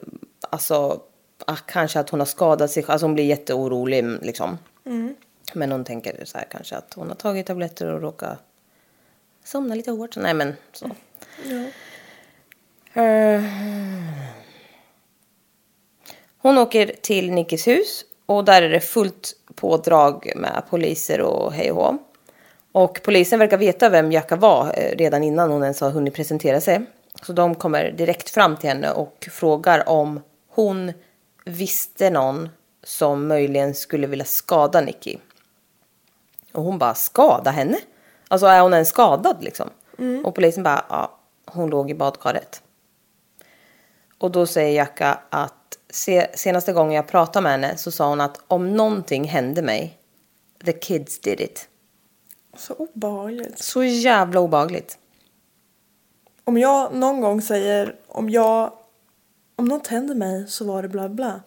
alltså 0.50 1.02
ah, 1.46 1.56
kanske 1.56 2.00
att 2.00 2.10
hon 2.10 2.20
har 2.20 2.28
skadat 2.28 2.72
sig. 2.72 2.86
Alltså 2.88 3.06
hon 3.06 3.14
blir 3.14 3.26
jätteorolig 3.26 4.04
liksom. 4.22 4.58
Men 5.54 5.72
hon 5.72 5.84
tänker 5.84 6.26
så 6.26 6.38
här 6.38 6.46
kanske 6.50 6.76
att 6.76 6.94
hon 6.94 7.08
har 7.08 7.16
tagit 7.16 7.46
tabletter 7.46 7.94
och 7.94 8.02
råkat 8.02 8.40
somna 9.44 9.76
lite 9.76 9.92
hårt. 9.92 10.16
Nej 10.16 10.34
men 10.34 10.54
så. 10.74 10.90
Eh, 12.94 13.44
Hon 16.38 16.58
åker 16.58 16.92
till 17.02 17.32
Nickis 17.32 17.68
hus 17.68 18.06
och 18.26 18.46
där 18.46 18.62
är 18.62 18.70
det 18.70 18.80
fullt 18.80 19.34
pådrag 19.56 20.32
med 20.36 20.64
poliser 20.70 21.22
och 21.22 21.54
hej 21.54 21.72
och 21.72 21.78
hå. 21.84 21.98
Och 22.72 23.00
polisen 23.04 23.40
verkar 23.40 23.58
veta 23.58 23.90
vem 23.90 24.12
Jacka 24.12 24.36
var 24.36 24.74
eh, 24.78 24.98
redan 24.98 25.24
innan 25.24 25.52
hon 25.52 25.64
ens 25.64 25.82
har 25.82 25.90
hunnit 25.90 26.14
presentera 26.14 26.62
sig. 26.62 26.82
Så 27.22 27.34
de 27.34 27.56
kommer 27.56 27.92
direkt 27.92 28.30
fram 28.30 28.58
till 28.58 28.70
henne 28.70 28.92
och 28.92 29.28
frågar 29.32 29.90
om 29.90 30.22
hon 30.50 30.94
visste 31.46 32.10
någon 32.10 32.50
som 32.84 33.28
möjligen 33.28 33.76
skulle 33.76 34.08
vilja 34.08 34.26
skada 34.26 34.82
Nicky. 34.82 35.18
Och 36.54 36.64
hon 36.64 36.78
bara, 36.78 36.96
skada 36.96 37.52
henne? 37.52 37.78
Alltså 38.28 38.46
är 38.48 38.62
hon 38.62 38.74
ens 38.74 38.90
skadad 38.90 39.38
liksom? 39.44 39.70
Och 40.26 40.36
polisen 40.36 40.64
bara, 40.64 40.86
ja, 40.90 41.18
hon 41.56 41.70
låg 41.70 41.91
i 41.91 41.93
badkaret. 41.93 42.62
Och 44.18 44.32
då 44.32 44.45
säger 44.45 44.76
Jacka 44.76 45.20
att 45.30 45.78
se, 45.89 46.28
senaste 46.38 46.74
gången 46.74 46.93
jag 46.93 47.08
pratade 47.08 47.43
med 47.43 47.51
henne 47.51 47.78
så 47.78 47.91
sa 47.91 48.10
hon 48.10 48.22
att 48.22 48.41
om 48.47 48.74
någonting 48.74 49.24
hände 49.24 49.62
mig, 49.62 49.99
the 50.66 50.74
kids 50.74 51.20
did 51.20 51.39
it. 51.39 51.70
Så 52.58 52.74
obehagligt. 52.74 53.60
Så 53.60 53.84
jävla 53.84 54.39
obehagligt. 54.39 54.97
Om 56.43 56.58
jag 56.58 56.95
någon 56.95 57.22
gång 57.22 57.41
säger 57.41 57.95
om 58.08 58.30
jag 58.30 58.74
om 59.56 59.66
något 59.66 59.88
händer 59.88 60.16
mig 60.16 60.47
så 60.47 60.66
var 60.66 60.82
det 60.82 60.89
bla 60.89 61.10
bla. 61.10 61.41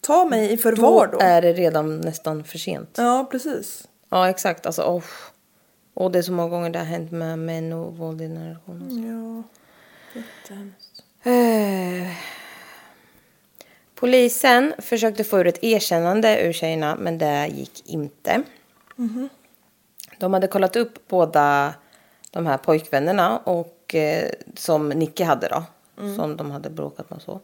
Ta 0.00 0.24
mig 0.24 0.52
i 0.52 0.56
förvar 0.56 1.06
då. 1.12 1.18
Då 1.18 1.24
är 1.24 1.42
det 1.42 1.52
redan 1.52 2.00
nästan 2.00 2.44
för 2.44 2.58
sent. 2.58 2.94
Ja, 2.96 3.28
precis. 3.30 3.88
Ja, 4.08 4.28
exakt. 4.28 4.66
Alltså, 4.66 4.82
oh. 4.82 5.04
Och 5.94 6.12
det 6.12 6.18
är 6.18 6.22
så 6.22 6.32
många 6.32 6.48
gånger 6.48 6.70
det 6.70 6.78
har 6.78 6.86
hänt 6.86 7.10
med 7.10 7.38
män 7.38 7.72
och 7.72 7.96
våld 7.96 8.20
i 8.20 8.28
nära 8.28 8.48
relation. 8.48 9.44
Ja. 10.14 10.20
Jättehemskt. 10.20 11.04
Eh. 11.22 12.16
Polisen 13.94 14.74
försökte 14.78 15.24
få 15.24 15.40
ur 15.40 15.46
ett 15.46 15.64
erkännande 15.64 16.42
ur 16.42 16.52
tjejerna, 16.52 16.96
men 16.96 17.18
det 17.18 17.46
gick 17.46 17.90
inte. 17.90 18.42
De 20.18 20.34
hade 20.34 20.46
kollat 20.46 20.76
upp 20.76 21.08
båda 21.08 21.74
de 22.30 22.46
här 22.46 22.56
pojkvännerna 22.56 23.38
och 23.38 23.94
eh, 23.94 24.30
som 24.56 24.88
Nicky 24.88 25.24
hade 25.24 25.48
då, 25.48 25.64
som 26.16 26.36
de 26.36 26.50
hade 26.50 26.70
bråkat 26.70 27.10
med 27.10 27.22
så. 27.22 27.40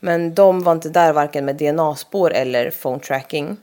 Men 0.00 0.34
de 0.34 0.62
var 0.62 0.72
inte 0.72 0.88
där 0.88 1.12
varken 1.12 1.44
med 1.44 1.56
DNA-spår 1.56 2.32
eller 2.32 2.70
phone 2.70 3.00
tracking. 3.00 3.56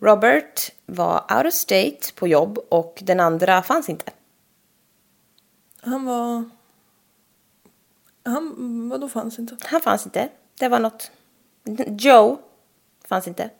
Robert 0.00 0.70
var 0.86 1.36
out 1.36 1.46
of 1.46 1.54
state 1.54 2.12
på 2.14 2.28
jobb 2.28 2.58
och 2.68 2.98
den 3.02 3.20
andra 3.20 3.62
fanns 3.62 3.88
inte. 3.88 4.12
Han 5.82 6.04
var... 6.04 6.44
Han, 8.24 8.88
vadå 8.88 9.08
fanns 9.08 9.38
inte? 9.38 9.56
Han 9.60 9.80
fanns 9.80 10.06
inte. 10.06 10.28
Det 10.58 10.68
var 10.68 10.78
något. 10.78 11.10
Joe 11.98 12.38
fanns 13.08 13.28
inte. 13.28 13.50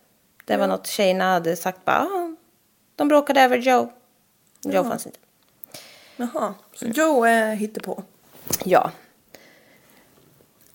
Det 0.45 0.57
var 0.57 0.67
något 0.67 0.87
tjejerna 0.87 1.25
hade 1.33 1.57
sagt 1.57 1.85
bara. 1.85 1.97
"Ah, 1.99 2.35
De 2.97 3.09
bråkade 3.09 3.41
över 3.41 3.59
Joe. 3.59 3.93
Joe 4.63 4.85
fanns 4.85 5.07
inte. 5.07 5.19
Jaha, 6.17 6.55
så 6.75 6.87
Joe 6.87 7.25
är 7.25 7.55
hittepå. 7.55 8.03
Ja. 8.65 8.91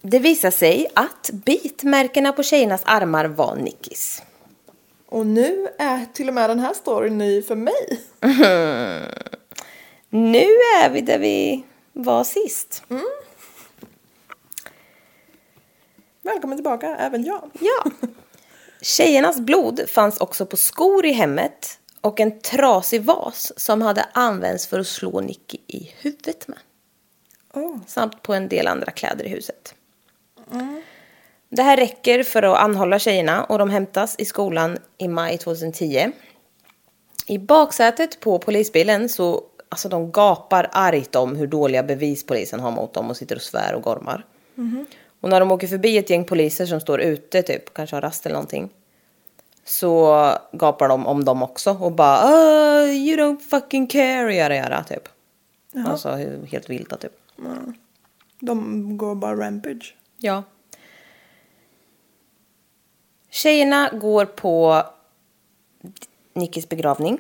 Det 0.01 0.19
visade 0.19 0.51
sig 0.51 0.87
att 0.95 1.29
bitmärkena 1.33 2.31
på 2.33 2.43
tjejernas 2.43 2.81
armar 2.85 3.25
var 3.25 3.55
Nickis. 3.55 4.23
Och 5.11 5.25
nu 5.25 5.67
är 5.77 6.05
till 6.13 6.27
och 6.27 6.33
med 6.33 6.49
den 6.49 6.59
här 6.59 6.73
storyn 6.73 7.17
ny 7.17 7.41
för 7.41 7.55
mig. 7.55 8.01
Nu 10.09 10.47
är 10.81 10.89
vi 10.89 11.01
där 11.01 11.19
vi 11.19 11.63
var 11.93 12.23
sist. 12.23 12.83
Välkommen 16.21 16.57
tillbaka, 16.57 16.95
även 16.97 17.23
jag. 17.23 17.49
Ja. 17.59 17.91
Tjejernas 18.81 19.39
blod 19.39 19.81
fanns 19.89 20.17
också 20.17 20.45
på 20.45 20.57
skor 20.57 21.05
i 21.05 21.11
hemmet 21.11 21.79
och 22.01 22.19
en 22.19 22.39
trasig 22.39 23.03
vas 23.03 23.53
som 23.57 23.81
hade 23.81 24.03
använts 24.13 24.67
för 24.67 24.79
att 24.79 24.87
slå 24.87 25.21
Nicky 25.21 25.57
i 25.67 25.91
huvudet 25.97 26.47
med. 26.47 26.59
Oh. 27.53 27.77
Samt 27.87 28.21
på 28.21 28.33
en 28.33 28.47
del 28.47 28.67
andra 28.67 28.91
kläder 28.91 29.25
i 29.25 29.29
huset. 29.29 29.75
Det 31.53 31.63
här 31.63 31.77
räcker 31.77 32.23
för 32.23 32.43
att 32.43 32.57
anhålla 32.57 32.99
tjejerna 32.99 33.43
och 33.43 33.59
de 33.59 33.69
hämtas 33.69 34.15
i 34.17 34.25
skolan 34.25 34.77
i 34.97 35.07
maj 35.07 35.37
2010. 35.37 36.11
I 37.27 37.37
baksätet 37.37 38.19
på 38.19 38.39
polisbilen 38.39 39.09
så 39.09 39.43
alltså 39.69 39.89
de 39.89 40.11
gapar 40.11 40.69
argt 40.71 41.15
om 41.15 41.35
hur 41.35 41.47
dåliga 41.47 41.83
bevis 41.83 42.25
polisen 42.25 42.59
har 42.59 42.71
mot 42.71 42.93
dem 42.93 43.09
och 43.09 43.17
sitter 43.17 43.35
och 43.35 43.41
svär 43.41 43.73
och 43.75 43.81
gormar. 43.81 44.25
Och 45.21 45.29
när 45.29 45.39
de 45.39 45.51
åker 45.51 45.67
förbi 45.67 45.97
ett 45.97 46.09
gäng 46.09 46.25
poliser 46.25 46.65
som 46.65 46.79
står 46.79 47.01
ute 47.01 47.41
typ, 47.41 47.73
kanske 47.73 47.95
har 47.95 48.01
rast 48.01 48.25
eller 48.25 48.33
någonting. 48.33 48.69
Så 49.65 50.17
gapar 50.51 50.87
de 50.87 51.07
om 51.07 51.25
dem 51.25 51.43
också 51.43 51.77
och 51.79 51.91
bara 51.91 52.25
oh, 52.25 52.89
you 52.89 53.17
don't 53.17 53.39
fucking 53.39 53.87
care 53.87 54.35
yada 54.35 54.55
yada 54.55 54.83
typ. 54.83 55.09
Alltså 55.85 56.09
helt 56.51 56.69
vilda 56.69 56.97
typ. 56.97 57.13
De 58.39 58.97
går 58.97 59.15
bara 59.15 59.47
rampage. 59.47 59.95
Ja. 60.17 60.43
Tjejerna 63.33 63.89
går 63.89 64.25
på 64.25 64.83
Nickis 66.33 66.69
begravning. 66.69 67.19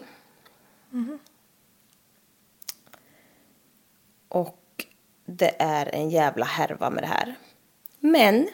Och 4.27 4.85
det 5.25 5.55
är 5.59 5.95
en 5.95 6.09
jävla 6.09 6.45
härva 6.45 6.89
med 6.89 7.03
det 7.03 7.07
här. 7.07 7.35
Men 7.99 8.49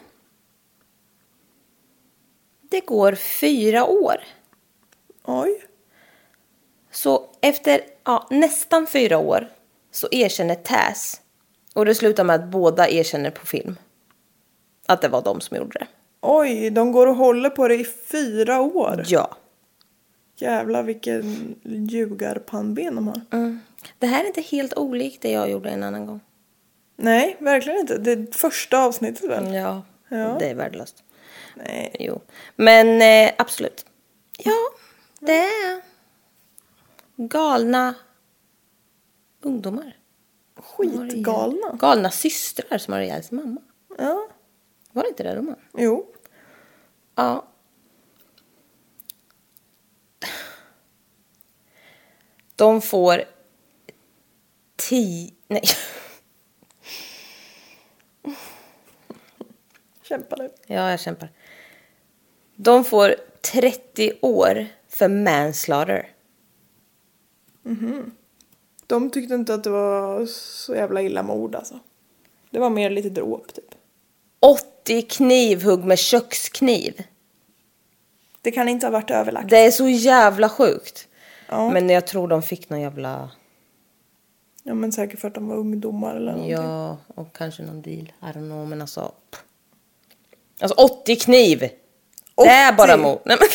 det 2.60 2.80
går 2.80 3.14
fyra 3.14 3.84
år. 3.84 4.16
Oj. 5.24 5.62
Så 6.90 7.30
efter 7.40 7.80
ja, 8.04 8.26
nästan 8.30 8.86
fyra 8.86 9.18
år 9.18 9.48
så 9.90 10.08
erkänner 10.10 10.54
Taz. 10.54 11.20
Och 11.74 11.84
det 11.84 11.94
slutar 11.94 12.24
med 12.24 12.36
att 12.36 12.50
båda 12.50 12.88
erkänner 12.88 13.30
på 13.30 13.46
film. 13.46 13.76
Att 14.86 15.02
det 15.02 15.08
var 15.08 15.22
de 15.22 15.40
som 15.40 15.56
gjorde 15.56 15.78
det. 15.78 15.86
Oj, 16.20 16.70
de 16.70 16.92
går 16.92 17.06
och 17.06 17.14
håller 17.16 17.50
på 17.50 17.68
det 17.68 17.74
i 17.74 17.84
fyra 17.84 18.60
år. 18.60 19.04
Ja. 19.06 19.36
Jävlar 20.36 20.82
vilken 20.82 21.54
ljugarpannben 21.62 22.94
de 22.94 23.08
har. 23.08 23.20
Det 23.98 24.06
här 24.06 24.22
är 24.24 24.26
inte 24.26 24.40
helt 24.40 24.74
olikt 24.78 25.22
det 25.22 25.30
jag 25.30 25.50
gjorde 25.50 25.70
en 25.70 25.82
annan 25.82 26.06
gång. 26.06 26.20
Nej, 26.96 27.36
verkligen 27.38 27.78
inte. 27.80 27.98
Det 27.98 28.12
är 28.12 28.26
första 28.32 28.78
avsnittet 28.84 29.30
väl? 29.30 29.54
Ja, 29.54 29.82
Ja. 30.08 30.36
det 30.38 30.46
är 30.50 30.54
värdelöst. 30.54 31.04
Nej. 31.54 31.96
Jo. 32.00 32.20
Men 32.56 33.02
eh, 33.02 33.34
absolut. 33.38 33.86
Ja, 34.38 34.52
det 35.20 35.38
är 35.38 35.80
galna 37.16 37.94
ungdomar. 39.42 39.96
Skitgalna. 40.56 41.72
Galna 41.72 42.10
systrar 42.10 42.78
som 42.78 42.92
har 42.94 43.00
ihjäl 43.00 43.22
sin 43.24 43.36
mamma. 43.36 43.60
Ja. 43.98 44.28
Var 44.98 45.02
det 45.02 45.08
inte 45.08 45.22
det 45.22 45.34
de? 45.34 45.54
Jo. 45.76 46.06
Ja. 47.14 47.48
De 52.56 52.80
får 52.80 53.24
tio... 54.76 55.30
Nej. 55.48 55.62
Kämpa 60.02 60.36
nu. 60.36 60.50
Ja, 60.66 60.90
jag 60.90 61.00
kämpar. 61.00 61.28
De 62.56 62.84
får 62.84 63.14
30 63.52 64.12
år 64.22 64.66
för 64.88 65.08
manslaughter. 65.08 66.12
De 68.86 69.10
tyckte 69.10 69.34
inte 69.34 69.54
att 69.54 69.64
det 69.64 69.70
var 69.70 70.26
så 70.26 70.74
jävla 70.74 71.02
illa 71.02 71.22
mord 71.22 71.54
alltså. 71.54 71.80
Det 72.50 72.58
var 72.58 72.70
mer 72.70 72.90
lite 72.90 73.10
dråp 73.10 73.54
typ. 73.54 73.74
80 74.88 75.02
knivhugg 75.02 75.84
med 75.84 75.98
kökskniv. 75.98 77.02
Det 78.42 78.50
kan 78.50 78.68
inte 78.68 78.86
ha 78.86 78.90
varit 78.90 79.10
överlagt. 79.10 79.50
Det 79.50 79.58
är 79.58 79.70
så 79.70 79.88
jävla 79.88 80.48
sjukt. 80.48 81.08
Ja. 81.48 81.70
Men 81.70 81.90
jag 81.90 82.06
tror 82.06 82.28
de 82.28 82.42
fick 82.42 82.70
någon 82.70 82.80
jävla... 82.80 83.30
Ja 84.62 84.74
men 84.74 84.92
säkert 84.92 85.20
för 85.20 85.28
att 85.28 85.34
de 85.34 85.48
var 85.48 85.56
ungdomar 85.56 86.16
eller 86.16 86.32
någonting. 86.32 86.50
Ja, 86.50 86.96
och 87.14 87.36
kanske 87.36 87.62
någon 87.62 87.82
deal. 87.82 88.12
I 88.22 88.24
don't 88.24 88.32
know, 88.32 88.68
men 88.68 88.80
alltså... 88.80 89.12
pff. 89.30 89.42
Alltså 90.60 90.74
80 90.74 91.16
kniv! 91.16 91.58
Det 91.58 92.48
är 92.48 92.72
80? 92.72 92.76
bara 92.76 92.96
mord. 92.96 93.20
Nej, 93.24 93.36
men... 93.40 93.48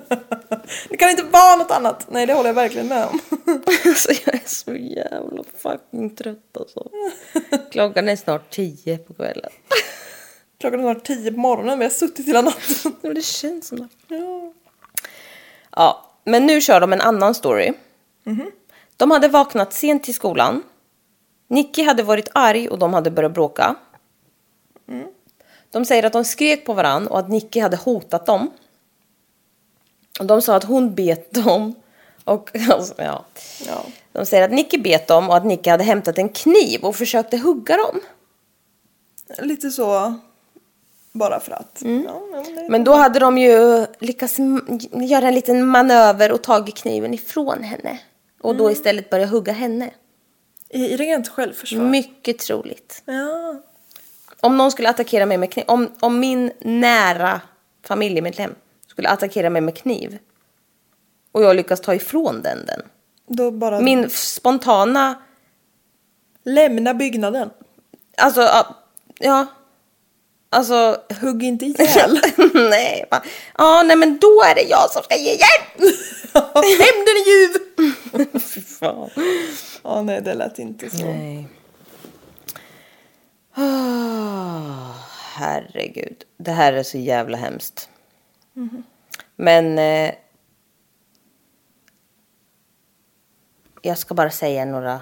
Det 0.88 0.96
kan 0.96 1.10
inte 1.10 1.22
vara 1.22 1.56
något 1.56 1.70
annat. 1.70 2.06
Nej 2.10 2.26
det 2.26 2.32
håller 2.32 2.48
jag 2.48 2.54
verkligen 2.54 2.88
med 2.88 3.06
om. 3.06 3.20
alltså 3.86 4.12
jag 4.26 4.34
är 4.34 4.48
så 4.48 4.74
jävla 4.74 5.44
fucking 5.56 6.16
trött 6.16 6.56
alltså. 6.60 6.90
Klockan 7.70 8.08
är 8.08 8.16
snart 8.16 8.50
tio 8.50 8.98
på 8.98 9.14
kvällen. 9.14 9.50
Klockan 10.62 10.80
är 10.80 10.94
snart 10.94 11.04
tio 11.04 11.32
på 11.32 11.40
morgonen, 11.40 11.78
vi 11.78 11.84
har 11.84 11.90
suttit 11.90 12.28
hela 12.28 12.42
natten. 12.42 12.92
Ja, 13.02 13.14
det 13.14 13.24
känns 13.24 13.68
som 13.68 13.78
det. 13.78 14.16
Ja. 14.16 14.52
Ja, 15.76 16.10
men 16.24 16.46
nu 16.46 16.60
kör 16.60 16.80
de 16.80 16.92
en 16.92 17.00
annan 17.00 17.34
story. 17.34 17.72
De 18.96 19.10
hade 19.10 19.28
vaknat 19.28 19.72
sent 19.72 20.04
till 20.04 20.14
skolan. 20.14 20.62
Nicky 21.48 21.84
hade 21.84 22.02
varit 22.02 22.28
arg 22.34 22.68
och 22.68 22.78
de 22.78 22.94
hade 22.94 23.10
börjat 23.10 23.34
bråka. 23.34 23.74
De 25.70 25.84
säger 25.84 26.02
att 26.02 26.12
de 26.12 26.24
skrek 26.24 26.66
på 26.66 26.74
varann 26.74 27.06
och 27.06 27.18
att 27.18 27.28
Nicky 27.28 27.60
hade 27.60 27.76
hotat 27.76 28.26
dem. 28.26 28.50
Och 30.20 30.26
de 30.26 30.42
sa 30.42 30.56
att 30.56 30.64
hon 30.64 30.94
bet 30.94 31.34
dem. 31.34 31.74
Och 32.24 32.50
alltså, 32.70 32.94
ja. 32.96 33.24
ja. 33.66 33.84
De 34.12 34.26
säger 34.26 34.44
att 34.44 34.52
Nicky 34.52 34.78
bet 34.78 35.08
dem 35.08 35.28
och 35.28 35.36
att 35.36 35.44
Nicky 35.44 35.70
hade 35.70 35.84
hämtat 35.84 36.18
en 36.18 36.28
kniv 36.28 36.84
och 36.84 36.96
försökte 36.96 37.38
hugga 37.38 37.76
dem. 37.76 38.00
Lite 39.38 39.70
så, 39.70 40.18
bara 41.12 41.40
för 41.40 41.52
att. 41.52 41.82
Ja, 41.84 42.22
men 42.30 42.66
Men 42.68 42.84
då 42.84 42.92
hade 42.92 43.18
de 43.18 43.38
ju 43.38 43.86
lyckats 43.98 44.36
göra 44.92 45.28
en 45.28 45.34
liten 45.34 45.66
manöver 45.66 46.32
och 46.32 46.42
tagit 46.42 46.76
kniven 46.76 47.14
ifrån 47.14 47.62
henne. 47.62 47.98
Och 48.40 48.56
då 48.56 48.70
istället 48.70 49.10
börja 49.10 49.26
hugga 49.26 49.52
henne. 49.52 49.90
I, 50.68 50.84
I 50.84 50.96
rent 50.96 51.28
självförsvar. 51.28 51.84
Mycket 51.84 52.38
troligt. 52.38 53.02
ja. 53.04 53.56
Om 54.40 54.56
någon 54.56 54.70
skulle 54.70 54.88
attackera 54.88 55.26
mig 55.26 55.38
med 55.38 55.52
kniv, 55.52 55.64
om, 55.68 55.88
om 56.00 56.20
min 56.20 56.52
nära 56.60 57.40
familjemedlem 57.84 58.54
skulle 58.86 59.08
attackera 59.08 59.50
mig 59.50 59.62
med 59.62 59.76
kniv 59.76 60.18
och 61.32 61.42
jag 61.42 61.56
lyckas 61.56 61.80
ta 61.80 61.94
ifrån 61.94 62.42
den 62.42 62.66
den. 62.66 62.82
Då 63.26 63.50
bara 63.50 63.80
Min 63.80 64.10
spontana, 64.10 65.14
lämna 66.44 66.94
byggnaden. 66.94 67.50
alltså 68.16 68.40
ja, 69.18 69.46
alltså 70.52 70.96
Hugg 71.20 71.42
inte 71.42 71.64
ihjäl. 71.66 72.20
nej, 72.54 73.04
ja 73.58 73.82
nej 73.86 73.96
men 73.96 74.18
då 74.18 74.42
är 74.50 74.54
det 74.54 74.62
jag 74.62 74.90
som 74.90 75.02
ska 75.02 75.16
ge 75.16 75.32
igen. 75.32 75.48
Hämnden 76.54 77.14
är 77.16 77.26
ljuv! 77.28 78.40
Fy 78.40 78.60
fan. 78.60 79.10
Ja, 79.84 80.02
nej, 80.02 80.20
det 80.22 80.34
lät 80.34 80.58
inte 80.58 80.90
så. 80.90 81.04
Nej. 81.04 81.48
Ah, 83.54 84.94
herregud. 85.34 86.24
Det 86.36 86.50
här 86.52 86.72
är 86.72 86.82
så 86.82 86.98
jävla 86.98 87.36
hemskt. 87.36 87.88
Men... 89.36 89.78
Eh, 89.78 90.14
jag 93.84 93.98
ska 93.98 94.14
bara 94.14 94.30
säga 94.30 94.64
några 94.64 95.00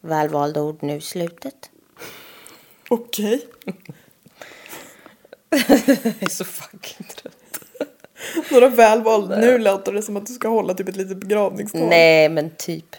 välvalda 0.00 0.62
ord 0.62 0.82
nu 0.82 0.96
i 0.96 1.00
slutet. 1.00 1.70
Okej. 2.88 3.46
Jag 5.50 5.60
är 6.20 6.28
så 6.28 6.44
fucking 6.44 7.06
trött. 7.06 7.36
Några 8.50 8.68
väl 8.68 9.02
valda. 9.02 9.36
Nu 9.36 9.58
låter 9.58 9.92
det 9.92 10.02
som 10.02 10.16
att 10.16 10.26
du 10.26 10.32
ska 10.32 10.48
hålla 10.48 10.74
typ 10.74 10.88
ett 10.88 10.96
litet 10.96 11.16
begravningstal. 11.16 11.88
Nej, 11.88 12.28
men 12.28 12.50
typ. 12.56 12.96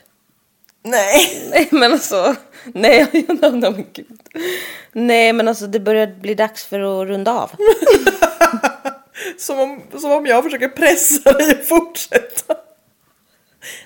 Nej. 0.83 1.47
Nej, 1.51 1.67
men 1.71 1.91
alltså. 1.91 2.35
Nej, 2.65 3.07
men 3.41 3.85
gud. 3.93 4.19
Nej, 4.91 5.33
men 5.33 5.47
alltså 5.47 5.67
det 5.67 5.79
börjar 5.79 6.07
bli 6.07 6.33
dags 6.35 6.65
för 6.65 6.79
att 6.79 7.07
runda 7.07 7.31
av. 7.33 7.51
Som 9.37 9.59
om, 9.59 9.81
som 9.99 10.11
om 10.11 10.25
jag 10.25 10.43
försöker 10.43 10.67
pressa 10.67 11.31
dig 11.33 11.51
att 11.51 11.67
fortsätta. 11.67 12.55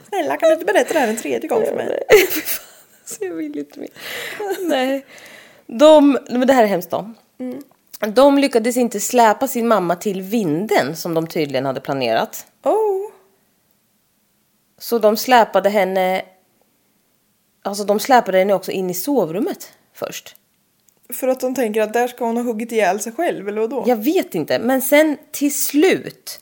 Snälla 0.09 0.37
kan 0.37 0.49
du 0.49 0.53
inte 0.53 0.65
berätta 0.65 0.93
det 0.93 0.99
här 0.99 1.07
en 1.07 1.17
tredje 1.17 1.49
gång 1.49 1.65
för 1.65 1.75
mig? 1.75 1.99
Alltså, 3.07 3.25
jag 3.25 3.33
vill 3.33 3.57
inte 3.57 3.79
mer. 3.79 3.89
Nej. 4.59 5.05
De, 5.67 6.17
men 6.29 6.47
det 6.47 6.53
här 6.53 6.63
är 6.63 6.67
hemskt 6.67 6.89
då. 6.89 7.13
De 8.07 8.37
lyckades 8.37 8.77
inte 8.77 8.99
släpa 8.99 9.47
sin 9.47 9.67
mamma 9.67 9.95
till 9.95 10.21
vinden 10.21 10.95
som 10.95 11.13
de 11.13 11.27
tydligen 11.27 11.65
hade 11.65 11.81
planerat. 11.81 12.45
Oh. 12.63 13.11
Så 14.77 14.99
de 14.99 15.17
släpade 15.17 15.69
henne... 15.69 16.25
Alltså 17.61 17.83
de 17.83 17.99
släpade 17.99 18.37
henne 18.37 18.53
också 18.53 18.71
in 18.71 18.89
i 18.89 18.93
sovrummet 18.93 19.73
först. 19.93 20.35
För 21.13 21.27
att 21.27 21.39
de 21.39 21.55
tänker 21.55 21.81
att 21.81 21.93
där 21.93 22.07
ska 22.07 22.25
hon 22.25 22.37
ha 22.37 22.43
huggit 22.43 22.71
ihjäl 22.71 22.99
sig 22.99 23.13
själv 23.13 23.47
eller 23.47 23.61
vadå? 23.61 23.83
Jag 23.87 24.03
vet 24.03 24.35
inte, 24.35 24.59
men 24.59 24.81
sen 24.81 25.17
till 25.31 25.53
slut 25.55 26.39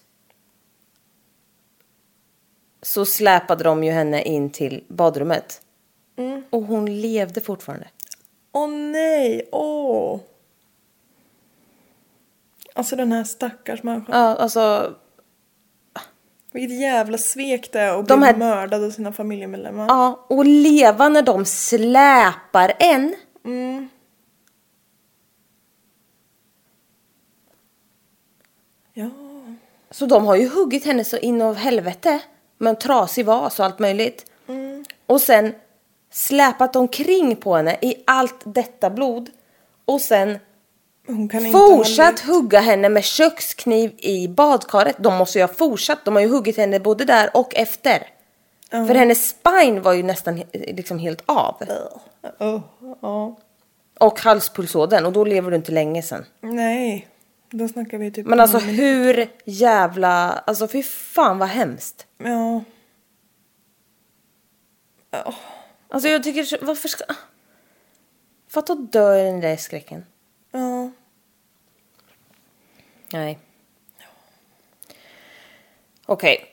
så 2.81 3.05
släpade 3.05 3.63
de 3.63 3.83
ju 3.83 3.91
henne 3.91 4.23
in 4.23 4.49
till 4.49 4.83
badrummet. 4.87 5.61
Och 6.49 6.63
hon 6.63 7.01
levde 7.01 7.41
fortfarande. 7.41 7.87
Åh 8.51 8.69
nej, 8.69 9.49
åh. 9.51 10.19
Alltså 12.73 12.95
den 12.95 13.11
här 13.11 13.23
stackars 13.23 13.83
människan. 13.83 14.15
Ja, 14.19 14.35
alltså 14.35 14.95
Vilket 16.51 16.79
jävla 16.79 17.17
svek 17.17 17.69
det 17.71 17.79
är 17.79 17.99
att 17.99 18.07
De 18.07 18.19
bli 18.19 18.27
här- 18.27 18.35
mördad 18.37 18.83
av 18.83 18.89
sina 18.91 19.13
familjemedlemmar. 19.13 19.85
Ja, 19.87 20.25
och 20.29 20.45
leva 20.45 21.09
när 21.09 21.21
de 21.21 21.45
släpar 21.45 22.73
en. 22.79 23.15
Ja. 28.93 29.09
Så 29.91 30.05
de 30.05 30.25
har 30.25 30.35
ju 30.35 30.47
huggit 30.49 30.85
henne 30.85 31.03
så 31.03 31.17
in 31.17 31.41
av 31.41 31.55
helvete 31.55 32.19
med 32.57 32.69
en 32.69 32.75
trasig 32.75 33.25
vas 33.25 33.59
och 33.59 33.65
allt 33.65 33.79
möjligt. 33.79 34.25
Och 35.05 35.21
sen 35.21 35.55
släpat 36.11 36.75
omkring 36.75 37.35
på 37.35 37.55
henne 37.55 37.77
i 37.81 38.03
allt 38.07 38.41
detta 38.43 38.89
blod. 38.89 39.29
Och 39.85 40.01
sen 40.01 40.39
fortsatt 41.51 42.19
hugga 42.19 42.59
henne 42.59 42.89
med 42.89 43.03
kökskniv 43.03 43.95
i 43.97 44.27
badkaret. 44.27 44.95
De 44.99 45.13
måste 45.13 45.37
ju 45.39 45.43
ha 45.43 45.53
fortsatt. 45.53 46.05
De 46.05 46.15
har 46.15 46.21
ju 46.21 46.27
huggit 46.29 46.57
henne 46.57 46.79
både 46.79 47.05
där 47.05 47.37
och 47.37 47.55
efter. 47.55 48.07
För 48.69 48.95
hennes 48.95 49.29
spine 49.29 49.79
var 49.79 49.93
ju 49.93 50.03
nästan 50.03 50.43
liksom 50.53 50.99
helt 50.99 51.23
av. 51.25 51.63
Oh, 52.39 52.61
ja. 53.01 53.37
Och 53.99 54.19
halspulsådern. 54.19 55.05
Och 55.05 55.13
då 55.13 55.23
lever 55.25 55.51
du 55.51 55.57
inte 55.57 55.71
länge 55.71 56.01
sen. 56.01 56.25
Nej, 56.41 57.07
då 57.49 57.67
snackar 57.67 57.97
vi 57.97 58.11
typ 58.11 58.27
Men 58.27 58.39
alltså 58.39 58.57
om- 58.57 58.63
hur 58.63 59.27
jävla... 59.45 60.31
Alltså 60.31 60.67
fy 60.67 60.83
fan 60.83 61.37
vad 61.39 61.49
hemskt. 61.49 62.07
Ja. 62.17 62.63
Alltså 65.89 66.09
jag 66.09 66.23
tycker... 66.23 66.65
Varför 66.65 66.87
ska... 66.87 67.05
Fatta 68.49 68.73
att 68.73 68.91
dö 68.91 69.19
i 69.19 69.23
den 69.23 69.39
där 69.41 69.57
skräcken. 69.57 70.05
Ja. 70.53 70.91
Nej. 73.13 73.39
Okej. 76.05 76.45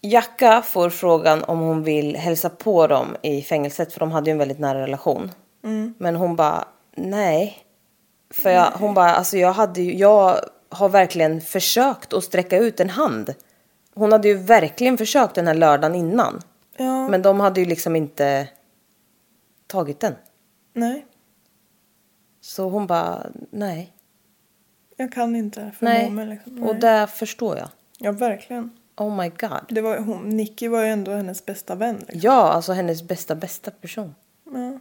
Jacka 0.00 0.62
får 0.62 0.90
frågan 0.90 1.44
om 1.44 1.58
hon 1.58 1.82
vill 1.82 2.16
hälsa 2.16 2.50
på 2.50 2.86
dem 2.86 3.16
i 3.22 3.42
fängelset 3.42 3.92
för 3.92 4.00
de 4.00 4.12
hade 4.12 4.30
ju 4.30 4.32
en 4.32 4.38
väldigt 4.38 4.58
nära 4.58 4.80
relation. 4.80 5.30
Men 5.98 6.16
hon 6.16 6.36
bara 6.36 6.64
nej. 6.96 7.58
För 8.30 8.50
jag, 8.50 8.70
hon 8.70 8.94
bara 8.94 9.10
alltså 9.14 9.36
jag 9.36 9.52
hade 9.52 9.82
ju, 9.82 9.94
jag 9.94 10.40
har 10.68 10.88
verkligen 10.88 11.40
försökt 11.40 12.12
att 12.12 12.24
sträcka 12.24 12.58
ut 12.58 12.80
en 12.80 12.90
hand. 12.90 13.34
Hon 13.94 14.12
hade 14.12 14.28
ju 14.28 14.34
verkligen 14.34 14.98
försökt 14.98 15.34
den 15.34 15.46
här 15.46 15.54
lördagen 15.54 15.94
innan. 15.94 16.42
Ja. 16.76 17.08
Men 17.08 17.22
de 17.22 17.40
hade 17.40 17.60
ju 17.60 17.66
liksom 17.66 17.96
inte 17.96 18.48
tagit 19.66 20.00
den. 20.00 20.14
Nej, 20.72 21.06
Så 22.48 22.68
hon 22.68 22.86
bara 22.86 23.26
nej. 23.50 23.92
jag 24.96 25.12
kan 25.12 25.36
inte 25.36 25.72
förmå 25.78 26.10
mig 26.10 26.26
liksom. 26.26 26.62
Och 26.62 26.72
Nej. 26.72 26.80
där 26.80 27.06
förstår 27.06 27.56
jag. 27.56 27.68
Ja, 27.98 28.12
verkligen. 28.12 28.70
Oh 28.96 29.16
my 29.16 29.28
god. 29.28 29.60
Det 29.68 29.80
var, 29.80 29.98
hon, 29.98 30.28
Nicky 30.28 30.68
var 30.68 30.82
ju 30.82 30.88
ändå 30.88 31.10
hennes 31.10 31.46
bästa 31.46 31.74
vän. 31.74 31.96
Liksom. 31.96 32.20
Ja, 32.20 32.52
alltså 32.52 32.72
hennes 32.72 33.02
bästa, 33.02 33.34
bästa 33.34 33.70
person. 33.70 34.14
Ja. 34.44 34.78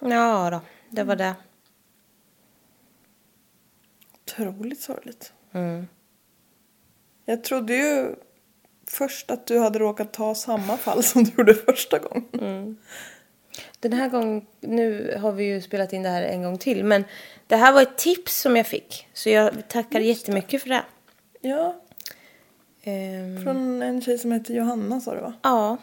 Ja 0.00 0.50
då, 0.50 0.60
det 0.90 1.04
var 1.04 1.16
det. 1.16 1.34
Otroligt 4.24 4.80
sorgligt. 4.80 5.32
Mm. 5.52 5.88
Jag 7.24 7.44
trodde 7.44 7.76
ju 7.76 8.14
först 8.90 9.30
att 9.30 9.46
du 9.46 9.58
hade 9.58 9.78
råkat 9.78 10.12
ta 10.12 10.34
samma 10.34 10.76
fall 10.76 11.02
som 11.02 11.24
du 11.24 11.30
gjorde 11.38 11.54
första 11.54 11.98
gången. 11.98 12.76
Den 13.80 13.92
här 13.92 14.08
gången, 14.08 14.46
nu 14.60 15.16
har 15.20 15.32
vi 15.32 15.44
ju 15.44 15.62
spelat 15.62 15.92
in 15.92 16.02
det 16.02 16.08
här 16.08 16.22
en 16.22 16.42
gång 16.42 16.58
till, 16.58 16.84
men 16.84 17.04
det 17.46 17.56
här 17.56 17.72
var 17.72 17.82
ett 17.82 17.98
tips 17.98 18.40
som 18.40 18.56
jag 18.56 18.66
fick. 18.66 19.06
Så 19.12 19.30
jag 19.30 19.68
tackar 19.68 20.00
jättemycket 20.00 20.62
för 20.62 20.68
det. 20.68 20.82
Ja, 21.40 21.76
Ehm, 22.88 23.42
från 23.44 23.82
en 23.82 24.02
tjej 24.02 24.18
som 24.18 24.32
heter 24.32 24.54
Johanna 24.54 25.00
sa 25.00 25.14
du 25.14 25.20
va? 25.20 25.32
ja, 25.42 25.76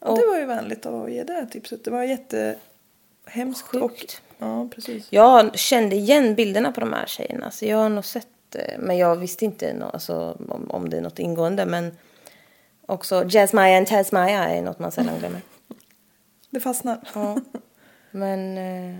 Ja, 0.00 0.14
det 0.14 0.26
var 0.26 0.38
ju 0.38 0.44
vänligt 0.44 0.86
att 0.86 1.12
ge 1.12 1.24
det 1.24 1.32
här 1.32 1.46
tipset. 1.46 1.84
Det 1.84 1.90
var 1.90 2.02
jättehemskt. 2.02 3.68
Sjukt. 3.68 3.82
Och, 3.82 4.04
ja, 4.38 4.68
precis. 4.74 5.06
jag 5.10 5.58
kände 5.58 5.96
igen 5.96 6.34
bilderna 6.34 6.72
på 6.72 6.80
de 6.80 6.92
här 6.92 7.06
tjejerna, 7.06 7.50
så 7.50 7.64
jag 7.66 7.76
har 7.76 7.88
nog 7.88 8.04
sett 8.04 8.26
eh, 8.54 8.78
men 8.78 8.98
jag 8.98 9.16
visste 9.16 9.44
inte 9.44 9.72
nå- 9.72 9.88
alltså, 9.90 10.36
om, 10.48 10.70
om 10.70 10.88
det 10.90 10.96
är 10.96 11.00
något 11.00 11.18
ingående. 11.18 11.66
Men 11.66 11.96
också 12.86 13.24
Jasmaya 13.28 13.76
and 13.78 13.86
Tasmaya 13.86 14.48
är 14.48 14.62
något 14.62 14.78
man 14.78 14.92
sällan 14.92 15.18
glömmer. 15.18 15.40
Det 16.50 16.60
fastnar. 16.60 17.00
Ja. 17.14 17.36
Men 18.10 18.58
eh, 18.58 18.96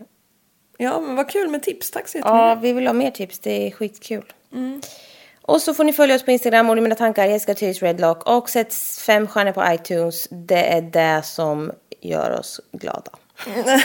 Ja, 0.81 1.01
men 1.01 1.17
vad 1.17 1.31
kul 1.31 1.49
med 1.49 1.63
tips. 1.63 1.91
Tack 1.91 2.09
så 2.09 2.19
ja, 2.19 2.49
jättemycket. 2.49 2.65
vi 2.71 2.73
vill 2.73 2.87
ha 2.87 2.95
mer 2.95 3.11
tips. 3.11 3.39
Det 3.39 3.67
är 3.67 3.71
skitkul. 3.71 4.33
Och 5.43 5.63
så 5.63 5.75
får 5.75 5.85
ni 5.85 5.93
följa 5.93 6.17
oss 6.17 6.23
på 6.25 6.31
Instagram, 6.31 6.79
i 6.79 6.81
mina 6.81 6.95
tankar, 6.95 7.27
Jessica 7.27 7.55
Tyrs 7.55 7.83
Redlock. 7.83 8.27
Och 8.31 8.51
sätt 8.51 8.75
fem 9.07 9.27
stjärnor 9.27 9.53
på 9.53 9.65
iTunes. 9.75 10.29
Det 10.31 10.73
är 10.73 10.83
det 10.83 11.23
som 11.25 11.73
gör 12.01 12.39
oss 12.39 12.61
glada. 12.73 13.11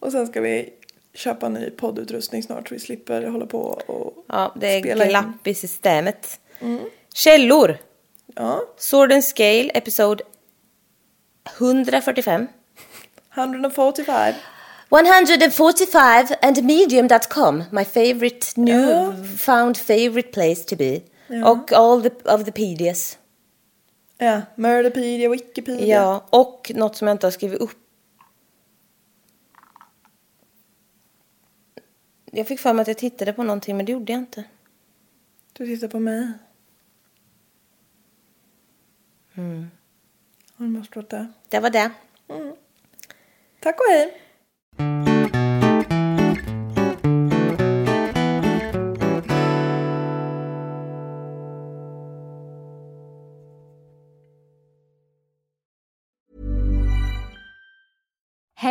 Och 0.00 0.12
sen 0.12 0.26
ska 0.26 0.40
vi 0.40 0.72
köpa 1.14 1.48
ny 1.48 1.70
poddutrustning 1.70 2.42
snart 2.42 2.68
så 2.68 2.74
vi 2.74 2.80
slipper 2.80 3.26
hålla 3.26 3.46
på 3.46 3.58
och 3.86 4.24
Ja, 4.28 4.52
det 4.60 4.66
är 4.74 4.80
spela 4.80 5.04
in. 5.04 5.10
glapp 5.10 5.46
i 5.46 5.54
systemet. 5.54 6.40
Källor. 7.14 7.76
Ja, 8.34 8.60
Sword 8.76 9.12
and 9.12 9.24
Scale, 9.24 9.70
episod 9.74 10.22
145. 11.58 12.46
145. 13.34 14.34
145 14.90 16.26
and 16.42 16.64
medium.com, 16.64 17.64
my 17.70 17.84
favorite 17.84 18.56
new 18.56 19.12
found 19.38 19.76
favorite 19.76 20.32
place 20.32 20.64
to 20.64 20.76
be. 20.76 21.00
Och 21.44 21.72
all 21.72 22.02
the, 22.02 22.10
of 22.24 22.44
the 22.44 22.52
pedias. 22.52 23.18
Ja, 24.18 24.40
Murderpedia, 24.56 25.28
Wikipedia. 25.28 25.96
Ja, 25.96 26.24
och 26.30 26.72
något 26.74 26.96
som 26.96 27.08
jag 27.08 27.14
inte 27.14 27.26
har 27.26 27.30
skrivit 27.32 27.60
upp. 27.60 27.70
Jag 32.36 32.46
fick 32.46 32.60
för 32.60 32.72
mig 32.72 32.82
att 32.82 32.88
jag 32.88 32.98
tittade 32.98 33.32
på 33.32 33.42
någonting 33.42 33.76
men 33.76 33.86
det 33.86 33.92
gjorde 33.92 34.12
jag 34.12 34.20
inte. 34.20 34.44
Du 35.52 35.66
tittar 35.66 35.88
på 35.88 36.00
mig. 36.00 36.32
Mm. 39.34 39.70
Har 40.56 40.66
du 40.66 41.02
där. 41.10 41.32
Det 41.48 41.60
var 41.60 41.70
det. 41.70 41.90
Tack 43.60 43.80
och 43.80 43.86
hej. 43.90 45.13